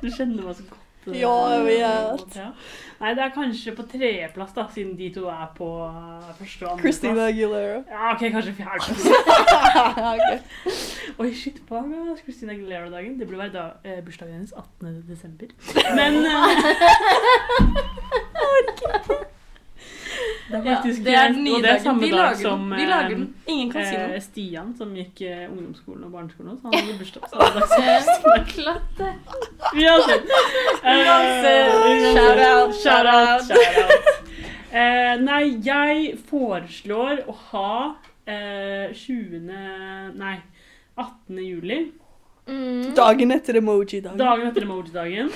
Du 0.02 0.08
kjenner 0.10 0.44
meg 0.44 0.56
så 0.56 0.64
godt. 0.70 0.88
Ja, 1.08 1.50
jeg 1.50 1.66
vet. 1.66 2.36
Ja. 2.36 2.52
Nei, 3.02 3.14
det 3.18 3.24
er 3.24 3.32
kanskje 3.34 3.72
på 3.74 3.82
tredjeplass, 3.90 4.52
da, 4.54 4.68
siden 4.74 4.98
de 4.98 5.08
to 5.14 5.24
er 5.34 5.48
på 5.58 5.70
eh, 5.88 6.28
første 6.38 6.66
og 6.68 6.72
andre 6.72 6.84
Christina 6.84 7.26
Aguilera. 7.32 7.80
Ja, 7.90 8.12
ok, 8.14 8.20
kanskje 8.36 8.54
fjerdeplass. 8.60 9.06
okay. 10.12 10.38
Oi, 11.18 11.34
shit, 11.34 11.58
hva 11.70 11.82
er 11.82 12.14
Christina 12.22 12.54
Aguilera-dagen? 12.54 13.18
Det 13.20 13.28
burde 13.28 13.42
være 13.48 13.56
da, 13.58 13.66
eh, 13.84 14.04
bursdagen 14.06 14.34
hennes 14.38 14.54
18. 14.54 15.04
desember. 15.10 15.48
Men 15.98 16.14
eh, 16.30 16.32
Det 20.52 20.58
er 20.60 20.66
Ja, 20.68 20.76
faktisk 20.76 21.04
det 21.06 21.14
er 21.16 21.28
den 21.32 21.44
nye 21.46 21.54
og 21.56 21.62
det 21.64 21.70
er 21.70 21.74
dagen. 21.74 21.84
samme 21.86 22.02
Vi 22.02 22.10
dag 22.12 22.36
som. 22.42 22.66
Vi 22.76 22.86
lager 22.90 23.16
den. 23.16 23.28
Ingen 23.48 23.70
kan 23.72 23.86
si 23.88 23.96
eh, 23.96 24.08
noe. 24.10 24.22
Stian, 24.26 24.74
som 24.78 24.92
gikk 24.98 25.22
eh, 25.28 25.46
ungdomsskolen 25.52 26.04
og 26.08 26.12
barneskolen, 26.18 26.58
så 26.60 26.68
han 26.68 26.74
hadde 26.80 26.98
bursdag 27.02 27.24
samme 27.32 27.48
dag 27.56 27.64
som 27.70 28.32
Eh, 28.32 28.46
Klart 28.52 28.98
det. 28.98 29.14
Uansett. 29.72 30.36
Eh, 30.84 31.02
Uansett. 31.06 32.06
Shout 32.18 32.44
out, 32.50 32.76
Shout 32.82 33.08
out, 33.16 33.48
shout 33.48 33.80
out. 33.86 34.22
Eh, 34.72 35.16
nei, 35.20 35.42
jeg 35.66 36.14
foreslår 36.30 37.24
å 37.28 37.34
ha 37.52 37.72
eh, 38.26 38.92
20. 38.96 39.42
Nei, 40.16 40.36
18. 40.96 41.42
juli. 41.44 41.80
Mm. 42.48 42.94
Dagen 42.98 43.32
etter 43.32 43.60
emoji-dagen. 43.60 44.18
Dagen 44.20 44.48
etter 44.48 44.66
emoji-dagen. 44.68 45.30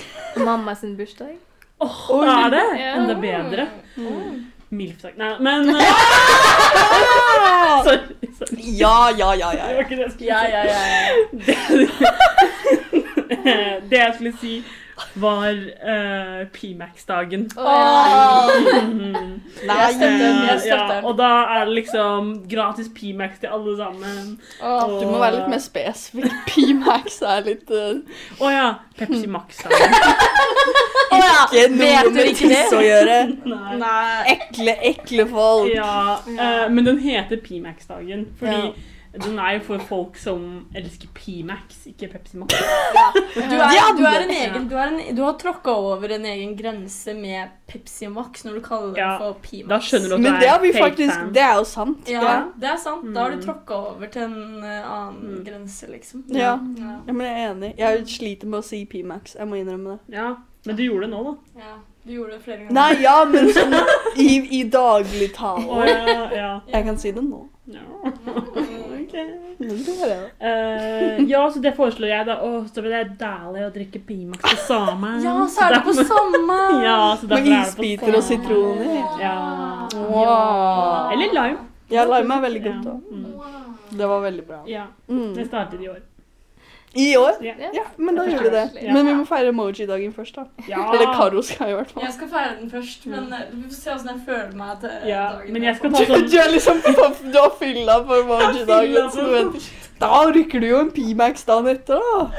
Mamma 0.43 0.75
sin 0.75 0.95
bursdag. 0.97 1.35
Åh, 1.83 1.97
oh, 2.15 2.23
er 2.45 2.49
det? 2.53 2.63
Ja. 2.79 2.93
Enda 3.01 3.15
bedre. 3.19 3.67
Mm. 3.99 4.45
Milf-dag. 4.69 5.11
Nei, 5.17 5.39
men 5.39 5.69
eh, 5.75 5.75
Sorry. 7.85 7.99
sorry. 8.37 8.77
Ja, 8.79 9.09
ja, 9.17 9.33
ja, 9.33 9.51
ja. 9.55 9.67
Det 9.67 9.75
var 9.75 9.81
ikke 9.83 9.95
det 9.95 10.03
jeg 10.03 10.11
skulle 10.11 10.29
Ja, 10.29 10.39
ja, 10.49 10.63
ja, 10.65 10.79
ja. 10.89 10.99
ja. 13.45 13.79
Det 13.89 13.97
jeg 13.97 14.11
skulle 14.15 14.33
si, 14.41 14.63
var 15.13 15.51
uh, 15.51 16.47
P-Max-dagen. 16.53 17.49
Oh. 17.57 18.51
Nei, 19.67 19.77
Jeg 19.79 19.93
støtter 19.95 20.23
jeg 20.25 20.55
Eh, 20.55 20.59
støtter 20.59 20.95
ja, 20.95 21.01
og 21.03 21.17
da 21.19 21.29
er 21.55 21.65
det 21.67 21.75
liksom 21.79 22.31
gratis 22.51 22.89
P-Max 22.95 23.39
til 23.39 23.51
alle 23.51 23.75
sammen. 23.77 24.39
Åh. 24.61 24.95
Du 25.01 25.07
må 25.09 25.19
være 25.19 25.39
litt 25.39 25.51
mer 25.51 25.63
spesifikk. 25.63 26.31
P-Max 26.51 27.21
er 27.21 27.45
litt 27.47 27.71
uh, 27.71 27.99
oh, 28.39 28.49
ja. 28.51 28.67
Pepsi 28.95 29.27
Max-dagen. 29.27 29.95
Ikke 31.15 31.67
noe 31.71 31.79
Vet 31.79 32.09
du 32.09 32.17
med 32.17 32.33
tiss 32.39 32.73
å 32.75 32.81
gjøre. 32.83 33.19
Nei. 33.45 33.77
Nei. 33.81 34.35
Ekle, 34.35 34.75
ekle 34.91 35.27
folk. 35.31 35.71
Ja, 35.75 36.19
uh, 36.27 36.65
men 36.71 36.87
den 36.87 36.99
heter 37.03 37.41
P-Max-dagen. 37.43 38.29
Fordi 38.39 38.59
Ja. 38.65 38.75
Den 39.23 39.37
er 39.39 39.53
jo 39.55 39.59
for 39.67 39.79
folk 39.87 40.17
som 40.19 40.67
elsker 40.75 41.07
P-Max, 41.15 41.85
ikke 41.87 42.09
Pepsi 42.11 42.37
Max. 42.37 42.53
Du, 42.53 43.39
er, 43.41 43.93
du, 43.97 44.03
er 44.03 44.25
egen, 44.27 44.67
du, 44.69 44.75
er 44.75 44.87
en, 44.91 45.15
du 45.15 45.21
har 45.23 45.37
tråkka 45.39 45.71
over 45.71 46.11
en 46.17 46.25
egen 46.25 46.55
grense 46.59 47.13
med 47.15 47.53
Pepsi 47.67 48.07
Max 48.11 48.43
når 48.45 48.57
du 48.59 48.61
kaller 48.65 48.91
den 48.93 49.01
Ja, 49.03 49.13
for 49.21 49.37
P-Max. 49.41 49.69
Da 49.71 49.79
skjønner 49.87 50.09
du 50.09 50.15
at 50.17 50.21
Men 50.25 50.37
det 50.41 50.49
er 50.51 50.67
er 50.69 50.77
faktisk 50.81 51.13
fan. 51.13 51.31
Det 51.33 51.41
er 51.45 51.55
jo 51.61 51.63
sant. 51.71 52.11
Ja, 52.11 52.21
Ja. 52.27 52.35
det 52.59 52.69
er 52.73 52.77
sant. 52.83 53.07
Da 53.15 53.21
har 53.23 53.31
du 53.31 53.37
Mm. 53.37 53.45
tråkka 53.47 53.73
over 53.93 54.07
til 54.11 54.21
en 54.27 54.63
eh, 54.63 54.91
annen 54.91 55.31
Mm. 55.39 55.41
grense, 55.45 55.87
liksom. 55.91 56.23
Ja. 56.29 56.59
Ja. 56.77 56.99
ja, 57.07 57.13
men 57.13 57.25
jeg 57.25 57.43
er 57.43 57.51
enig. 57.53 57.73
Jeg 57.77 58.07
sliter 58.07 58.47
med 58.47 58.59
å 58.59 58.63
si 58.63 58.85
P-Max. 58.85 59.35
Jeg 59.39 59.47
må 59.47 59.55
innrømme 59.61 59.97
det. 59.97 60.15
Ja, 60.19 60.35
men 60.65 60.75
du 60.75 60.83
gjorde 60.83 61.07
det 61.07 61.13
nå, 61.15 61.23
da. 61.23 61.61
ja. 61.63 61.75
Du 62.05 62.11
gjorde 62.13 62.33
det 62.35 62.43
flere 62.45 62.57
ganger. 62.57 62.73
Nei, 62.73 63.01
ja, 63.01 63.23
men 63.25 63.47
sånn 63.49 63.73
i, 64.21 64.59
i 64.59 64.63
daglig 64.69 65.31
Oh, 65.41 65.55
tale. 65.57 65.87
ja, 65.89 66.29
ja. 66.35 66.49
Jeg 66.69 66.85
kan 66.85 66.97
si 67.01 67.11
det 67.11 67.23
nå. 67.25 67.47
ja. 67.65 67.81
Eh, 70.39 71.21
ja, 71.29 71.51
så 71.51 71.59
det 71.63 71.71
foreslår 71.77 72.09
jeg, 72.09 72.25
da. 72.27 72.35
Å, 72.43 72.63
så 72.67 72.83
blir 72.83 72.91
det 72.95 73.03
deilig 73.21 73.65
å 73.65 73.69
drikke 73.75 74.01
P-Max 74.07 74.41
på 74.43 74.55
sammen. 74.67 75.21
Ja, 75.23 75.35
så 75.51 75.67
er 75.67 75.77
det 75.77 75.83
på 75.85 75.93
sammen! 76.01 76.81
Ja, 76.87 76.97
så 77.19 77.29
Med 77.29 77.47
er 77.47 77.61
isbiter 77.61 78.17
og 78.17 78.25
sitroner. 78.25 78.97
Ja. 79.21 79.37
Wow. 79.95 81.13
Eller 81.13 81.31
lime. 81.33 81.63
Ja, 81.93 82.03
lime 82.09 82.39
er 82.39 82.43
veldig 82.49 82.63
godt 82.65 82.83
da. 82.83 82.97
Mm. 83.11 83.31
Det 83.95 84.07
var 84.09 84.21
veldig 84.25 84.45
bra. 84.47 84.63
ja. 84.67 84.87
Mm. 85.07 85.33
Det 85.35 85.47
startet 85.47 85.81
i 85.81 85.89
år. 85.89 86.01
I 86.95 87.07
år? 87.19 87.37
Ja. 87.43 87.53
Ja, 87.75 87.83
men 87.97 88.15
da 88.15 88.23
gjør 88.29 88.43
vi 88.45 88.49
det. 88.53 88.65
Men 88.93 89.05
vi 89.09 89.13
må 89.19 89.25
feire 89.27 89.49
emoji-dagen 89.51 90.13
først, 90.15 90.35
da. 90.39 90.45
ja. 90.69 90.85
Eller 90.93 91.11
Karo 91.17 91.41
skal 91.43 91.73
i 91.73 91.75
hvert 91.75 91.91
fall. 91.91 92.03
Jeg 92.05 92.13
skal 92.15 92.29
feire 92.31 92.53
den 92.61 92.69
først, 92.71 93.05
men 93.11 93.33
eh, 93.35 93.47
vi 93.51 93.63
får 93.67 93.79
se 93.81 93.95
åssen 93.95 94.11
jeg 94.13 94.21
føler 94.29 94.53
meg 94.61 94.77
til 94.83 95.09
Ja, 95.11 95.23
dagen. 95.35 95.53
men 95.57 95.63
jeg 95.67 95.75
skal 95.79 95.89
Du, 95.91 95.97
ta 95.97 96.05
sånn 96.11 96.29
du 96.31 96.37
er 96.45 96.53
liksom 96.53 96.79
på, 96.85 97.09
Du 97.33 97.39
har 97.41 97.51
fylla 97.59 97.97
på 98.07 98.21
emoji-dagen, 98.23 99.11
så 99.11 99.25
du 99.27 99.33
vet 99.35 99.67
Da 99.99 100.09
rykker 100.31 100.59
du 100.63 100.67
jo 100.67 100.79
en 100.85 100.89
P-Max 100.91 101.43
dagen 101.47 101.67
etter, 101.71 101.99
da. 101.99 102.29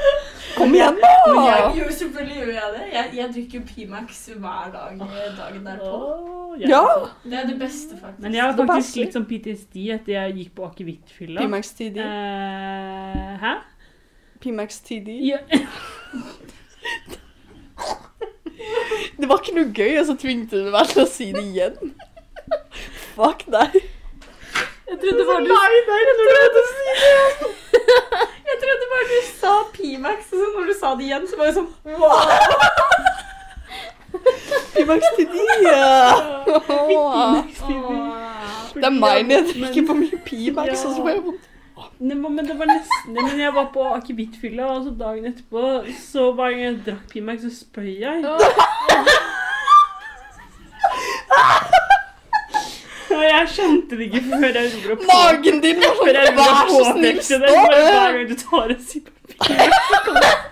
Kom 0.57 0.73
igjen, 0.73 0.97
Men 0.97 1.35
da! 1.37 1.45
jeg, 1.45 1.77
jo, 1.83 1.87
selvfølgelig 1.99 2.35
gjør 2.41 2.51
jeg 2.57 2.73
det. 2.73 2.83
Jeg, 2.93 3.09
jeg 3.17 3.29
drikker 3.33 3.59
jo 3.59 3.63
P-Max 3.69 4.21
hver 4.33 4.69
dag 4.73 5.01
eh, 5.05 5.31
dagen 5.37 5.65
derpå. 5.69 5.93
Åh, 6.01 6.33
Ja. 6.57 6.81
Det 7.23 7.37
er 7.37 7.45
det 7.45 7.59
beste, 7.59 7.93
faktisk. 8.01 8.21
Men 8.25 8.33
jeg 8.33 8.41
har 8.47 8.55
faktisk 8.65 8.95
litt 8.97 9.13
sånn 9.13 9.25
PTSD 9.29 9.75
etter 9.93 10.13
jeg 10.15 10.37
gikk 10.39 10.53
på 10.57 10.65
akevittfylla. 10.71 11.43
P-Max 11.45 11.69
TD. 11.77 11.99
Eh, 12.01 13.33
hæ? 13.43 13.51
P-Max 14.41 14.79
TD. 14.87 15.09
Ja. 15.27 15.39
Det 19.17 19.29
var 19.29 19.41
ikke 19.41 19.55
noe 19.57 19.69
gøy, 19.73 19.93
og 19.99 20.05
så 20.07 20.15
tvingte 20.17 20.59
du 20.61 20.71
meg 20.73 20.89
til 20.91 21.03
å 21.03 21.07
si 21.09 21.27
det 21.33 21.43
igjen. 21.45 21.93
Fuck 23.15 23.45
deg. 23.53 23.77
Jeg 24.87 24.99
trodde 25.01 25.23
bare 25.27 25.41
du, 25.43 25.49
Nei, 25.51 25.79
nei, 25.87 26.01
trodde 26.07 26.43
du 26.53 26.59
si 26.71 26.85
det. 26.87 27.49
jeg 28.49 28.59
trodde 28.61 28.85
bare 28.93 29.07
du 29.09 29.17
sa 29.27 29.53
P-Max, 29.73 30.29
og 30.31 30.37
så 30.39 30.45
når 30.53 30.69
du 30.69 30.75
sa 30.79 30.93
det 30.99 31.07
igjen, 31.09 31.27
så 31.27 31.39
var 31.39 31.49
jeg 31.49 31.57
sånn 31.57 31.71
wow. 31.97 32.17
P-Max 34.77 35.11
TD. 35.17 35.35
Ja. 35.65 35.83
Det 38.77 38.85
er 38.85 38.95
meg 38.95 39.27
når 39.27 39.35
jeg 39.35 39.45
drikker 39.51 39.89
for 39.89 39.99
mye 39.99 40.23
P-Max, 40.29 40.85
og 40.85 40.93
så 40.93 40.99
får 41.01 41.13
jeg 41.15 41.23
vondt. 41.27 41.46
Nei, 41.99 42.15
men 42.17 42.45
det 42.45 42.55
var 42.57 42.69
nesten 42.69 43.15
det. 43.15 43.23
Men 43.23 43.39
jeg 43.41 43.53
var 43.53 43.67
på 43.73 43.83
akevittfylla, 43.95 44.65
og 44.73 44.85
så 44.85 44.91
dagen 44.97 45.25
etterpå 45.29 45.61
Så 46.01 46.31
hver 46.37 46.53
gang 46.53 46.63
jeg 46.63 46.79
drakk 46.87 47.05
Pimax, 47.13 47.41
så 47.45 47.51
spøy 47.53 47.91
jeg. 48.01 48.23
Og 53.17 53.23
jeg 53.23 53.47
skjønte 53.49 53.97
det 53.97 54.09
ikke 54.09 54.21
før 54.29 54.57
jeg 54.59 54.71
gjorde 54.73 54.95
på. 54.99 55.05
Magen 55.09 55.61
din 55.63 55.79
var 55.81 55.93
sånn 55.97 56.09
Vær 56.37 56.53
så 56.69 56.81
snill. 56.91 57.21
Bare 57.45 57.79
hver 57.87 58.17
gang 58.17 58.27
du 58.29 58.35
tar 58.41 58.75
en 58.75 58.83
sipp 58.83 59.07
Pimax. 59.37 60.46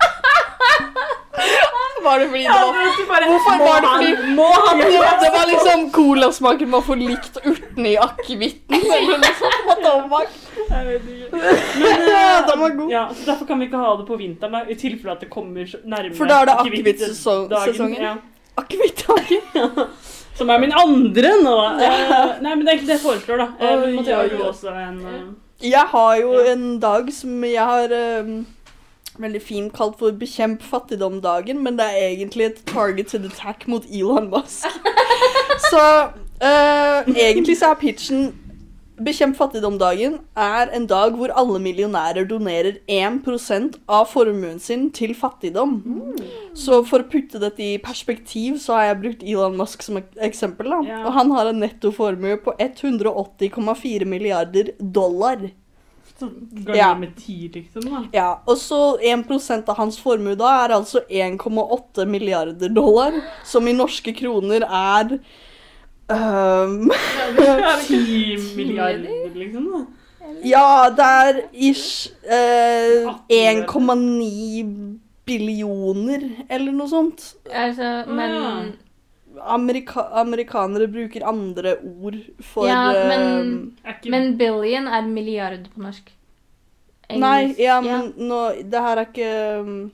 Var 2.05 2.19
det 2.21 2.27
fordi 2.31 2.43
det 2.43 2.55
var 2.61 2.73
Hvorfor 2.75 3.27
Hvorfor 3.31 3.61
var 3.65 3.85
det 3.85 3.91
fordi 3.93 4.33
Må 4.37 4.47
han 4.53 4.81
var, 4.83 5.13
det 5.23 5.31
var 5.37 5.45
liksom 5.51 5.85
Colasmaken 5.95 6.71
var 6.71 6.83
for 6.85 7.01
likt 7.01 7.39
urtene 7.43 7.93
i 7.93 7.95
akevitten. 8.07 8.81
Eller 8.97 9.21
noe 9.23 9.37
sånt. 9.39 9.61
What 9.69 9.85
the 9.85 9.93
fuck? 10.13 10.41
Jeg 10.69 10.85
vet 10.87 11.09
ikke. 11.13 11.29
Men 11.81 12.05
Ja, 12.09 12.21
eh, 12.21 12.47
den 12.49 12.61
var 12.61 12.75
god. 12.79 12.91
Ja, 12.91 13.05
så 13.15 13.31
Derfor 13.31 13.45
kan 13.45 13.59
vi 13.59 13.69
ikke 13.69 13.81
ha 13.81 13.95
det 13.99 14.07
på 14.07 14.17
vinteren, 14.19 14.57
da, 14.57 14.63
i 14.69 14.77
tilfelle 14.79 15.15
at 15.17 15.23
det 15.25 15.29
kommer 15.33 15.65
nærmere 15.65 15.95
nærme 15.95 16.17
For 16.17 16.31
da 16.31 16.41
er 16.41 16.51
det 16.51 16.57
akevittsesongen. 16.63 18.01
Ja. 18.01 18.13
Akevittdagen. 18.57 19.87
Som 20.37 20.49
er 20.51 20.59
min 20.59 20.73
andre 20.75 21.31
nå. 21.43 21.55
Eh, 21.79 22.11
nei, 22.43 22.55
men 22.55 22.65
det 22.65 22.71
er 22.71 22.75
egentlig 22.75 22.91
det 22.91 22.97
jeg 22.97 23.05
foreslår, 23.05 23.43
da. 23.43 23.47
Uh, 23.59 23.83
Oi, 23.85 23.93
Mathea, 23.95 24.17
har 24.17 24.79
en 24.89 24.99
uh... 25.05 25.19
Jeg 25.63 25.87
har 25.91 26.15
jo 26.19 26.33
en 26.51 26.65
dag 26.83 27.11
som 27.15 27.43
jeg 27.47 27.63
har 27.63 27.93
um, 28.25 28.41
veldig 29.21 29.41
fint 29.43 29.73
kalt 29.75 29.97
for 29.99 30.15
Bekjemp 30.19 30.63
fattigdom-dagen, 30.65 31.61
men 31.63 31.79
det 31.79 31.87
er 31.91 32.07
egentlig 32.11 32.49
et 32.49 32.63
targeted 32.69 33.27
attack 33.29 33.67
mot 33.71 33.85
Elon 33.91 34.29
Musk. 34.31 34.67
Så 35.71 35.83
uh, 36.43 37.15
egentlig 37.15 37.57
så 37.59 37.71
er 37.71 37.79
pitchen 37.79 38.33
Bekjemp 38.95 39.35
fattigdom-dagen 39.35 40.21
er 40.39 40.69
en 40.75 40.85
dag 40.87 41.17
hvor 41.19 41.31
alle 41.35 41.59
millionærer 41.59 42.23
donerer 42.29 42.77
1% 42.87 43.75
av 43.91 44.05
formuen 44.07 44.61
sin 44.63 44.85
til 44.95 45.11
fattigdom. 45.19 45.81
Så 46.55 46.79
for 46.87 47.03
å 47.03 47.09
putte 47.11 47.41
dette 47.43 47.59
i 47.65 47.73
perspektiv, 47.83 48.55
så 48.63 48.77
har 48.77 48.87
jeg 48.87 49.01
brukt 49.01 49.25
Elon 49.27 49.59
Musk 49.59 49.83
som 49.83 49.99
eksempel. 49.99 50.71
da. 50.71 50.79
Ja. 50.87 51.01
Og 51.03 51.11
han 51.17 51.35
har 51.35 51.51
en 51.51 51.59
nettoformue 51.59 52.39
på 52.45 52.55
180,4 52.55 54.07
milliarder 54.07 54.71
dollar. 54.79 55.43
Så 56.19 56.29
ganger 56.29 56.75
Ja. 56.79 56.93
med 56.95 57.15
ti, 57.19 57.49
liksom. 57.53 57.81
da. 57.91 58.03
Ja, 58.13 58.29
Og 58.47 58.57
så 58.57 58.97
1% 59.01 59.69
av 59.69 59.75
hans 59.77 59.97
formue 59.99 60.35
da 60.39 60.65
er 60.65 60.73
altså 60.77 61.01
1,8 61.09 62.05
milliarder 62.07 62.69
dollar, 62.69 63.11
som 63.43 63.67
i 63.67 63.73
norske 63.73 64.13
kroner 64.15 64.63
er 64.63 65.17
øhm, 66.09 66.89
Ti 67.87 68.37
milliarder, 68.55 69.29
liksom. 69.35 69.69
da. 69.73 69.85
Ja, 70.45 70.89
det 70.89 71.05
er 71.05 71.41
ish 71.53 72.09
eh, 72.25 73.05
1,9 73.29 74.99
billioner, 75.25 76.21
eller 76.49 76.71
noe 76.75 76.89
sånt. 76.89 77.23
Altså, 77.49 78.03
men 78.09 78.73
Amerika 79.41 80.01
amerikanere 80.21 80.87
bruker 80.91 81.23
andre 81.27 81.75
ord 82.01 82.15
for 82.41 82.67
Ja, 82.67 82.91
men- 82.93 83.77
Er 83.85 83.95
Men 84.09 84.37
billion 84.37 84.87
er 84.87 85.01
milliard 85.01 85.67
på 85.75 85.81
norsk. 85.81 86.11
Nei, 87.09 87.53
ja, 87.59 87.81
men 87.81 88.13
nå 88.17 88.69
Det 88.69 88.81
her 88.81 88.97
er 88.97 89.05
ikke 89.05 89.59
um, 89.61 89.91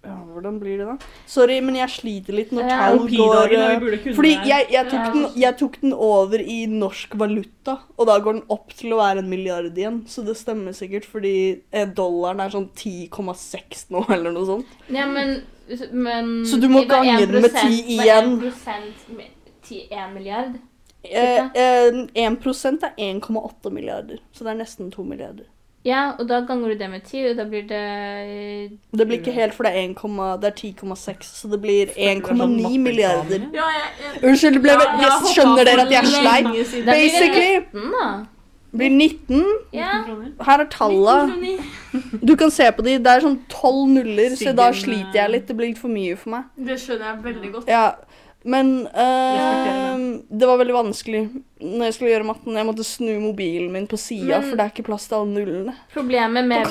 Ja, 0.00 0.14
hvordan 0.32 0.56
blir 0.56 0.78
det 0.80 0.86
da? 0.88 0.94
Sorry, 1.28 1.58
men 1.60 1.76
jeg 1.76 1.92
sliter 1.92 2.32
litt 2.32 2.52
når 2.56 2.70
tall 2.70 3.02
går 3.04 3.52
eh, 3.52 3.98
Fordi 4.16 4.30
jeg, 4.48 4.68
jeg, 4.72 4.86
tok 4.88 5.10
den, 5.12 5.26
jeg 5.42 5.56
tok 5.60 5.76
den 5.82 5.92
over 5.92 6.40
i 6.40 6.56
norsk 6.72 7.18
valuta, 7.20 7.74
og 8.00 8.08
da 8.08 8.16
går 8.24 8.38
den 8.38 8.46
opp 8.56 8.72
til 8.78 8.94
å 8.96 9.00
være 9.02 9.20
en 9.20 9.28
milliard 9.28 9.76
igjen. 9.76 10.00
Så 10.08 10.24
det 10.24 10.38
stemmer 10.40 10.72
sikkert, 10.76 11.04
fordi 11.04 11.34
eh, 11.68 11.84
dollaren 11.84 12.40
er 12.40 12.56
sånn 12.56 12.70
10,6 12.72 13.84
nå, 13.92 14.06
eller 14.16 14.32
noe 14.32 14.48
sånt. 14.48 14.74
Ja, 14.88 15.04
men, 15.10 15.42
men 15.92 16.32
Så 16.48 16.62
du 16.64 16.70
må 16.72 16.86
gange 16.88 17.20
den 17.20 17.44
med 17.44 17.52
10 17.52 17.94
igjen. 17.98 18.34
1% 18.40 19.14
med 19.20 19.54
10 19.68 19.84
1 19.84 20.16
milliard. 20.16 20.56
Eh, 21.04 21.44
eh, 21.44 22.02
1 22.24 22.40
er 22.88 22.96
1,8 22.96 23.70
milliarder, 23.72 24.24
så 24.32 24.48
det 24.48 24.54
er 24.54 24.62
nesten 24.64 24.88
2 24.96 25.04
milliarder. 25.12 25.44
Ja, 25.84 26.10
og 26.18 26.26
da 26.28 26.42
ganger 26.44 26.68
du 26.68 26.78
det 26.78 26.90
med 26.92 27.00
10, 27.06 27.30
og 27.30 27.36
da 27.38 27.44
blir 27.48 27.62
det 27.68 27.84
Det 28.92 29.06
blir 29.08 29.18
ikke 29.18 29.32
helt, 29.32 29.54
for 29.56 29.64
det 29.64 29.72
er, 29.72 29.86
1, 29.88 29.94
det 30.42 30.50
er 30.50 30.56
10,6, 30.58 31.22
så 31.22 31.48
det 31.48 31.60
blir 31.62 31.94
sånn 31.94 32.20
1,9 32.20 32.74
milliarder. 32.84 33.46
Ja, 33.54 33.68
jeg, 33.72 33.86
jeg, 34.02 34.24
Unnskyld, 34.28 34.58
det 34.58 34.62
ble, 34.66 34.74
Ja, 34.76 34.90
jeg 35.06 35.32
skjønner 35.32 35.64
dere 35.70 35.86
at 35.86 35.94
jeg 35.94 36.02
er 36.02 36.10
sleip. 36.12 36.50
Basically. 36.90 37.54
blir 37.72 37.80
19, 37.80 37.96
da. 37.96 38.10
blir 38.76 38.92
19. 38.92 39.46
Ja. 39.72 39.94
Her 40.50 40.66
er 40.66 40.68
talla. 40.70 41.16
Du 42.20 42.36
kan 42.36 42.52
se 42.52 42.68
på 42.76 42.84
de, 42.84 42.98
det 43.00 43.16
er 43.16 43.24
sånn 43.24 43.40
12 43.48 43.80
nuller, 43.96 44.36
så 44.36 44.52
da 44.52 44.68
sliter 44.76 45.22
jeg 45.22 45.32
litt. 45.32 45.48
Det 45.48 45.56
blir 45.56 45.72
litt 45.72 45.80
for 45.80 45.96
mye 45.96 46.20
for 46.20 46.36
meg. 46.36 46.52
Det 46.60 46.76
skjønner 46.84 47.08
jeg 47.08 47.24
veldig 47.24 47.54
godt. 47.56 47.72
Ja, 47.72 47.86
men 48.42 48.86
eh, 48.86 49.96
det 50.30 50.46
var 50.48 50.56
veldig 50.56 50.74
vanskelig 50.74 51.20
når 51.60 51.84
jeg 51.90 51.94
skulle 51.96 52.12
gjøre 52.14 52.28
matten. 52.30 52.56
Jeg 52.56 52.68
måtte 52.70 52.86
snu 52.88 53.10
mobilen 53.20 53.68
min 53.74 53.88
på 53.90 53.98
sida, 54.00 54.40
for 54.40 54.56
det 54.56 54.64
er 54.64 54.72
ikke 54.72 54.86
plass 54.86 55.04
til 55.10 55.18
alle 55.18 55.34
nullene. 55.34 55.74
Problemet 55.92 56.48
med 56.48 56.64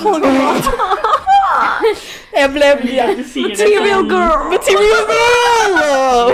Jeg 2.30 2.50
ble 2.54 2.68
Material 2.80 4.04
girl! 4.08 4.44
Material 4.50 5.04
girl! 5.10 5.78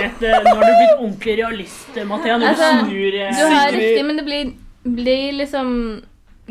Eh, 0.01 0.11
nå 0.23 0.57
har 0.57 0.65
du 0.65 0.73
blitt 0.73 0.97
ordentlig 0.97 1.37
realist, 1.41 2.01
Mathea, 2.09 2.37
Nå 2.41 2.51
Altså, 2.51 2.73
du 2.73 2.91
snur 2.91 3.17
eh, 3.21 3.31
Du 3.37 3.45
har 3.53 3.73
riktig, 3.75 4.03
men 4.09 4.21
det 4.21 4.27
blir, 4.27 4.53
blir 4.99 5.39
liksom 5.43 5.71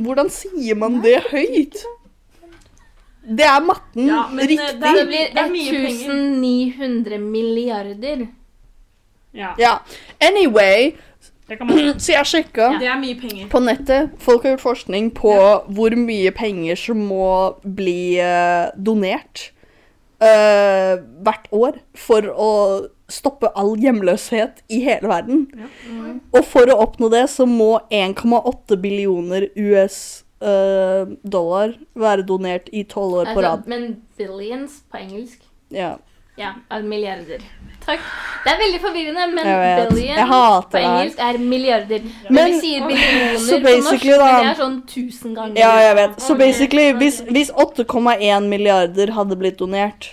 Hvordan 0.06 0.32
sier 0.34 0.78
man 0.78 1.00
det 1.06 1.20
høyt? 1.32 1.78
Det 3.26 3.46
er 3.48 3.62
matten. 3.66 4.06
Ja, 4.06 4.26
men, 4.30 4.44
eh, 4.44 4.52
riktig. 4.54 4.82
det 4.82 4.92
Det 5.00 5.06
blir 5.10 5.30
det 5.34 5.42
er 5.42 5.50
mye 5.50 5.72
penger. 5.86 6.10
1900 6.46 7.18
milliarder. 7.24 8.28
Ja, 9.36 9.54
Ja. 9.60 9.74
Anyway, 10.24 10.94
så 12.02 12.16
jeg 12.16 12.26
sjekka 12.26 12.72
Det 12.80 12.88
er 12.90 12.98
mye 12.98 13.18
penger. 13.20 13.50
på 13.52 13.60
nettet. 13.62 14.16
Folk 14.24 14.44
har 14.48 14.56
gjort 14.56 14.64
forskning 14.66 15.12
på 15.14 15.36
hvor 15.76 15.96
mye 16.00 16.32
penger 16.34 16.80
som 16.80 17.04
må 17.12 17.28
bli 17.62 18.16
eh, 18.18 18.72
donert 18.78 19.52
uh, 20.24 20.96
hvert 21.26 21.48
år 21.54 21.80
for 22.00 22.26
å 22.32 22.52
stoppe 23.12 23.52
all 23.54 23.76
hjemløshet 23.78 24.64
i 24.74 24.80
hele 24.88 25.10
verden. 25.12 25.44
Og 26.34 26.42
for 26.50 26.72
å 26.74 26.80
oppnå 26.88 27.12
det 27.14 27.28
så 27.30 27.46
må 27.46 27.76
1,8 27.94 28.80
billioner 28.82 29.50
US 29.54 30.00
uh, 30.42 31.06
dollar 31.22 31.76
være 31.94 32.26
donert 32.26 32.72
i 32.74 32.82
tolv 32.90 33.22
år 33.22 33.30
på 33.30 33.38
Altså, 33.38 33.46
rad. 33.52 33.70
men 33.70 33.88
billions 34.18 34.82
på 34.90 35.04
engelsk. 35.04 35.46
Ja. 35.70 35.96
Ja, 36.38 36.54
er 36.72 36.82
milliarder. 36.84 37.44
Takk. 37.86 38.00
Det 38.44 38.50
er 38.52 38.58
veldig 38.60 38.80
forvirrende, 38.82 39.26
men 39.36 39.46
billion 39.46 40.18
på 40.66 40.72
det 40.72 40.82
engelsk 40.82 41.20
er 41.22 41.38
milliarder. 41.38 42.00
Men, 42.02 42.34
Men- 42.34 42.52
vi 42.52 42.60
sier 42.60 42.88
billioner 42.88 43.62
på 43.62 43.76
norsk, 43.86 44.06
da- 44.06 44.32
men 44.32 44.48
det 44.48 44.52
er 44.52 44.60
sånn 44.64 44.82
tusen 44.88 45.36
ganger. 45.36 45.58
Ja, 45.60 45.72
jeg 45.80 45.96
vet. 45.96 46.20
Så 46.22 46.36
basically, 46.38 46.92
hvis, 46.94 47.22
hvis 47.30 47.52
8,1 47.52 48.50
milliarder 48.50 49.12
hadde 49.12 49.36
blitt 49.38 49.58
donert, 49.60 50.10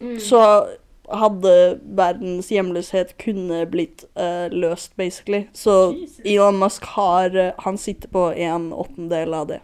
Mm. 0.00 0.18
så 0.20 0.66
hadde 1.08 1.80
verdens 1.96 2.48
hjemløshet 2.50 3.16
kunne 3.18 3.64
blitt 3.70 4.04
uh, 4.18 4.48
løst, 4.52 4.90
basically. 4.96 5.46
Så 5.54 5.94
Jesus. 5.94 6.20
Elon 6.24 6.58
Musk 6.58 6.84
har 6.84 7.30
eh, 7.36 7.52
Han 7.64 7.78
sitter 7.78 8.08
på 8.08 8.36
en 8.36 8.72
åttendel 8.72 9.32
av 9.34 9.46
det. 9.48 9.60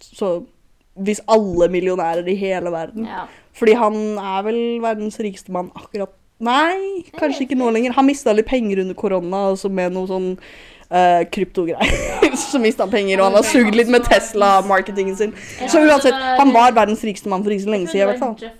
Så 0.00 0.46
hvis 0.96 1.20
alle 1.28 1.68
millionærer 1.72 2.28
i 2.28 2.36
hele 2.40 2.72
verden 2.72 3.04
Ja. 3.08 3.26
Fordi 3.56 3.72
han 3.72 3.94
er 4.20 4.42
vel 4.44 4.60
verdens 4.82 5.18
rikeste 5.20 5.52
mann 5.52 5.70
akkurat 5.76 6.12
Nei, 6.38 7.00
kanskje 7.16 7.46
ikke 7.46 7.56
nå 7.56 7.70
lenger. 7.72 7.94
Han 7.96 8.04
mista 8.04 8.32
litt 8.36 8.44
penger 8.44 8.82
under 8.82 8.94
korona, 8.94 9.38
altså 9.54 9.70
med 9.72 9.94
noe 9.94 10.04
sånn 10.10 10.26
uh, 10.90 11.22
kryptogreier. 11.32 12.36
så 12.50 12.60
mista 12.62 12.84
han 12.84 12.92
penger, 12.92 13.20
og 13.20 13.30
han 13.30 13.38
har 13.38 13.46
sugd 13.46 13.74
litt 13.76 13.90
med 13.92 14.06
Tesla-marketingen 14.06 15.16
sin. 15.16 15.34
Så 15.68 15.80
uansett, 15.82 16.14
han 16.14 16.52
var 16.54 16.76
verdens 16.76 17.04
rikeste 17.04 17.32
mann 17.32 17.44
for 17.44 17.54
ikke 17.54 17.66
så 17.66 17.74
lenge 17.74 17.90
siden, 17.90 18.08
i 18.08 18.12
hvert 18.12 18.22
fall. 18.22 18.54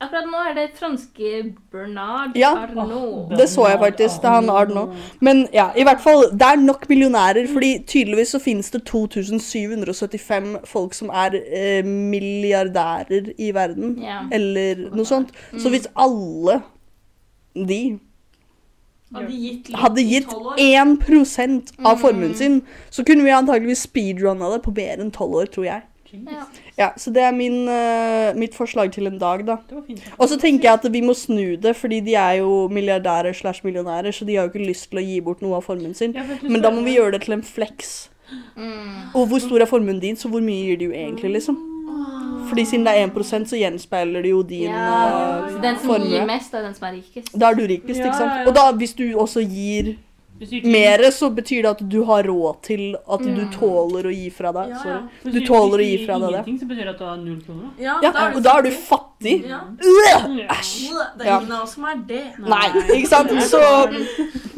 Akkurat 0.00 0.24
nå 0.24 0.40
er 0.48 0.54
det 0.56 0.66
franske 0.78 1.30
Bernard 1.72 2.36
Ja. 2.38 2.54
Arnault. 2.62 3.34
Det 3.36 3.48
så 3.50 3.66
jeg 3.68 3.78
faktisk. 3.78 4.22
Det 4.22 4.30
er 4.30 4.38
han 4.38 4.50
Arnault. 4.50 4.96
Men 5.20 5.46
ja, 5.52 5.68
i 5.76 5.84
hvert 5.84 6.00
fall, 6.00 6.30
det 6.32 6.48
er 6.48 6.56
nok 6.56 6.88
millionærer, 6.88 7.46
fordi 7.52 7.84
tydeligvis 7.86 8.32
så 8.36 8.40
finnes 8.40 8.70
det 8.70 8.82
2775 8.88 10.56
folk 10.64 10.94
som 10.96 11.12
er 11.12 11.36
eh, 11.36 11.84
milliardærer 11.84 13.32
i 13.38 13.54
verden. 13.54 13.98
Ja. 14.02 14.22
Eller 14.32 14.86
noe 14.94 15.04
sånt. 15.04 15.34
Så 15.58 15.68
hvis 15.68 15.90
alle 15.96 16.62
de 17.54 17.98
Hadde 19.10 19.34
gitt 19.34 19.68
litt 19.68 19.78
hadde 19.82 20.02
gitt 20.06 20.34
1 20.62 21.72
av 21.82 21.98
formuen 21.98 22.34
sin, 22.38 22.60
så 22.94 23.02
kunne 23.06 23.26
vi 23.26 23.32
antageligvis 23.34 23.88
speedrunna 23.88 24.52
det 24.52 24.60
på 24.62 24.74
bedre 24.74 25.02
enn 25.02 25.10
12 25.10 25.40
år, 25.40 25.50
tror 25.50 25.66
jeg. 25.66 25.82
Ja. 26.12 26.44
Ja, 26.78 26.88
Så 26.96 27.10
det 27.14 27.22
er 27.22 27.32
min, 27.32 27.68
uh, 27.68 28.34
mitt 28.38 28.54
forslag 28.54 28.92
til 28.92 29.06
en 29.06 29.18
dag, 29.18 29.44
da. 29.46 29.56
Det 29.68 29.76
var 29.76 29.82
fint. 29.86 30.06
Og 30.18 30.28
så 30.28 30.38
tenker 30.40 30.68
jeg 30.68 30.78
at 30.80 30.92
vi 30.92 31.02
må 31.06 31.14
snu 31.14 31.56
det, 31.56 31.76
fordi 31.76 32.00
de 32.00 32.14
er 32.14 32.40
jo 32.40 32.68
milliardærer 32.68 33.34
slash 33.36 33.62
millionærer, 33.64 34.10
så 34.10 34.24
de 34.26 34.36
har 34.36 34.48
jo 34.48 34.54
ikke 34.54 34.66
lyst 34.66 34.90
til 34.90 35.02
å 35.02 35.06
gi 35.06 35.20
bort 35.20 35.42
noe 35.42 35.58
av 35.58 35.66
formuen 35.66 35.94
sin. 35.94 36.14
Ja, 36.16 36.24
Men 36.42 36.62
da 36.62 36.70
må 36.70 36.82
vi 36.86 36.96
gjøre 36.96 37.12
det 37.12 37.22
til 37.26 37.38
en 37.38 37.46
flex. 37.46 38.08
Mm. 38.56 39.14
Og 39.14 39.26
hvor 39.26 39.42
stor 39.42 39.62
er 39.62 39.70
formuen 39.70 40.00
din, 40.02 40.16
så 40.16 40.30
hvor 40.30 40.42
mye 40.42 40.66
gir 40.66 40.78
de 40.78 40.90
jo 40.90 40.94
egentlig, 40.94 41.34
liksom? 41.38 41.58
Fordi 42.48 42.64
siden 42.64 42.86
det 42.86 42.94
er 42.98 43.06
1 43.06 43.48
så 43.48 43.56
gjenspeiler 43.56 44.22
det 44.22 44.30
jo 44.30 44.42
din 44.42 44.62
Ja, 44.70 45.46
eh, 45.46 45.62
den 45.62 45.76
som 45.78 45.86
formue. 45.86 46.08
gir 46.08 46.26
mest, 46.26 46.54
er 46.54 46.62
den 46.62 46.74
som 46.74 46.86
er 46.88 46.92
rikest. 46.92 47.32
Da 47.40 47.50
er 47.50 47.54
du 47.54 47.62
rikest, 47.62 48.00
Ja, 48.00 48.04
ikke 48.06 48.16
sant? 48.18 48.48
Og 48.48 48.54
da, 48.54 48.72
hvis 48.72 48.94
du 48.94 49.04
også 49.18 49.40
gir 49.48 49.94
mer, 50.64 51.10
så 51.10 51.28
betyr 51.34 51.62
det 51.62 51.70
at 51.70 51.82
du 51.88 52.02
har 52.04 52.22
råd 52.24 52.62
til 52.62 52.96
at 52.96 53.20
du 53.20 53.28
Mm. 53.44 53.50
tåler 53.52 54.04
å 54.08 54.12
gi 54.14 54.30
fra 54.30 54.52
deg. 54.52 54.70
Ja, 54.70 54.82
ja. 54.86 55.00
Du 55.30 55.40
tåler 55.46 55.78
å 55.78 55.84
gi 55.84 56.06
fra 56.06 56.18
deg 56.18 56.30
det. 56.32 56.38
Ingenting, 56.46 56.58
så 56.60 56.68
betyr 56.68 56.84
det 56.84 56.94
at 56.94 56.98
du 56.98 57.04
har 57.04 57.16
null 57.16 57.40
kroner. 57.42 57.70
Ja, 57.78 57.98
Ja, 58.02 58.10
da 58.12 58.30
og 58.36 58.42
da 58.42 58.58
er 58.58 58.62
du 58.62 58.70
fattig. 58.70 59.06
fattig. 59.20 59.48
Ja. 59.48 59.60
Ja. 60.08 60.18
Æsj! 60.56 60.88
Det 61.18 61.26
er 61.26 61.30
Ja. 61.30 61.38
ingen 61.40 61.52
av 61.52 61.62
oss 61.62 61.74
som 61.74 61.84
er 61.84 61.96
det. 62.08 62.24
Nei, 62.38 62.68
ikke 62.96 63.06
sant? 63.08 63.30
Så 63.42 63.60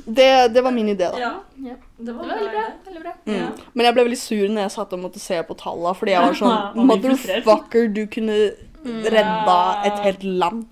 det, 0.07 0.53
det 0.55 0.63
var 0.63 0.71
min 0.71 0.87
idé, 0.89 1.11
da. 1.11 1.19
Ja. 1.19 1.33
Det 1.57 1.77
Det 1.99 2.07
Det 2.07 2.15
var 2.15 2.25
var 2.25 2.35
veldig 2.35 2.51
bra. 2.51 2.63
veldig 2.87 3.03
bra. 3.03 3.13
Mm. 3.27 3.37
Ja. 3.41 3.49
Men 3.75 3.87
jeg 3.87 3.95
ble 3.95 4.05
veldig 4.05 4.17
sur 4.19 4.49
når 4.49 4.61
jeg 4.63 4.71
satt 4.71 4.93
og 4.93 4.99
måtte 5.01 5.19
se 5.21 5.43
på 5.43 5.55
tallene, 5.57 5.95
fordi 5.97 6.11
jeg 6.11 6.23
var 6.23 6.35
sånn. 6.35 6.75
Motherfucker, 6.87 7.89
du 7.95 8.07
kunne 8.07 8.51
Mm. 8.85 9.03
redda 9.05 9.85
et 9.87 9.99
helt 10.01 10.25
land. 10.25 10.67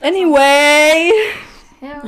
Anyway 0.00 1.10
Ja. 1.82 2.00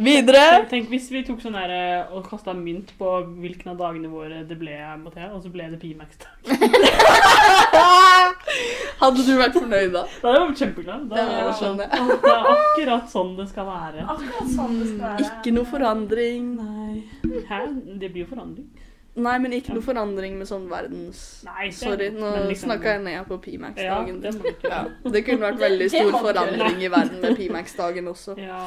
Videre. 0.00 0.42
Tenk, 0.64 0.68
tenk 0.70 0.88
hvis 0.92 1.10
vi 1.12 1.20
tok 1.26 1.42
sånn 1.42 1.56
der 1.58 1.72
eh, 1.74 2.12
og 2.16 2.24
kasta 2.28 2.54
mynt 2.56 2.94
på 2.98 3.10
hvilken 3.42 3.74
av 3.74 3.80
dagene 3.82 4.08
våre 4.12 4.42
det 4.48 4.56
ble, 4.60 4.76
Mathea, 5.02 5.28
og 5.36 5.42
så 5.44 5.52
ble 5.52 5.66
det 5.72 5.80
Pimax-dag. 5.82 6.32
Hadde 9.02 9.24
du 9.26 9.32
vært 9.36 9.58
fornøyd 9.58 9.92
da? 9.92 10.04
Da 10.22 10.30
hadde 10.30 10.38
jeg 10.38 10.48
vært 10.48 10.62
kjempeglad. 10.62 11.04
Da, 11.10 11.18
Ja, 11.20 11.26
jeg 11.42 11.56
sånn, 11.60 11.76
det 11.80 11.88
er 11.90 12.48
akkurat 12.54 13.12
sånn 13.12 13.34
det 13.36 13.46
skal 13.50 13.68
være. 13.68 14.06
Akkurat 14.14 14.50
sånn 14.54 14.78
det 14.80 14.88
skal 14.88 15.04
være. 15.04 15.28
Ikke 15.28 15.54
noe 15.56 15.68
forandring. 15.68 16.50
Nei. 16.60 16.94
Hæ? 17.50 17.60
Det 18.00 18.08
blir 18.14 18.24
jo 18.24 18.30
forandring. 18.32 18.68
Nei, 19.16 19.38
men 19.38 19.52
ikke 19.52 19.70
noe 19.76 19.82
forandring 19.86 20.34
med 20.40 20.48
sånn 20.50 20.64
verdens 20.68 21.44
Nei, 21.46 21.68
det- 21.68 21.74
Sorry, 21.78 22.08
nå 22.10 22.30
men 22.34 22.48
liksom- 22.48 22.68
snakka 22.70 22.82
jeg 22.96 23.02
ned 23.04 23.26
på 23.28 23.34
Ja, 23.34 23.42
Pimax-dagen. 23.44 24.20
det 24.20 24.32
du 24.32 24.48
ikke 24.48 24.68
Ja, 24.70 24.84
det 25.10 25.24
kunne 25.24 25.38
vært 25.46 25.58
veldig 25.60 25.88
stor 25.90 26.10
forandring 26.18 26.82
i 26.82 26.88
verden 26.88 27.20
med 27.22 27.36
Pimax-dagen 27.36 28.08
også. 28.08 28.34
Ja, 28.38 28.58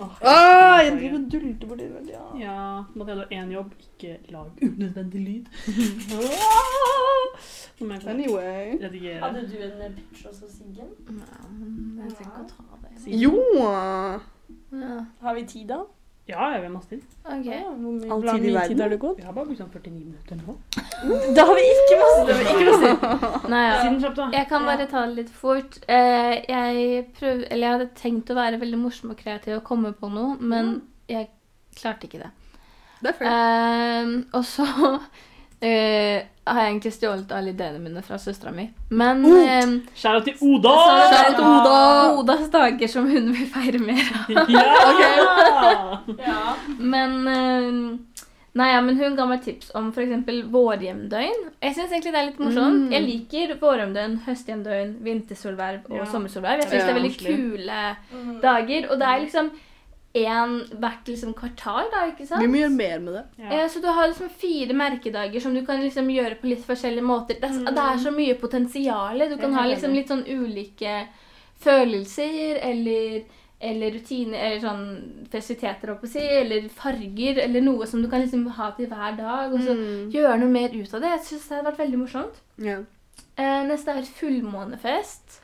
åh, 0.00 0.10
Ah, 0.22 0.80
jeg 0.82 0.98
driver 0.98 1.14
og 1.14 1.30
dulter 1.30 1.66
på 1.68 1.76
det. 1.78 1.90
Ja. 2.10 2.24
Ja, 2.40 2.84
Mathea, 2.94 3.14
jeg 3.30 3.38
har 3.38 3.46
én 3.46 3.52
jobb. 3.52 3.70
Ikke 3.78 4.18
lag 4.32 4.50
unødvendig 4.62 5.20
lyd. 5.24 5.46
Nå 7.80 7.86
jeg 7.90 8.08
Anyway. 8.08 8.78
redigere. 8.82 9.20
Hadde 9.20 9.40
du 9.50 9.56
en 9.62 9.82
eh, 9.82 9.90
pitch 9.96 10.26
også, 10.26 10.46
Siggen? 10.48 10.90
Nei, 11.08 12.04
jeg 12.04 12.12
trenger 12.16 12.32
ikke 12.32 12.42
å 12.42 12.48
ta 12.48 12.64
det. 12.82 12.90
Jo 13.06 13.42
Ja. 14.72 15.04
Har 15.22 15.34
vi 15.34 15.42
tid, 15.46 15.68
da? 15.68 15.84
Ja, 16.24 16.46
jeg 16.54 16.62
vil 16.62 16.70
masse 16.72 16.88
tid. 16.88 17.02
Ok. 17.28 17.48
All 17.52 18.22
tid 18.22 18.44
i 18.48 18.52
verden. 18.54 18.78
har 18.80 18.88
det 18.88 18.98
gått? 19.02 19.18
Vi 19.18 19.26
har 19.26 19.34
bare 19.36 19.44
brukt 19.44 19.60
sånn 19.60 19.68
49 19.68 19.98
minutter 19.98 20.38
nå. 20.40 20.54
Da 21.36 21.44
har 21.44 21.58
vi 21.58 21.64
ikke 21.72 21.98
masse 22.00 22.22
tid. 22.30 22.40
Ikke 22.46 22.68
masse 22.70 22.92
tid. 22.94 23.50
Nei, 23.52 23.60
ja. 23.66 24.30
Jeg 24.32 24.48
kan 24.48 24.64
bare 24.64 24.86
ta 24.88 25.02
det 25.04 25.18
litt 25.18 25.34
fort. 25.42 25.76
Eh, 25.84 26.38
jeg, 26.48 27.04
prøv, 27.18 27.44
eller 27.50 27.66
jeg 27.66 27.76
hadde 27.76 27.90
tenkt 28.00 28.32
å 28.32 28.38
være 28.38 28.62
veldig 28.62 28.80
morsom 28.86 29.12
og 29.12 29.20
kreativ 29.20 29.58
og 29.58 29.66
komme 29.68 29.92
på 29.98 30.08
noe, 30.14 30.38
men 30.40 30.78
jeg 31.12 31.28
klarte 31.76 32.08
ikke 32.08 32.22
det. 32.24 32.32
Det 33.04 33.12
er 33.12 33.20
fair. 33.20 33.36
Eh, 33.36 34.16
og 34.32 34.48
så 34.48 34.64
eh, 35.64 36.22
har 36.46 36.58
jeg 36.60 36.70
egentlig 36.74 36.92
stjålet 36.92 37.30
alle 37.32 37.54
ideene 37.54 37.78
mine 37.80 38.02
fra 38.04 38.18
søstera 38.20 38.52
mi. 38.52 38.66
Men 38.90 39.24
Oh. 39.24 39.38
eh, 39.40 39.70
Skjæra 39.96 40.20
til 40.26 40.34
Oda! 40.44 40.74
out 40.76 41.36
til 41.38 41.44
Oda! 41.44 41.78
Odas 42.20 42.50
dager 42.52 42.88
som 42.92 43.08
hun 43.08 43.32
vil 43.32 43.46
feire 43.54 43.80
mer 43.80 44.04
av. 44.12 44.28
Ja! 44.56 46.02
Ja. 46.18 46.56
Men 46.78 47.16
eh, 47.28 47.98
Nei, 48.54 48.68
ja, 48.70 48.78
men 48.86 48.94
hun 49.00 49.16
ga 49.18 49.24
meg 49.26 49.40
tips 49.42 49.72
om 49.74 49.88
f.eks. 49.90 50.12
vårhjemdøgn. 50.54 51.40
Jeg 51.58 51.74
syns 51.74 51.90
egentlig 51.90 52.12
det 52.14 52.20
er 52.20 52.28
litt 52.28 52.38
morsomt. 52.38 52.84
Mm. 52.84 52.92
Jeg 52.94 53.02
liker 53.08 53.54
vårhjemdøgn, 53.58 54.12
høsthjemdøgn, 54.28 54.92
vintersolverv 55.02 55.88
og 55.90 55.96
Ja. 55.98 56.04
sommersolverv. 56.12 56.62
Jeg 56.62 56.68
syns 56.70 56.84
Ja, 56.84 56.86
det 56.86 56.92
er 56.94 57.00
veldig 57.00 57.18
kule 57.18 57.80
Mm. 58.14 58.40
dager. 58.44 58.86
Og 58.92 59.00
det 59.00 59.08
er 59.10 59.18
liksom 59.24 59.50
én 60.14 60.52
hvert 60.78 61.08
liksom 61.10 61.32
kvartal, 61.34 61.88
da, 61.90 62.04
ikke 62.12 62.26
sant? 62.28 62.40
Vi 62.42 62.46
må 62.46 62.60
gjøre 62.60 62.70
mer 62.76 62.98
med 63.02 63.14
det. 63.14 63.24
Ja. 63.42 63.48
Eh, 63.64 63.68
Så 63.68 63.80
du 63.82 63.88
har 63.88 64.06
liksom 64.08 64.28
fire 64.30 64.72
merkedager 64.78 65.40
som 65.42 65.54
du 65.54 65.64
kan 65.66 65.80
liksom 65.82 66.06
gjøre 66.14 66.36
på 66.40 66.46
litt 66.52 66.64
forskjellige 66.64 67.02
måter. 67.02 67.40
Det 67.40 67.50
er, 67.50 67.72
det 67.74 67.82
er 67.84 67.98
så 67.98 68.12
mye 68.14 68.34
potensial. 68.38 69.18
Du 69.28 69.36
kan 69.40 69.54
ha 69.54 69.64
liksom 69.66 69.92
litt 69.92 70.08
sånn 70.08 70.22
ulike 70.28 71.08
følelser 71.64 72.58
eller, 72.62 73.22
eller 73.60 73.94
rutiner 73.96 74.38
eller 74.38 74.60
sånn 74.62 74.84
festiviteter, 75.32 75.94
si, 76.10 76.22
eller 76.22 76.68
farger 76.68 77.40
eller 77.44 77.64
noe 77.64 77.86
som 77.90 78.02
du 78.04 78.08
kan 78.12 78.22
liksom 78.24 78.46
ha 78.58 78.70
til 78.76 78.86
hver 78.90 79.16
dag. 79.18 79.52
Og 79.52 79.60
så 79.60 79.74
Mm. 79.74 80.10
gjøre 80.12 80.38
noe 80.40 80.48
mer 80.48 80.68
ut 80.74 80.94
av 80.94 81.00
det. 81.00 81.10
Jeg 81.16 81.24
syns 81.28 81.48
det 81.48 81.56
hadde 81.56 81.70
vært 81.72 81.82
veldig 81.84 81.98
morsomt. 82.04 82.40
Yeah. 82.58 82.84
Eh, 83.36 83.62
neste 83.66 83.88
er 83.90 84.02
fullmånefest. 84.02 85.40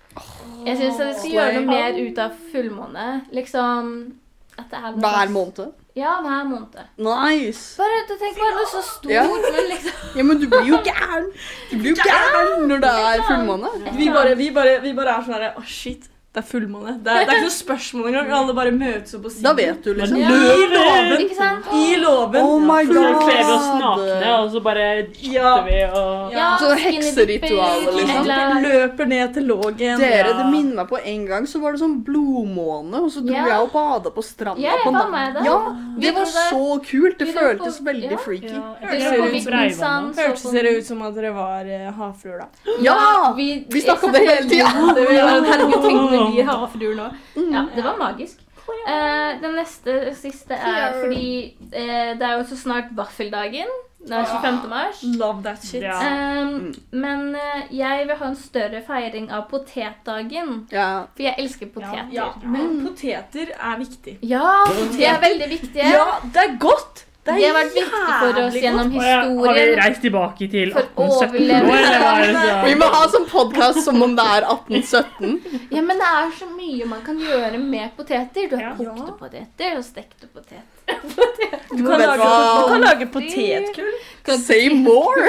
Jeg 0.66 0.76
syns 0.78 0.98
vi 0.98 1.12
skal 1.18 1.30
gjøre 1.30 1.54
noe 1.54 1.66
mer 1.66 1.92
ut 2.10 2.18
av 2.18 2.32
fullmåne. 2.52 3.26
Liksom 3.32 4.12
at 4.60 4.70
det 4.72 4.80
er 4.80 4.90
noe 4.94 5.02
Hver 5.04 5.32
måned. 5.34 5.72
Ja, 5.98 6.12
hver 6.22 6.44
måned. 6.46 6.78
Nice. 7.02 7.64
Bare 7.80 7.98
tenk 8.08 8.20
tenker 8.22 8.44
bare 8.44 8.54
noe 8.60 8.68
så 8.70 8.82
stort, 8.86 9.10
Ja. 9.12 9.24
men 9.56 9.68
liksom 9.72 10.16
Ja, 10.20 10.26
men 10.28 10.40
du 10.40 10.46
blir 10.52 10.68
jo 10.70 10.78
gæren. 10.86 11.28
Du 11.72 11.76
blir 11.80 11.90
jo 11.94 12.06
gæren 12.06 12.68
når 12.70 12.84
det 12.86 12.94
er 13.08 13.26
fullmåne. 13.26 13.74
Vi 13.98 14.08
bare, 14.14 14.36
vi, 14.38 14.50
bare, 14.54 14.78
vi 14.84 14.94
bare 14.96 15.16
er 15.18 15.26
sånn 15.26 15.38
herre 15.38 15.52
Å, 15.58 15.66
shit. 15.66 16.06
Det 16.32 16.38
er 16.38 16.44
fullmåne. 16.46 16.92
Det 17.02 17.10
er, 17.10 17.24
det 17.26 17.32
er 17.32 17.38
ikke 17.40 17.42
noe 17.42 17.50
spørsmål 17.50 18.04
engang. 18.06 18.28
Alle 18.38 18.52
bare 18.54 18.70
møtes 18.70 19.14
opp 19.16 19.24
og 19.26 19.32
sier 19.34 19.42
Da 19.42 19.50
vet 19.58 19.80
du, 19.82 19.88
liksom. 19.98 20.18
Ja. 20.20 20.28
I! 20.30 21.16
Ikke 21.24 21.34
sant? 21.34 21.64
I 21.74 21.96
låven. 21.98 22.36
Oh 22.46 22.60
my 22.62 22.84
god. 22.86 23.00
Så 23.00 23.24
kler 23.24 23.40
vi 23.40 23.54
oss 23.56 23.66
nakne, 23.80 24.28
og 24.36 24.52
så 24.52 24.60
bare 24.62 24.84
Ja. 25.26 25.54
vi 25.66 25.80
og 25.90 26.30
Ja, 26.36 26.52
Så 26.60 26.68
hekseritualet, 26.78 27.94
liksom. 27.96 28.20
eller- 28.30 28.60
Løper 28.62 29.06
ned 29.10 29.34
til 29.34 29.42
lågen. 29.50 29.98
Dere, 29.98 30.30
det 30.38 30.46
minner 30.52 30.74
meg 30.76 30.88
på 30.92 30.98
en 31.04 31.26
gang 31.26 31.46
så 31.50 31.58
var 31.64 31.72
det 31.72 31.80
sånn 31.82 31.98
blodmåne, 32.06 32.94
og 33.02 33.10
så 33.10 33.24
dro 33.26 33.34
Ja. 33.34 33.46
jeg 33.50 33.60
og 33.66 33.72
bada 33.72 34.10
på 34.14 34.22
stranda 34.22 34.60
Ja, 34.62 34.70
jeg 34.84 34.92
var 34.94 35.10
med 35.10 35.34
det 35.34 35.44
Ja, 35.44 35.58
det 35.98 36.14
var 36.14 36.24
så 36.30 36.78
kult. 36.86 37.18
Det 37.18 37.28
føltes 37.34 37.78
på- 37.80 37.84
veldig 37.90 38.10
ja. 38.10 38.16
freaky. 38.16 38.54
Hørtes 40.14 40.52
dere 40.52 40.78
ut 40.78 40.84
som 40.86 41.02
at 41.02 41.14
dere 41.16 41.32
var 41.34 41.64
eh, 41.66 41.90
havfruer, 41.90 42.38
da? 42.38 42.46
Ja! 42.80 43.32
Vi, 43.34 43.66
Vi 43.68 43.80
snakket 43.80 44.04
om 44.04 44.12
det 44.12 44.20
hele 44.28 44.48
tiden. 44.48 46.19
Blir 46.28 46.48
havfruer 46.48 46.96
nå. 46.98 47.10
Mm. 47.36 47.52
Ja, 47.54 47.66
det 47.74 47.84
var 47.84 47.98
magisk. 48.00 48.46
Eh, 48.70 49.40
den 49.42 49.56
neste 49.58 50.14
siste 50.14 50.54
er 50.54 50.92
fordi 51.00 51.30
eh, 51.72 52.12
det 52.18 52.26
er 52.26 52.36
jo 52.38 52.44
så 52.50 52.58
snart 52.58 52.92
vaffeldagen. 52.96 53.70
Det 54.00 54.16
er 54.16 54.24
25. 54.24 54.68
mars. 54.68 55.02
Love 55.02 55.42
that 55.42 55.64
shit. 55.64 55.82
Ja. 55.82 55.98
Um, 56.42 56.74
men 56.90 57.34
uh, 57.36 57.76
jeg 57.76 58.06
vil 58.08 58.16
ha 58.16 58.30
en 58.30 58.36
større 58.36 58.80
feiring 58.86 59.28
av 59.28 59.44
potetdagen. 59.50 60.54
Ja. 60.72 60.86
For 61.12 61.26
jeg 61.26 61.34
elsker 61.42 61.68
poteter. 61.74 62.08
Ja, 62.14 62.30
men 62.40 62.80
poteter 62.86 63.52
er 63.52 63.76
viktig. 63.78 64.16
Ja, 64.24 64.64
de 64.94 65.04
er 65.04 65.20
veldig 65.20 65.50
viktige. 65.52 65.92
Ja, 65.92 66.06
det 66.24 66.46
er 66.46 66.56
godt! 66.62 67.04
Det 67.20 67.34
De 67.36 67.42
har 67.44 67.52
vært 67.52 67.74
viktig 67.76 68.12
for 68.20 68.38
oss 68.42 68.54
gjennom 68.56 68.90
historien. 68.94 69.34
har 69.44 69.54
vi 69.58 69.64
reist 69.76 70.00
tilbake 70.00 70.46
til 70.50 70.70
For 70.72 70.86
1817 70.88 71.50
nå, 71.50 71.74
eller 71.76 71.98
hva 72.00 72.12
er 72.16 72.30
det 72.32 72.54
Vi 72.64 72.74
må 72.80 72.86
ha 72.94 73.00
sånn 73.12 73.26
podkast 73.28 73.82
som 73.84 74.00
om 74.06 74.14
det 74.16 74.24
er 74.38 74.46
1817. 74.48 75.34
Ja, 75.76 75.82
men 75.84 76.00
det 76.00 76.08
er 76.08 76.30
så 76.38 76.48
mye 76.54 76.88
man 76.88 77.02
kan 77.04 77.20
gjøre 77.20 77.60
med 77.60 77.92
poteter. 77.98 78.48
Du 78.48 78.56
har 78.56 78.64
Ja. 78.64 78.72
kokte 78.78 79.12
poteter 79.20 79.76
og 79.76 79.84
stekte 79.84 80.30
poteter. 80.32 80.64
Du 81.70 81.84
kan, 81.86 82.00
lage, 82.00 82.24
du 82.24 82.64
kan 82.72 82.80
lage 82.82 83.06
potetgull. 83.14 83.92
Say 84.42 84.68
more! 84.88 85.28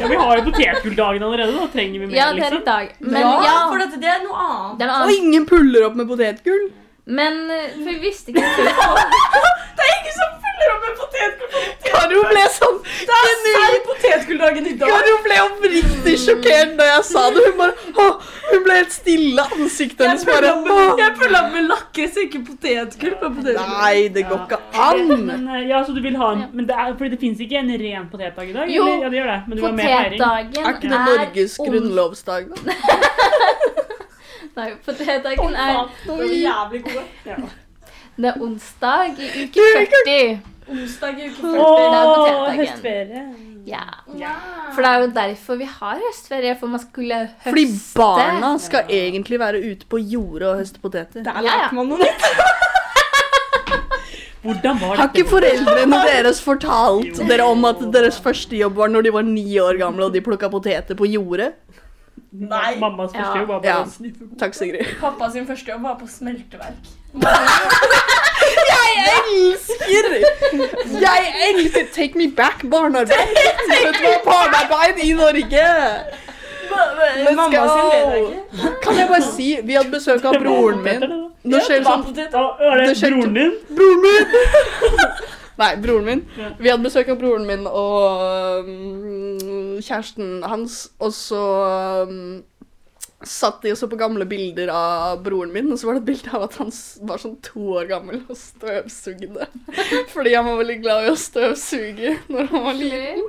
Ja, 0.00 0.08
vi 0.10 0.16
har 0.18 0.36
jo 0.36 0.44
potetgulldagen 0.50 1.22
allerede, 1.24 1.54
da 1.56 1.66
trenger 1.72 2.00
vi 2.02 2.06
mer, 2.10 2.16
Ja, 2.18 2.26
det 2.32 2.42
er 2.42 2.52
i 2.52 2.58
liksom. 2.58 2.64
dag. 2.66 2.90
Men 3.00 3.20
ja, 3.22 3.32
ja, 3.46 3.54
for 3.70 3.80
dette, 3.80 4.00
det 4.02 4.10
er 4.12 4.20
noe 4.26 4.36
annet. 4.44 4.78
det 4.78 4.84
er 4.84 4.92
noe 4.92 5.06
Og 5.06 5.14
ingen 5.22 5.46
puller 5.48 5.86
opp 5.88 5.96
med 6.02 6.08
potetgull. 6.10 6.66
Men 7.06 7.50
eh, 7.50 7.70
for 7.76 7.90
vi 7.92 7.98
visste 8.00 8.32
ikke. 8.32 8.40
Det 9.76 9.84
er 9.84 9.96
ingen 9.98 10.14
som 10.16 10.36
fyller 10.44 10.70
opp 10.72 10.84
med 10.84 10.94
potetgull. 11.00 11.64
Karo 11.84 12.20
ble 12.30 12.44
sånn 12.54 12.78
Det 12.84 13.16
er 13.16 13.34
serr 13.42 13.74
potetgulldagen 13.88 14.68
i 14.70 14.72
dag. 14.80 14.92
Karo 14.92 15.16
ble 15.26 15.36
oppriktig 15.42 16.14
sjokkert 16.22 16.72
da 16.78 16.86
jeg 16.88 17.02
sa 17.10 17.26
det. 17.34 17.42
Hun 17.48 17.58
bare 17.58 17.74
å, 18.00 18.06
Hun 18.48 18.64
ble 18.64 18.78
helt 18.78 18.96
stille. 18.96 19.44
Ansiktet 19.58 20.06
hennes 20.06 20.24
bare 20.28 20.54
jeg 20.54 21.12
puller 21.20 21.38
opp 21.42 21.52
med 21.52 21.68
lakris, 21.68 22.16
ikke 22.24 22.40
potetgull 22.48 23.18
på 23.20 23.32
potetgull. 23.36 23.76
Nei, 23.76 24.08
det 24.14 24.24
går 24.30 24.42
ikke 24.46 24.62
an. 24.86 25.04
Men, 25.28 25.44
eh, 25.58 25.68
ja, 25.74 25.84
så 25.84 25.92
du 25.92 26.00
vil 26.06 26.16
ha 26.22 26.32
en, 26.38 26.46
men 26.56 26.70
det 26.70 26.78
er, 26.78 26.96
fordi 26.96 27.12
det 27.18 27.20
finnes 27.20 27.44
ikke 27.44 27.60
en 27.60 27.72
ren 27.84 28.08
potetdag 28.14 28.48
i 28.48 28.56
dag? 28.56 28.72
Jo, 28.72 28.88
eller? 28.88 29.04
Ja, 29.04 29.12
det 29.12 29.20
gjør 29.20 29.32
det, 29.34 29.38
men 29.44 29.60
du. 29.60 29.64
Potetdagen 29.68 30.20
Er 30.24 30.64
Er 30.64 30.76
ikke 30.78 30.94
det 30.94 31.04
Norges 31.12 31.60
grunnlovsdag, 31.60 32.52
da? 32.54 33.73
Nei, 34.56 34.68
potetdagen 34.86 35.54
er, 35.58 35.88
De 36.04 36.16
var 36.18 36.24
jævlig 36.30 36.82
gode. 36.84 37.04
Ja. 37.26 37.36
det 38.16 38.28
er 38.30 38.42
onsdag 38.46 39.16
i 39.18 39.30
uke 39.44 39.64
40. 39.74 40.40
Onsdag 40.70 41.18
i 41.18 41.30
uke 41.30 41.48
Åh. 41.50 41.54
40. 41.54 41.56
Det 41.56 42.30
er 42.30 42.36
Åh, 42.38 42.52
høstferie. 42.60 43.24
Ja. 43.66 43.82
Ja. 44.20 44.34
For 44.74 44.84
det 44.84 44.90
er 44.92 45.00
jo 45.02 45.08
derfor 45.16 45.56
vi 45.60 45.64
har 45.80 45.98
høstferie, 46.04 46.54
for 46.60 46.66
man 46.70 46.80
skulle 46.82 47.18
høste. 47.24 47.48
Fordi 47.48 47.64
barna 47.96 48.52
skal 48.60 48.90
egentlig 48.92 49.40
være 49.40 49.62
ute 49.72 49.86
på 49.90 49.98
jordet 49.98 50.48
og 50.52 50.58
høste 50.62 50.80
poteter. 50.84 51.22
Der 51.24 51.30
Ja, 51.32 51.40
ja. 51.42 51.48
lærte 51.64 51.74
man 51.80 51.88
noe 51.88 51.98
nytt. 51.98 52.28
Hvordan 54.44 54.76
var 54.80 54.96
Har 55.00 55.08
ikke 55.08 55.30
foreldrene 55.30 55.98
deres 56.12 56.40
fortalt 56.44 57.16
dere 57.30 57.46
om 57.48 57.64
at 57.64 57.78
deres 57.94 58.18
første 58.20 58.56
jobb 58.58 58.76
var 58.76 58.90
når 58.92 59.06
de 59.06 59.12
var 59.14 59.24
ni 59.24 59.46
år 59.58 59.78
gamle 59.80 60.04
og 60.04 60.12
de 60.12 60.20
plukka 60.20 60.50
poteter 60.52 60.94
på 60.98 61.08
jordet? 61.08 61.54
Nei. 62.34 62.74
Mammas 62.80 63.12
første 63.14 63.30
Ja. 63.30 63.40
jobb 63.40 63.48
var 63.48 63.60
Ja. 63.64 63.74
bare 63.74 63.86
å 63.86 63.90
sniffe 63.90 64.24
på. 64.28 64.38
Takk, 64.38 64.54
Sigrid. 64.54 64.86
Pappa 65.00 65.30
sin 65.30 65.46
første 65.46 65.70
jobb 65.70 65.82
var 65.82 65.98
på 66.00 66.06
smelteverk. 66.10 66.74
Jeg 68.64 68.94
elsker 69.36 70.08
Jeg 71.00 71.34
elsker 71.48 71.86
Take 71.94 72.18
me 72.18 72.26
back 72.30 72.64
barnearbeid. 72.70 73.36
Vet 73.70 74.00
du 74.00 74.06
hva? 74.06 74.18
Barnearbeid 74.26 74.98
i 75.04 75.12
Norge. 75.12 75.68
Mamma 77.36 77.62
sin 77.68 77.86
leder 77.92 78.16
ikke. 78.24 78.72
Kan 78.82 78.96
jeg 78.98 79.08
bare 79.08 79.22
si, 79.36 79.48
vi 79.62 79.72
hadde 79.78 79.90
besøk 79.94 80.24
av 80.24 80.34
broren 80.42 80.82
min. 80.82 81.06
Nå 81.44 81.60
skjer 81.60 81.78
det 81.78 81.86
Hva 81.86 82.00
sånn 82.00 83.18
broren 83.20 83.34
din? 83.34 83.52
Broren 83.70 84.00
min! 84.02 84.24
Nei, 85.60 85.76
broren 85.82 86.08
min. 86.08 86.24
Ja. 86.38 86.50
Vi 86.58 86.72
hadde 86.72 86.86
besøk 86.86 87.12
av 87.12 87.20
broren 87.20 87.46
min 87.46 87.68
og 87.70 88.66
um, 88.66 89.78
kjæresten 89.78 90.42
hans, 90.42 90.88
og 90.98 91.14
så 91.14 91.44
um, 92.08 92.42
satt 93.28 93.62
de 93.62 93.72
og 93.72 93.78
så 93.78 93.88
på 93.88 93.98
gamle 93.98 94.26
bilder 94.28 94.70
av 94.74 95.22
broren 95.24 95.52
min, 95.54 95.70
og 95.72 95.78
så 95.80 95.88
var 95.88 95.96
det 95.96 96.02
et 96.02 96.08
bilde 96.10 96.32
av 96.36 96.46
at 96.46 96.58
han 96.60 96.72
var 97.08 97.22
sånn 97.22 97.36
to 97.44 97.62
år 97.78 97.88
gammel 97.90 98.20
og 98.22 98.36
støvsugde. 98.38 99.48
Fordi 100.14 100.34
han 100.34 100.48
var 100.48 100.60
veldig 100.60 100.78
glad 100.82 101.06
i 101.06 101.12
å 101.12 101.20
støvsuge 101.20 102.16
når 102.32 102.50
han 102.52 102.66
var 102.68 102.78
liten. 102.80 103.24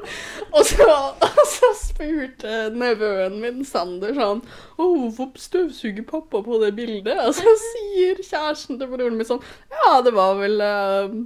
Og 0.51 0.67
så, 0.67 0.89
og 1.29 1.41
så 1.53 1.71
spurte 1.79 2.57
nevøen 2.75 3.39
min, 3.41 3.63
Sander, 3.65 4.13
sånn 4.17 4.43
Å, 4.77 4.85
hvorfor 5.15 5.41
støvsuger 5.41 6.05
pappa 6.07 6.41
på 6.45 6.59
det 6.61 6.73
bildet? 6.77 7.17
Og 7.23 7.33
så 7.37 7.55
sier 7.61 8.19
kjæresten 8.21 8.79
til 8.79 8.91
broren 8.91 9.17
min 9.17 9.27
sånn 9.27 9.43
Ja, 9.71 9.99
det 10.05 10.13
var 10.15 10.37
vel 10.39 10.61
eh, 10.63 11.17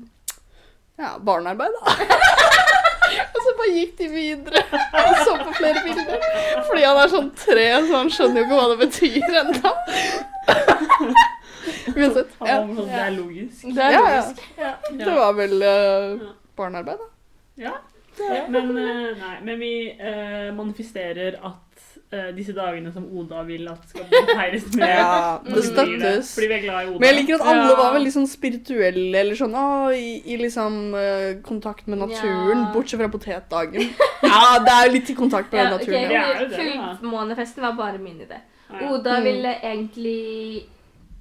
Ja, 0.99 1.15
barnearbeid, 1.23 1.71
da. 1.79 1.93
og 3.33 3.37
så 3.45 3.53
bare 3.57 3.71
gikk 3.73 3.93
de 4.01 4.07
videre 4.11 4.63
og 4.69 5.21
så 5.23 5.35
på 5.39 5.53
flere 5.57 5.83
bilder. 5.85 6.25
Fordi 6.67 6.83
han 6.83 6.99
er 6.99 7.13
sånn 7.13 7.29
tre, 7.39 7.67
så 7.87 8.01
han 8.01 8.11
skjønner 8.13 8.41
jo 8.41 8.47
ikke 8.47 8.57
hva 8.57 8.65
det 8.73 8.79
betyr 8.83 9.37
ennå. 9.43 9.71
Uansett. 11.99 12.35
Ja. 12.43 12.57
Sånn, 12.65 12.81
Det 12.81 12.99
er 13.05 13.15
logisk. 13.15 13.63
Det 13.77 13.85
er 13.85 13.95
logisk. 13.95 14.43
ja. 14.59 14.73
Det 14.89 15.15
var 15.21 15.39
vel 15.39 15.55
uh, 15.63 16.27
barnearbeid, 16.59 16.99
da. 16.99 17.09
Ja. 17.59 17.77
Men, 18.51 18.73
uh, 18.75 19.15
nei, 19.15 19.35
men 19.47 19.59
vi 19.61 19.73
uh, 19.95 20.49
manifesterer 20.57 21.39
at 21.39 21.68
eh, 22.12 22.30
disse 22.36 22.53
dagene 22.57 22.91
som 22.93 23.03
Oda 23.18 23.43
vil 23.45 23.68
at 23.70 23.84
skal 23.89 24.05
feires 24.10 24.66
med 24.76 24.88
Ja, 24.99 25.39
det 25.45 25.64
støttes. 25.68 26.32
Fordi 26.36 26.47
vi 26.47 26.53
er 26.57 26.64
glad 26.64 26.80
i 26.84 26.89
Oda. 26.89 26.99
Men 26.99 27.07
jeg 27.10 27.18
liker 27.20 27.36
at 27.36 27.47
alle 27.51 27.68
Ja. 27.70 27.76
var 27.82 27.93
veldig 27.99 28.14
sånn 28.16 28.28
spirituelle, 28.32 29.20
eller 29.20 29.36
sånn 29.38 29.53
å, 29.53 29.66
i, 29.93 30.10
i 30.34 30.38
liksom 30.41 30.80
uh, 30.95 31.41
kontakt 31.45 31.88
med 31.88 31.99
naturen, 32.01 32.64
Ja. 32.66 32.72
bortsett 32.74 32.99
fra 33.03 33.10
potetdagen. 33.14 33.89
Ja, 34.30 34.60
det 34.60 34.74
er 34.76 34.89
litt 34.91 35.10
i 35.10 35.16
kontakt 35.16 35.51
med 35.53 35.64
Ja, 35.64 35.70
naturen. 35.78 36.05
Okay, 36.05 36.74
Ja. 36.76 36.95
Fullmånefesten 36.99 37.62
var 37.64 37.74
bare 37.78 37.97
min 37.97 38.20
idé. 38.26 38.41
Oda 38.89 39.16
Mm. 39.20 39.24
ville 39.24 39.53
egentlig 39.64 40.66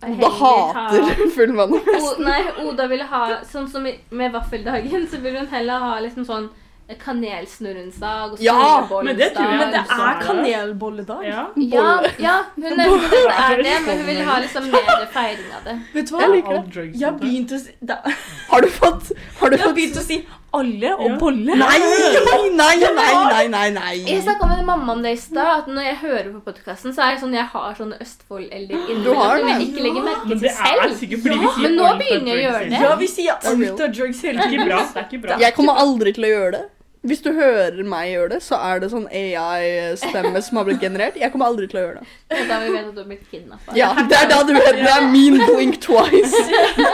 Oda 0.03 0.29
hater 0.29 1.03
ha, 1.09 1.29
fullmånefesten. 1.35 2.25
nei, 2.25 2.43
Oda 2.69 2.87
ville 2.87 3.05
ha 3.05 3.41
Sånn 3.45 3.69
som 3.69 3.83
med 4.11 4.33
vaffeldagen, 4.33 5.07
så 5.11 5.19
ville 5.23 5.39
hun 5.41 5.49
heller 5.49 5.79
ha 5.83 5.99
liksom 6.01 6.25
sånn 6.29 6.49
kanelsnurrensdag 6.97 8.33
og 8.33 8.41
Ja, 8.41 8.87
men 9.03 9.17
det 9.19 9.33
Men 9.37 9.73
det 9.73 9.83
er 9.91 10.23
kanelbolledag. 10.23 11.25
Ja. 11.27 11.47
Ja, 11.57 12.01
ja, 12.19 12.37
hun 12.57 12.63
nevnte 12.79 13.11
det 13.11 13.35
er 13.37 13.63
det, 13.63 13.77
men 13.87 13.99
hun 13.99 14.07
vil 14.07 14.25
ha 14.25 14.39
liksom 14.41 14.71
mer 14.73 15.07
feiring 15.13 15.53
av 15.59 15.65
det. 15.69 15.77
Vet 15.95 16.09
du 16.11 16.17
Jeg 16.17 16.29
hva? 16.29 16.35
liker 16.35 16.65
det. 16.73 16.91
Jeg 17.01 17.05
har 17.11 17.19
begynt 17.21 17.53
å 17.53 17.59
si 17.59 17.75
da, 17.81 17.97
Har 18.51 18.61
du 18.65 18.69
fått 18.69 19.13
Har 19.41 19.51
du 19.51 19.57
Jeg 19.57 19.65
har 19.67 19.75
begynt 19.77 19.97
å 20.01 20.05
si 20.07 20.23
alle 20.57 20.95
og 20.97 21.05
Ja. 21.11 21.17
bolle. 21.21 21.55
Nei, 21.61 21.79
nei, 22.57 22.77
nei, 22.81 22.87
nei, 22.97 23.49
nei, 23.53 23.71
nei. 23.71 23.97
Jeg 24.09 24.23
snakka 24.25 24.47
med 24.49 24.65
mamma 24.65 24.93
om 24.95 25.03
det 25.05 25.13
i 25.13 25.17
stad, 25.21 25.51
at 25.59 25.67
når 25.69 25.83
jeg 25.91 25.97
hører 26.01 26.31
på 26.33 26.41
podkasten, 26.47 26.95
så 26.97 27.03
er 27.05 27.11
jeg 27.13 27.21
sånn 27.21 27.35
jeg 27.37 27.45
har 27.53 27.75
sånne 27.77 27.99
Østfold 28.01 28.49
eller 28.49 28.89
inni 28.89 29.05
Du 29.05 29.13
har 29.13 29.37
som 29.43 29.49
jeg 29.53 29.69
ikke 29.69 29.85
legger 29.85 30.07
merke 30.09 30.25
Men 30.33 30.41
til 30.41 30.49
selv. 30.57 30.97
sier 30.97 31.61
Men 31.61 31.77
nå 31.77 31.93
begynner 32.01 32.33
jeg 32.33 32.39
å 32.39 32.47
gjøre 32.49 32.65
det. 32.73 32.81
Ja, 32.81 32.97
vi 32.97 33.07
sier 33.13 33.37
er 33.37 33.53
alt 33.53 33.81
av 33.85 33.93
drugs 33.93 34.23
hele 34.25 34.49
tiden. 34.49 34.69
Det 34.73 34.81
er 34.97 35.05
ikke 35.05 35.23
bra. 35.27 35.39
Jeg 35.45 35.55
kommer 35.61 35.85
aldri 35.85 36.15
til 36.17 36.25
å 36.25 36.33
gjøre 36.33 36.51
det. 36.57 36.65
Hvis 37.07 37.21
du 37.23 37.29
hører 37.33 37.79
meg 37.87 38.09
gjøre 38.11 38.29
det, 38.33 38.39
så 38.43 38.59
er 38.59 38.81
det 38.83 38.89
sånn 38.91 39.05
AI-stemme 39.07 40.41
som 40.43 40.59
har 40.59 40.67
blitt 40.67 40.81
generert. 40.83 41.19
Jeg 41.21 41.31
kommer 41.31 41.47
aldri 41.53 41.69
til 41.71 41.79
å 41.79 41.83
gjøre 41.85 42.01
det. 42.01 42.15
Det 42.33 42.39
er 42.43 42.49
Da 42.49 42.57
vi 42.65 42.73
vet 42.73 42.89
at 42.89 42.97
du 42.97 43.01
har 43.01 43.07
blitt 43.11 43.29
kidnappa. 43.31 43.77
Ja, 43.79 43.91
Det 44.11 44.17
er 44.19 44.27
da 44.33 44.39
du 44.49 44.53
vet 44.57 44.81
det 44.81 44.91
er 44.91 45.07
min 45.13 45.39
blink 45.45 45.79
twice. 45.85 46.41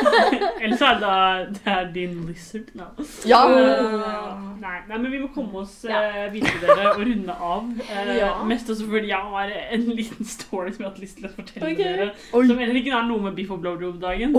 Eller 0.63 0.77
så 0.77 0.91
er 0.91 0.99
det 0.99 1.07
da 1.07 1.15
det 1.55 1.73
er 1.77 1.89
din 1.95 2.19
lizard. 2.29 2.69
No. 2.77 2.91
Ja. 3.29 3.41
Uh, 3.49 4.61
nei, 4.61 4.77
nei, 4.91 4.99
men 4.99 5.09
vi 5.09 5.23
må 5.23 5.31
komme 5.35 5.65
oss 5.65 5.81
uh, 5.89 6.27
videre 6.35 6.61
dere, 6.69 6.93
og 6.93 7.01
runde 7.01 7.39
av. 7.39 7.73
Uh, 7.89 8.13
Ja. 8.15 8.31
Mest 8.45 8.69
også 8.71 8.85
fordi 8.91 9.09
jeg 9.09 9.33
har 9.33 9.57
en 9.79 9.89
liten 9.97 10.29
story 10.29 10.69
som 10.75 10.85
jeg 10.85 10.87
har 10.87 10.93
hatt 10.93 11.01
lyst 11.03 11.19
til 11.19 11.31
å 11.31 11.33
fortelle 11.33 11.73
okay. 11.73 11.97
dere. 11.97 12.11
Oi. 12.37 12.45
Som 12.45 12.61
heller 12.61 12.79
ikke 12.83 12.93
har 12.93 13.09
noe 13.09 13.25
med 13.25 13.41
Biff 13.41 13.51
og 13.57 13.65
blowjob-dagen, 13.65 14.37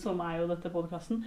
som 0.00 0.20
er 0.20 0.38
jo 0.42 0.48
dette 0.52 0.72
podkasten. 0.74 1.24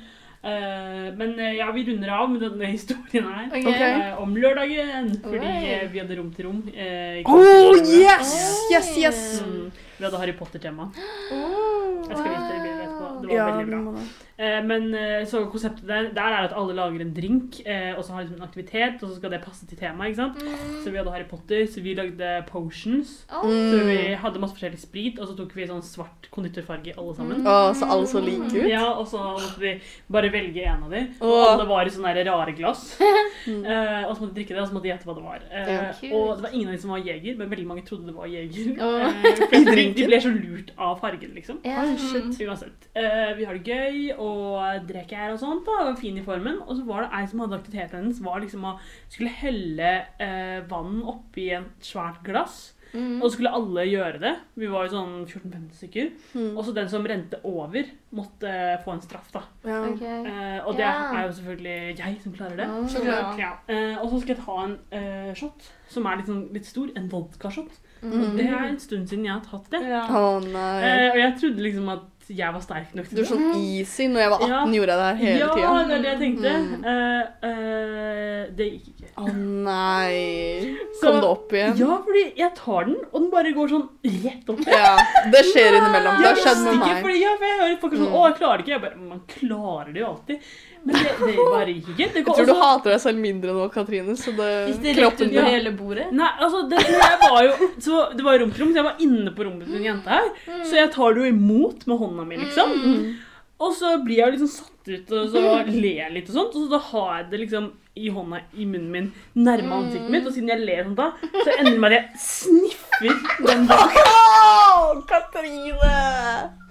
Men 1.18 1.40
eh, 1.40 1.56
ja, 1.58 1.72
vi 1.72 1.84
runder 1.88 2.10
av 2.14 2.30
med 2.32 2.42
denne 2.42 2.66
historien 2.72 3.26
her. 3.26 3.48
okay. 3.48 3.64
Ok. 3.66 3.82
eh, 3.82 4.22
om 4.22 4.36
lørdagen, 4.38 5.10
fordi 5.24 5.48
Oi. 5.50 5.74
eh, 5.74 5.88
vi 5.92 6.00
hadde 6.00 6.18
rom 6.20 6.30
til 6.36 6.46
rom. 6.46 6.62
eh, 6.74 7.22
Oh, 7.26 7.76
yes! 7.78 8.36
Yes, 8.72 8.92
yes. 8.98 9.22
Mm, 9.46 9.72
vi 9.98 10.06
hadde 10.06 10.18
Harry 10.22 10.34
Potter-tema. 10.38 10.90
Oh, 11.34 12.08
Jeg 12.08 12.18
skal 12.18 12.32
vise 12.32 12.48
dere 12.48 12.64
bildet 12.64 12.86
etterpå. 12.86 13.08
Det 13.22 13.28
var 13.28 13.36
Ja, 13.36 13.46
veldig 13.58 13.84
bra. 13.84 14.08
Eh, 14.38 14.60
men 14.70 14.84
eh, 14.94 15.24
så 15.26 15.40
konseptet 15.50 15.88
der, 15.90 16.12
der 16.14 16.22
er 16.38 16.44
at 16.46 16.52
alle 16.54 16.76
lager 16.78 17.02
en 17.02 17.14
drink, 17.16 17.56
eh, 17.66 17.96
og 17.98 18.04
så 18.06 18.14
har 18.14 18.22
liksom 18.22 18.38
en 18.38 18.46
aktivitet, 18.46 19.02
og 19.02 19.10
så 19.10 19.16
skal 19.18 19.32
det 19.34 19.40
passe 19.42 19.66
til 19.66 19.78
temaet. 19.80 20.12
ikke 20.12 20.20
sant? 20.22 20.38
Så 20.84 20.92
vi 20.94 20.98
hadde 21.02 21.10
Harry 21.16 21.26
Potter, 21.26 21.64
så 21.66 21.82
vi 21.82 21.96
lagde 21.98 22.44
potions. 22.48 23.26
Så 23.28 23.42
Mm. 23.48 23.88
vi 23.90 23.98
hadde 24.22 24.40
masse 24.40 24.54
forskjellig 24.54 24.80
sprit, 24.80 25.18
og 25.20 25.28
så 25.28 25.36
tok 25.40 25.56
vi 25.56 25.66
sånn 25.66 25.82
svart 25.82 26.30
konditorfarge 26.32 26.94
alle 26.98 27.16
sammen. 27.18 27.42
Å, 27.44 27.74
så 27.74 27.90
alle 27.90 28.06
så 28.06 28.22
like 28.24 28.54
ut? 28.54 28.70
Ja, 28.70 28.86
og 28.94 29.08
så 29.08 29.18
måtte 29.18 29.60
vi 29.60 29.82
bare 30.12 30.30
velge 30.32 30.64
en 30.70 30.84
av 30.84 30.92
dem. 30.92 31.08
Og 31.20 31.48
alle 31.48 31.66
var 31.66 31.86
i 31.86 31.90
sånne 31.90 32.14
rare 32.26 32.54
glass. 32.54 32.98
Mm. 33.48 33.64
Eh, 33.64 34.04
og 34.10 34.18
så 34.18 34.22
måtte 34.22 34.34
de 34.36 34.42
drikke 34.44 34.54
det, 34.56 34.60
og 34.60 34.68
så 34.68 34.74
måtte 34.76 34.84
de 34.84 34.90
gjette 34.90 35.06
hva 35.08 35.14
det 35.16 35.24
var. 35.24 35.40
Eh, 35.50 35.68
Ja. 35.72 36.16
Og 36.18 36.36
det 36.36 36.44
var 36.44 36.50
ingen 36.54 36.68
av 36.68 36.74
dem 36.74 36.82
som 36.82 36.90
var 36.92 37.00
jeger, 37.00 37.38
men 37.38 37.50
veldig 37.50 37.66
mange 37.66 37.84
trodde 37.88 38.06
det 38.08 38.16
var 38.16 38.28
jeger. 38.28 38.76
Åh. 38.76 39.08
De, 39.96 40.08
ble 40.10 40.20
så 40.24 40.32
lurt 40.34 40.72
av 40.76 40.98
fargen, 41.02 41.34
liksom. 41.38 41.60
Yeah. 41.66 41.94
Shit. 42.02 42.40
Uansett. 42.48 42.88
Uh, 42.98 43.34
vi 43.38 43.48
har 43.48 43.58
det 43.58 43.68
gøy 43.68 44.16
og 44.16 44.88
drikker 44.90 45.24
her 45.24 45.36
og 45.36 45.42
sånt. 45.42 45.68
da, 45.68 45.92
og 45.92 46.00
Fin 46.02 46.18
i 46.20 46.26
formen. 46.26 46.62
Og 46.66 46.80
så 46.80 46.88
var 46.88 47.06
det 47.06 47.12
ei 47.20 47.28
som 47.32 47.44
hadde 47.44 47.60
aktiviteten 47.60 48.02
hennes, 48.02 48.24
var 48.26 48.42
liksom 48.44 48.66
å 48.68 48.78
skulle 49.08 49.34
helle 49.42 49.94
uh, 50.22 50.60
vann 50.72 51.00
oppi 51.08 51.52
et 51.58 51.88
svært 51.92 52.24
glass. 52.28 52.74
Mm. 52.94 53.22
Og 53.22 53.28
så 53.28 53.34
skulle 53.36 53.54
alle 53.54 53.86
gjøre 53.90 54.20
det. 54.22 54.34
Vi 54.60 54.70
var 54.72 54.88
jo 54.88 54.94
sånn 54.94 55.16
14-15 55.26 55.66
stykker. 55.80 56.12
Mm. 56.38 56.52
Og 56.54 56.62
så 56.66 56.76
den 56.76 56.90
som 56.92 57.08
rente 57.08 57.40
over, 57.48 57.90
måtte 58.16 58.52
uh, 58.52 58.78
få 58.84 58.96
en 58.96 59.04
straff, 59.04 59.28
da. 59.34 59.44
Ja. 59.68 59.82
Okay. 59.92 60.22
Uh, 60.28 60.68
og 60.68 60.78
det 60.78 60.86
yeah. 60.86 61.18
er 61.18 61.28
jo 61.28 61.36
selvfølgelig 61.40 61.78
jeg 62.00 62.20
som 62.24 62.38
klarer 62.38 62.62
det. 62.62 62.70
Oh. 62.72 62.88
Så. 62.92 63.04
Ja. 63.08 63.52
uh, 63.70 64.04
og 64.04 64.10
så 64.12 64.22
skal 64.24 64.36
jeg 64.36 64.44
ta 64.46 64.58
en 64.64 64.78
eh, 64.96 65.34
shot 65.38 65.68
som 65.92 66.08
er 66.08 66.20
litt, 66.20 66.32
sånn, 66.32 66.48
litt 66.56 66.68
stor. 66.70 66.92
En 66.98 67.12
vodkashot. 67.12 67.84
Mm. 68.02 68.36
Det 68.38 68.46
er 68.50 68.68
en 68.68 68.80
stund 68.80 69.08
siden 69.10 69.26
jeg 69.26 69.34
har 69.34 69.42
tatt 69.48 69.70
det. 69.72 69.82
Ja. 69.90 70.06
Nei. 70.44 70.84
Eh, 70.84 71.10
og 71.12 71.18
jeg 71.24 71.34
trodde 71.42 71.66
liksom 71.66 71.90
at 71.96 72.06
jeg 72.28 72.52
var 72.52 72.60
sterk 72.60 72.90
nok 72.94 73.06
til 73.08 73.16
det. 73.18 73.24
Du 73.24 73.24
er 73.24 73.38
sånn 73.38 73.56
easy. 73.56 74.08
Når 74.12 74.20
jeg 74.20 74.30
var 74.34 74.42
18, 74.44 74.50
Ja. 74.52 74.64
gjorde 74.76 74.92
jeg 74.92 75.00
det 75.00 75.06
her 75.08 75.20
hele 75.22 75.40
ja, 75.40 75.48
tida. 75.56 75.84
det 75.88 75.96
er 75.96 76.02
det 76.04 76.10
jeg 76.12 76.20
tenkte. 76.20 76.52
Mm. 76.60 76.84
Eh, 76.92 77.48
eh, 77.48 78.42
det 78.58 78.68
gikk 78.74 78.88
ikke. 78.92 79.12
Å 79.18 79.28
nei. 79.32 80.76
Så- 81.00 81.08
Kom 81.08 81.22
det 81.22 81.30
opp 81.30 81.54
igjen? 81.56 81.78
Ja, 81.80 81.98
fordi 82.04 82.24
jeg 82.38 82.52
tar 82.56 82.84
den, 82.86 82.98
og 83.14 83.22
den 83.22 83.30
bare 83.32 83.54
går 83.56 83.68
sånn 83.72 83.88
rett 84.26 84.50
opp. 84.50 84.60
Ja, 84.68 84.98
det 85.32 85.44
skjer 85.48 85.78
innimellom. 85.80 86.20
Det 86.22 86.28
har 86.28 86.36
skjedd 86.44 86.64
med 86.66 86.74
ikke, 86.74 86.88
meg. 86.94 87.04
fordi 87.08 87.20
ja, 87.22 87.36
for 87.38 87.46
jeg 87.48 87.60
hører 87.64 87.80
folk 87.82 87.94
sånn 87.94 88.08
Mm. 88.08 88.14
Å, 88.18 88.26
jeg 88.28 88.36
klarer 88.42 88.58
det 88.58 88.66
ikke. 88.66 88.76
Jeg 88.76 88.82
bare 88.82 88.98
Man 89.08 89.22
klarer 89.28 89.94
det 89.94 90.00
jo 90.02 90.08
alltid. 90.08 90.40
Men 90.84 90.96
det, 90.96 91.14
det 91.20 91.34
gikk 91.74 91.90
ikke. 91.94 92.08
Det 92.14 92.22
Jeg 92.22 92.26
tror 92.26 92.38
tror 92.38 92.50
du 92.50 92.54
hater 92.62 92.94
deg 92.94 93.02
selv 93.04 93.22
mindre 93.24 93.56
nå, 93.58 93.68
Katrine, 93.74 94.18
så 94.20 94.34
det 94.38 94.50
det 94.84 94.96
kroppen 94.98 95.32
din 95.34 95.50
hele 95.50 95.74
bordet. 95.78 96.10
Nei, 96.16 96.30
altså, 96.38 96.64
det, 96.72 96.84
jeg 96.88 97.22
var 97.24 97.40
jo 97.48 97.72
så, 97.84 98.04
Det 98.18 98.28
var 98.28 98.40
rom 98.42 98.52
til 98.54 98.66
rom, 98.66 98.74
så 98.74 98.82
jeg 98.82 98.90
var 98.90 99.08
inne 99.08 99.34
på 99.36 99.48
rommet 99.48 99.70
til 99.70 99.80
en 99.82 99.88
jente 99.92 100.20
her. 100.20 100.30
Så 100.68 100.80
jeg 100.80 100.92
tar 100.96 101.16
det 101.16 101.26
jo 101.26 101.34
imot 101.34 101.88
med 101.90 102.04
hånda 102.04 102.28
mi, 102.28 102.40
liksom. 102.46 102.78
Mm. 102.78 103.16
Og 103.58 103.74
så 103.74 103.96
blir 104.06 104.22
jeg 104.22 104.36
liksom 104.36 104.52
satt 104.54 104.74
ut 104.88 105.12
og 105.18 105.32
så 105.34 105.42
ler 105.68 106.04
jeg 106.04 106.14
litt 106.14 106.30
og 106.30 106.36
sånt. 106.36 106.56
Og 106.56 106.68
så 106.68 106.76
da 106.76 106.82
har 106.92 107.10
jeg 107.16 107.30
det 107.32 107.42
liksom 107.48 107.72
i 107.98 108.12
hånda 108.14 108.44
i 108.54 108.68
munnen 108.70 108.92
min 108.94 109.10
nærme 109.48 109.82
ansiktet 109.82 110.14
mitt. 110.14 110.30
Og 110.30 110.36
siden 110.36 110.54
jeg 110.54 110.62
ler 110.62 110.86
sånn 110.86 111.00
da, 111.00 111.10
så 111.34 111.58
ender 111.58 111.74
det 111.74 111.82
med 111.82 111.90
at 111.90 111.98
jeg 111.98 112.24
sniffer 112.28 113.20
den 113.50 113.68
bak. 113.70 114.00
Oh, 114.06 115.04
Katrine! 115.10 116.67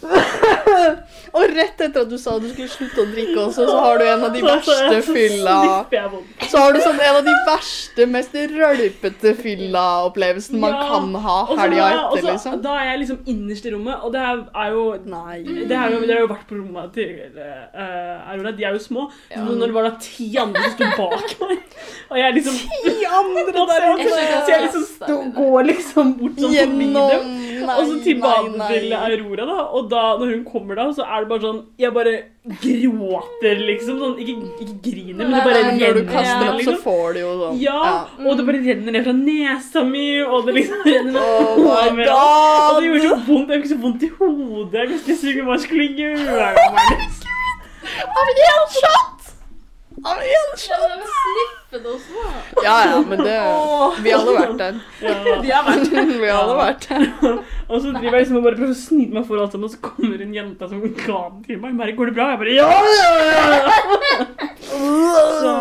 Og 1.30 1.44
rett 1.54 1.82
etter 1.84 2.02
at 2.02 2.10
du 2.10 2.16
sa 2.18 2.36
du 2.42 2.48
skulle 2.50 2.70
slutte 2.70 3.04
å 3.04 3.08
drikke 3.10 3.36
også, 3.44 3.66
så 3.68 3.76
har 3.84 4.00
du 4.00 4.04
en 4.08 4.24
av 4.26 4.32
de 4.34 4.42
verste 4.46 5.00
fylla. 5.06 5.56
Så 6.50 6.62
har 6.62 6.74
du 6.74 6.80
sånn 6.82 6.98
en 6.98 7.18
av 7.20 7.26
de 7.26 7.34
verste, 7.46 8.06
mest 8.10 8.34
rølpete 8.54 9.34
fylla-opplevelsene 9.38 10.60
man 10.60 10.74
Ja, 10.74 10.86
kan 10.90 11.14
ha 11.26 11.36
helga 11.52 11.88
etter, 11.92 12.24
liksom. 12.26 12.58
Da 12.64 12.74
er 12.80 12.90
jeg 12.92 13.02
liksom 13.04 13.20
innerst 13.30 13.68
i 13.68 13.74
rommet, 13.74 14.02
og 14.02 14.14
det 14.16 14.24
er, 14.24 14.72
jo 14.74 14.86
Nei. 15.10 15.38
det 15.70 15.78
har 15.78 15.94
jo, 15.94 16.02
jo 16.08 16.30
vært 16.30 16.48
på 16.50 16.58
rommet 16.58 16.90
til 16.96 17.14
uh, 17.36 18.30
Aurora. 18.32 18.54
De 18.56 18.66
er 18.66 18.74
jo 18.74 18.82
små. 18.82 19.06
Så 19.30 19.44
når 19.46 19.70
det 19.70 19.76
var 19.76 19.86
da 19.86 19.94
ti 20.02 20.30
andre 20.40 20.64
som 20.66 20.76
sto 20.76 20.90
bak 20.98 21.36
meg, 21.44 21.78
og 22.10 22.18
jeg 22.18 22.36
liksom 22.40 22.58
Ti 22.90 23.06
andre 23.06 23.52
der 23.54 23.84
Jeg 23.86 24.08
Så 24.10 24.50
jeg 24.50 24.62
liksom 24.64 24.84
stå, 24.88 25.16
går 25.36 25.66
liksom 25.68 26.12
bort 26.18 26.40
sånn 26.40 26.56
forbi 26.56 26.88
dem. 26.94 27.30
Og 27.70 27.82
så 27.86 27.98
tilbake 28.04 28.68
til 28.72 28.94
Aurora, 28.96 29.46
da. 29.46 29.58
Og 29.76 29.89
da, 29.90 30.02
når 30.20 30.28
hun 30.34 30.44
kommer 30.46 30.78
da, 30.78 30.86
så 30.96 31.02
er 31.06 31.24
det 31.24 31.30
bare 31.30 31.42
sånn 31.44 31.60
Jeg 31.80 31.94
bare 31.96 32.12
gråter, 32.62 33.56
liksom. 33.68 33.94
Sånn, 34.00 34.14
ikke, 34.22 34.34
ikke 34.64 34.76
griner, 34.86 35.20
men 35.20 35.36
det 35.36 35.42
bare 35.44 35.62
renner. 35.66 35.82
Når 35.82 35.92
du 35.98 36.02
kaster 36.10 36.46
opp, 36.46 36.48
så 36.48 36.54
liksom. 36.60 36.78
får 36.84 37.06
du 37.16 37.20
jo 37.20 37.30
sånn. 37.42 37.54
Ja, 37.62 37.82
og 38.24 38.30
det 38.38 38.46
bare 38.48 38.62
renner 38.64 38.92
ned 38.96 39.04
fra 39.08 39.16
nesa 39.20 39.80
mi, 39.86 40.06
og 40.24 40.38
det 40.48 40.52
liksom 40.60 40.78
renner 40.88 41.12
ned 41.16 41.20
Oh 41.20 41.24
my 41.64 41.70
overalt. 41.90 42.70
Og 42.70 42.74
det 42.80 42.86
gjorde 42.90 43.08
så 43.08 43.18
vondt. 43.28 43.48
Jeg 43.54 43.64
fikk 43.64 43.72
så 43.74 43.80
vondt 43.86 44.06
i 44.06 44.12
hodet. 44.20 44.78
Jeg 44.80 44.86
visste 44.94 45.10
ikke 45.34 45.44
hva 45.48 45.54
jeg 45.58 45.64
skulle 45.68 45.86
gjøre. 46.00 46.46
med 46.60 46.70
meg. 46.78 46.90
Shot! 50.56 51.56
Det 51.70 51.86
også. 51.86 52.22
Ja, 52.64 52.76
ja, 52.90 53.00
men 53.06 53.20
det 53.22 53.34
Vi 54.02 54.10
hadde 54.10 54.32
vært 54.34 54.56
der. 54.58 54.78
Ja. 55.04 55.12
De 55.42 55.50
har 55.52 55.66
vært 55.68 55.92
Vi 56.24 56.30
hadde 56.32 56.56
vært 56.58 56.86
der. 56.88 57.04
Og 57.68 57.76
så 57.82 57.92
driver 57.92 58.16
jeg 58.16 58.24
liksom 58.24 58.38
og 58.40 58.46
bare 58.48 58.58
prøver 58.58 58.72
å 58.74 58.78
snyte 58.80 59.14
meg 59.14 59.28
for 59.28 59.42
alt 59.42 59.54
sammen, 59.54 59.68
og 59.68 59.74
så 59.74 59.82
kommer 59.84 60.24
en 60.24 60.32
jente 60.34 60.70
som 60.72 60.82
kan 60.98 61.36
til 61.46 61.60
meg. 61.62 61.76
Bare, 61.78 61.94
går 61.98 62.10
det 62.10 62.16
bra? 62.16 62.30
Jeg 62.32 62.40
bare 62.42 62.56
ja, 62.56 62.70
ja, 62.96 63.10
ja! 63.28 64.26
Så 64.70 65.52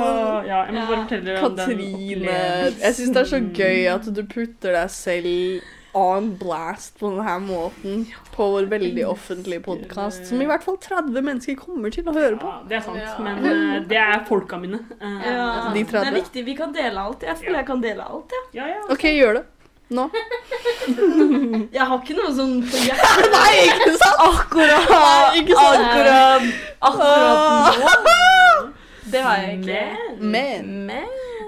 ja, 0.45 0.63
jeg 0.67 0.73
må 0.75 0.81
bare 0.85 1.03
fortelle 1.03 1.35
om 1.39 1.55
den 1.57 1.69
Katrine, 1.69 2.39
jeg 2.83 2.95
syns 2.97 3.13
det 3.15 3.21
er 3.21 3.29
så 3.29 3.39
gøy 3.41 3.85
at 3.89 4.09
du 4.15 4.21
putter 4.29 4.75
deg 4.75 4.91
selv 4.93 5.69
on 5.97 6.27
blast 6.37 6.99
på 6.99 7.09
denne 7.15 7.35
måten 7.47 8.03
på 8.35 8.45
vår 8.53 8.67
veldig 8.69 9.05
offentlige 9.09 9.63
podkast, 9.65 10.25
som 10.29 10.41
i 10.41 10.47
hvert 10.49 10.63
fall 10.63 10.77
30 10.81 11.21
mennesker 11.25 11.55
kommer 11.59 11.89
til 11.93 12.07
å 12.07 12.13
høre 12.13 12.37
på. 12.39 12.47
Ja, 12.47 12.59
det 12.69 12.77
er 12.77 12.81
sant, 12.85 12.99
Ja. 13.01 13.15
men 13.25 13.45
eh, 13.49 13.79
det 13.89 13.97
er 13.97 14.25
folka 14.29 14.59
mine. 14.61 14.79
Uh, 15.01 15.15
Ja, 15.25 15.71
De 15.73 15.83
det 15.83 16.03
er 16.05 16.13
viktig. 16.13 16.45
Vi 16.45 16.55
kan 16.55 16.73
dele 16.73 16.99
alt. 17.01 17.23
Jeg 17.25 17.37
føler 17.41 17.57
jeg 17.63 17.65
kan 17.71 17.81
dele 17.81 18.03
alt. 18.05 18.31
Ja. 18.53 18.61
ja, 18.61 18.67
ja. 18.75 18.81
OK, 18.93 19.03
gjør 19.17 19.33
det. 19.39 19.45
Nå. 19.89 20.03
Jeg 21.73 21.81
har 21.89 21.95
ikke 21.97 22.13
noe 22.19 22.29
sånn 22.37 22.59
på 22.69 22.77
hjertet. 22.85 23.31
Nei, 23.33 23.53
ikke 23.65 23.95
sant? 23.97 24.19
Akkurat, 24.21 24.91
Nei, 24.93 25.39
ikke 25.41 25.55
sant? 25.57 25.87
akkurat, 25.87 26.43
akkurat 26.91 28.05
nå. 28.05 28.73
Det 29.11 29.21
har 29.25 29.39
jeg 29.41 29.55
ikke. 29.63 29.79
Men, 30.21 30.67
Men 30.85 30.85
Men 30.85 31.38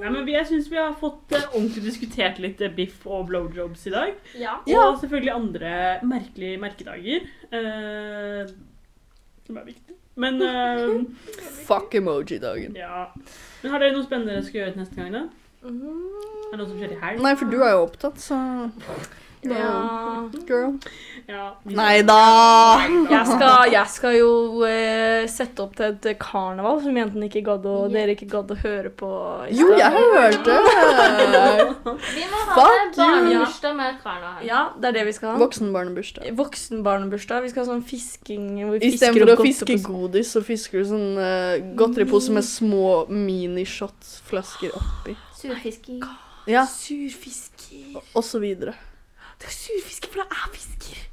nei, 0.00 0.10
men 0.14 0.28
jeg 0.32 0.46
syns 0.48 0.70
vi 0.72 0.78
har 0.80 0.94
fått 1.00 1.32
eh, 1.36 1.46
ordentlig 1.52 1.84
diskutert 1.86 2.40
litt 2.42 2.60
eh, 2.64 2.72
biff 2.74 3.04
og 3.06 3.28
blowjobs 3.30 3.86
i 3.90 3.94
dag. 3.94 4.16
ja. 4.40 4.56
Ja. 4.70 4.86
Og 4.90 4.98
selvfølgelig 5.02 5.32
andre 5.36 5.72
merkelige 6.08 6.58
merkedager. 6.62 7.28
eh, 7.52 8.52
som 9.46 9.56
er 9.60 9.64
viktig. 9.70 9.96
Men 10.20 10.40
eh, 10.48 10.96
fuck 11.66 11.94
emoji-dagen. 11.94 12.76
ja. 12.76 13.06
Men 13.62 13.72
har 13.74 13.82
dere 13.84 13.94
noe 13.96 14.06
spennende 14.06 14.34
dere 14.36 14.44
skal 14.46 14.60
gjøre 14.62 14.74
til 14.76 14.82
neste 14.84 15.00
gang, 15.00 15.12
da? 15.14 15.22
Mm. 15.60 16.06
Er 16.50 16.56
det 16.56 16.58
noe 16.62 16.68
som 16.70 16.78
skjer 16.80 16.94
i 16.96 17.00
helg? 17.04 17.20
Nei, 17.24 17.34
for 17.36 17.52
du 17.52 17.58
er 17.62 17.74
jo 17.76 17.82
opptatt, 17.84 18.20
så 18.22 18.38
Ja. 19.42 20.28
Girl. 20.46 20.74
Ja, 21.30 21.44
Nei 21.64 22.02
da! 22.04 22.16
Jeg 23.08 23.22
skal, 23.28 23.70
jeg 23.72 23.88
skal 23.88 24.16
jo 24.18 24.30
eh, 24.66 25.24
sette 25.30 25.62
opp 25.64 25.76
til 25.78 25.94
et 25.94 26.08
karneval 26.20 26.80
som 26.84 26.96
jentene 26.98 27.28
ikke 27.30 27.40
gadd 27.46 27.64
å, 27.70 27.76
dere 27.92 28.12
ikke 28.16 28.28
gadd 28.28 28.50
å 28.52 28.56
høre 28.60 28.90
på. 28.92 29.08
i 29.48 29.56
Jo, 29.56 29.70
stad. 29.70 29.80
jeg 29.80 29.92
hørte! 30.16 30.58
Vi 32.16 32.26
må 32.28 32.42
ha 32.50 32.58
Fuck 32.58 32.98
barnebursdag 32.98 33.78
med 33.78 33.96
karneval. 34.02 34.44
Ja, 34.44 34.60
det 34.76 34.90
er 34.90 34.98
det 34.98 35.06
vi 35.08 35.14
skal 35.16 35.32
ha. 35.32 35.38
Voksenbarnebursdag. 35.40 36.28
Voksenbarnebursdag. 36.40 37.46
Vi 37.46 37.52
skal 37.54 37.64
ha 37.64 37.68
sånn 37.70 37.84
fisking 37.86 38.44
hvor 38.64 38.76
vi 38.76 38.82
fisker 38.90 38.98
Istedenfor 39.14 39.32
å 39.32 39.38
opp 39.38 39.46
fiske 39.46 39.78
godis, 39.86 40.34
så 40.36 40.44
fisker 40.44 40.82
du 40.84 40.90
sånn 40.90 41.08
uh, 41.16 41.56
godteripose 41.80 42.34
med 42.36 42.44
små 42.46 43.06
minishotsflasker 43.08 44.76
oppi. 44.76 45.16
Surfisking 45.40 46.02
Ja, 46.50 46.66
Surfisker. 46.68 48.00
og 48.12 48.24
så 48.26 48.40
videre. 48.42 48.74
Det 49.40 49.48
er 49.48 49.56
surfisker, 49.56 50.08
for 50.12 50.20
det 50.20 50.28
er 50.30 50.50
fisker. 50.54 51.06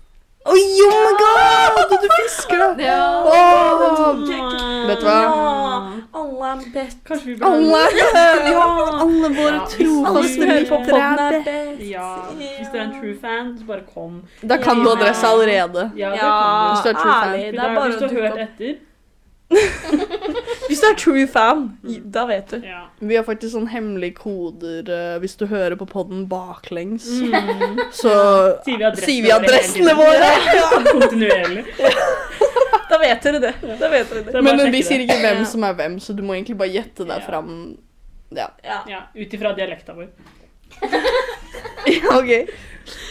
Oi, 0.47 0.59
oh 0.87 0.97
my 1.03 1.13
god! 1.21 1.93
Du 2.03 2.09
fisker, 2.21 2.57
da! 2.57 2.67
Ja. 2.89 2.99
oh, 3.23 4.19
vet 4.87 4.99
du 5.01 5.07
hva? 5.07 5.15
Ja, 5.21 5.31
alle 6.19 6.49
er 6.51 6.59
bør 7.39 7.47
Alle, 7.47 7.81
ja, 8.51 8.65
alle 9.03 9.31
våre 9.35 9.59
trofaste 9.73 10.47
lyttere 10.51 11.01
er 11.03 11.15
bedt. 11.47 11.83
Ja, 11.89 12.09
hvis 12.37 12.71
dere 12.71 12.81
er 12.81 12.85
en 12.87 12.93
true 12.99 13.15
fan, 13.21 13.53
så 13.59 13.67
bare 13.71 13.83
kom. 13.93 14.21
Da 14.41 14.59
kan 14.63 14.83
du 14.83 14.91
adresse 14.91 15.27
allerede. 15.27 15.91
Ja, 15.95 16.11
det 16.11 16.19
kan 16.19 16.29
du. 16.29 16.69
Hvis 16.73 16.83
du 16.83 16.89
er 16.89 16.99
true 17.01 17.17
fan. 17.23 17.31
du. 17.33 17.81
Hvis 17.85 17.99
du 18.01 18.07
har 18.07 18.13
hørt 18.21 18.37
etter. 18.47 18.75
Hvis 20.67 20.79
du 20.83 20.85
er 20.89 20.95
true 20.99 21.27
fan, 21.31 21.61
da 22.13 22.25
vet 22.29 22.51
du. 22.51 22.57
Ja. 22.67 22.81
Vi 22.99 23.15
har 23.15 23.23
faktisk 23.27 23.53
sånn 23.55 23.67
hemmelige 23.71 24.17
koder 24.19 24.89
eh, 24.91 25.17
hvis 25.23 25.35
du 25.39 25.45
hører 25.47 25.75
på 25.79 25.85
podden 25.87 26.25
baklengs. 26.31 27.07
Mm. 27.21 27.79
Så 27.95 28.11
Sier 28.65 28.77
vi 28.77 28.83
adressene 28.83 29.07
sier 29.07 29.23
vi 29.23 29.31
våre 29.31 29.31
hele 29.31 29.37
adressene 29.39 29.87
tiden. 29.87 29.97
våre. 29.97 30.29
Kontinuerlig. 30.91 31.65
Da 32.87 32.97
vet 33.01 33.23
dere 33.27 33.39
det. 33.43 33.53
Da 33.79 33.89
vet 33.91 34.09
dere 34.11 34.23
det. 34.23 34.31
Så 34.31 34.31
bare 34.31 34.43
Men 34.43 34.59
sjekke 34.59 34.71
vi 34.71 34.77
det. 34.81 34.87
sier 34.87 35.03
ikke 35.05 35.19
hvem 35.23 35.45
som 35.45 35.63
er 35.67 35.73
hvem, 35.79 35.97
så 36.03 36.15
du 36.15 36.23
må 36.23 36.35
egentlig 36.37 36.57
bare 36.59 36.71
gjette 36.75 37.03
deg 37.07 37.17
Ja. 37.19 37.25
fram. 37.27 37.77
Ja. 38.35 38.47
Ja. 38.63 38.81
Ja, 38.91 39.01
Ut 39.15 39.33
ifra 39.33 39.53
dialekta 39.55 39.93
vår. 39.95 40.07
OK. 42.17 42.31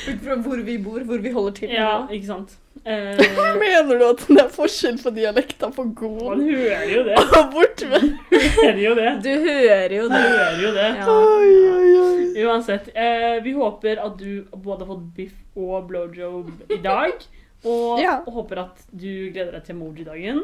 Ut 0.08 0.20
fra 0.24 0.36
hvor 0.44 0.60
vi 0.64 0.76
bor, 0.78 1.00
hvor 1.08 1.18
vi 1.24 1.30
holder 1.32 1.52
til. 1.56 1.68
Ja, 1.72 2.06
ikke 2.12 2.26
sant. 2.26 2.56
Eh, 2.86 3.18
Mener 3.58 3.98
du 3.98 4.04
at 4.06 4.20
det 4.28 4.38
er 4.44 4.50
forskjell 4.54 4.98
på 5.02 5.10
dialekter 5.16 5.72
på 5.74 5.82
man 5.84 5.94
god 5.98 6.42
hører 6.44 6.84
jo 6.92 7.00
det. 7.08 7.16
og 7.38 7.48
bortvendt? 7.54 8.20
Hører 8.30 8.78
jo 8.84 8.92
det. 8.98 9.08
Du 9.24 9.30
hører 9.46 9.94
jo 9.96 10.04
Man 10.08 10.14
det. 10.22 10.28
hører 10.36 10.60
jo 10.62 10.70
det. 10.76 10.86
Ja. 11.00 11.16
Oi, 11.16 11.48
oi, 11.72 11.88
oi. 12.04 12.44
Uansett. 12.46 12.92
Eh, 12.94 13.40
vi 13.42 13.56
håper 13.58 13.98
at 14.04 14.14
du 14.20 14.44
både 14.54 14.84
har 14.86 14.92
fått 14.94 15.08
biff 15.16 15.34
og 15.58 15.88
blowjob 15.90 16.52
i 16.70 16.78
dag. 16.84 17.26
Og 17.66 17.98
Ja. 18.00 18.20
håper 18.22 18.62
at 18.68 18.86
du 18.92 19.10
gleder 19.34 19.56
deg 19.58 19.64
til 19.66 19.74
emoji-dagen. 19.74 20.42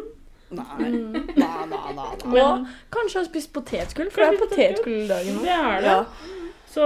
Nei. 0.53 0.64
Mm. 0.82 1.12
Nei, 1.36 1.66
nei, 1.70 1.93
nei, 1.97 2.09
nei. 2.26 2.43
Og 2.43 2.66
kanskje 2.93 3.22
har 3.22 3.24
spist 3.30 3.53
potetgull, 3.55 4.11
for 4.12 4.20
det 4.20 4.34
er 4.34 4.40
potetgulldagen 4.43 5.38
nå. 5.38 5.45
Det 5.47 5.55
er 5.55 5.78
det. 5.80 5.93
Ja. 5.95 6.40
Så 6.72 6.84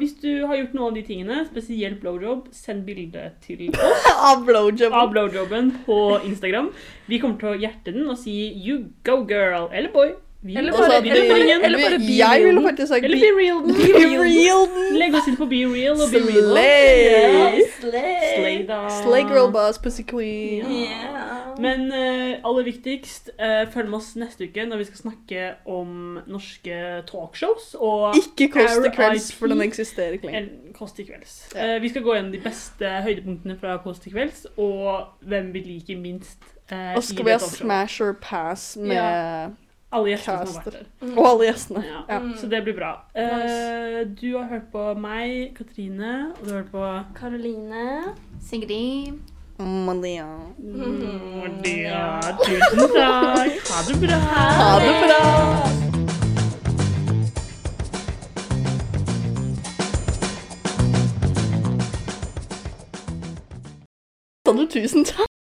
hvis 0.00 0.14
du 0.22 0.46
har 0.48 0.56
gjort 0.56 0.72
noen 0.76 0.88
av 0.88 0.94
de 0.96 1.02
tingene, 1.04 1.42
spesielt 1.50 2.00
blowjob, 2.00 2.46
send 2.56 2.86
bilde 2.86 3.26
til 3.44 3.66
oss 3.76 4.06
Av 4.30 4.44
blowjob. 4.46 4.92
av 4.96 5.10
blowjoben 5.12 5.72
på 5.84 5.98
Instagram. 6.24 6.70
Vi 7.06 7.18
kommer 7.20 7.36
til 7.42 7.52
å 7.52 7.58
hjerte 7.60 7.92
den 7.92 8.08
og 8.08 8.16
si 8.16 8.36
'you 8.56 8.86
go, 9.04 9.18
girl' 9.28 9.68
eller 9.72 9.92
'boy'. 9.92 10.14
Vi 10.42 10.56
Eller 10.56 10.72
bare- 10.72 10.96
at 10.96 11.06
eller 11.06 11.28
bare, 11.34 11.64
eller 11.64 11.78
bare 11.78 11.98
be 11.98 12.16
Jeg 12.18 12.28
real 12.30 12.44
ville 12.46 12.62
faktisk 12.68 12.88
sagt 12.88 13.04
Eller 13.04 13.18
be 13.18 13.30
real. 13.40 13.62
be 13.66 14.18
real. 14.22 14.68
Legg 14.98 15.14
oss 15.14 15.26
inn 15.28 15.36
på 15.36 15.46
Be 15.50 15.62
Real 15.66 15.96
og 16.00 16.10
Be 16.12 16.20
Real. 16.22 17.62
Slay. 17.80 18.36
Slay, 18.36 18.66
da. 18.68 18.88
Slay 19.02 19.22
girl 19.30 19.50
boss, 19.52 19.78
pussy 19.78 20.02
queen. 20.02 20.64
Yeah. 20.70 21.56
Men 21.58 21.86
uh, 21.90 22.48
aller 22.50 22.62
viktigst, 22.66 23.30
uh, 23.40 23.64
følg 23.72 23.88
med 23.90 23.98
oss 23.98 24.10
neste 24.20 24.44
uke 24.44 24.66
når 24.68 24.76
vi 24.82 24.84
skal 24.84 25.00
snakke 25.06 25.46
om 25.66 26.18
norske 26.28 26.78
talkshows 27.10 27.74
og 27.80 28.14
Ikke 28.20 28.50
Kåss 28.52 28.76
til 28.84 28.92
kvelds, 28.94 29.30
for 29.34 29.46
den 29.52 29.62
eksisterer 29.64 30.12
ikke 30.18 30.26
lenger. 30.30 30.40
en- 30.40 30.74
Kåss 30.76 30.92
til 30.92 31.06
kvelds. 31.08 31.36
Ja. 31.54 31.74
Eh, 31.76 31.82
vi 31.82 31.88
skal 31.88 32.02
gå 32.04 32.14
gjennom 32.14 32.32
de 32.32 32.40
beste 32.44 32.84
høydepunktene 33.06 33.56
fra 33.60 33.78
Kåss 33.82 33.98
til 34.04 34.12
kvelds, 34.12 34.46
og 34.58 35.06
hvem 35.26 35.52
vi 35.54 35.60
liker 35.64 35.96
minst. 35.96 36.38
eh, 36.70 36.94
Og 36.96 37.02
skal 37.02 37.24
vi 37.24 37.30
ha. 37.30 37.38
Smash 37.38 38.02
or 38.02 38.12
pass 38.12 38.76
med 38.76 38.92
Ja. 38.96 39.46
Alle 39.96 40.12
gjestene 40.12 40.46
som 40.46 40.58
har 40.58 40.66
vært 40.66 40.74
der. 40.76 40.88
Og 41.16 41.22
alle 41.30 41.46
gjestene. 41.48 41.84
Ja. 41.86 42.00
Ja. 42.10 42.18
Mm. 42.22 42.32
Så 42.40 42.50
det 42.52 42.60
blir 42.66 42.76
bra. 42.76 42.90
Eh, 43.16 44.02
du 44.20 44.28
har 44.36 44.48
hørt 44.50 44.68
på 44.72 44.82
meg, 45.00 45.54
Katrine, 45.56 46.12
og 46.36 46.44
du 46.44 46.52
har 46.52 46.60
hørt 46.60 46.74
på 46.74 46.90
Karoline. 47.20 47.86
Sigrid. 48.44 49.16
Malia. 49.58 50.26
Mm, 50.58 51.62
ja, 51.64 52.20
Tusen 52.44 52.90
takk. 52.92 53.56
Ha 53.70 53.78
det 53.88 54.00
bra. 54.02 54.18
Ha 54.60 54.72
det 54.84 54.96
bra! 55.06 55.22
Sa 64.46 64.52
du 64.52 64.66
tusen 64.70 65.04
takk? 65.04 65.35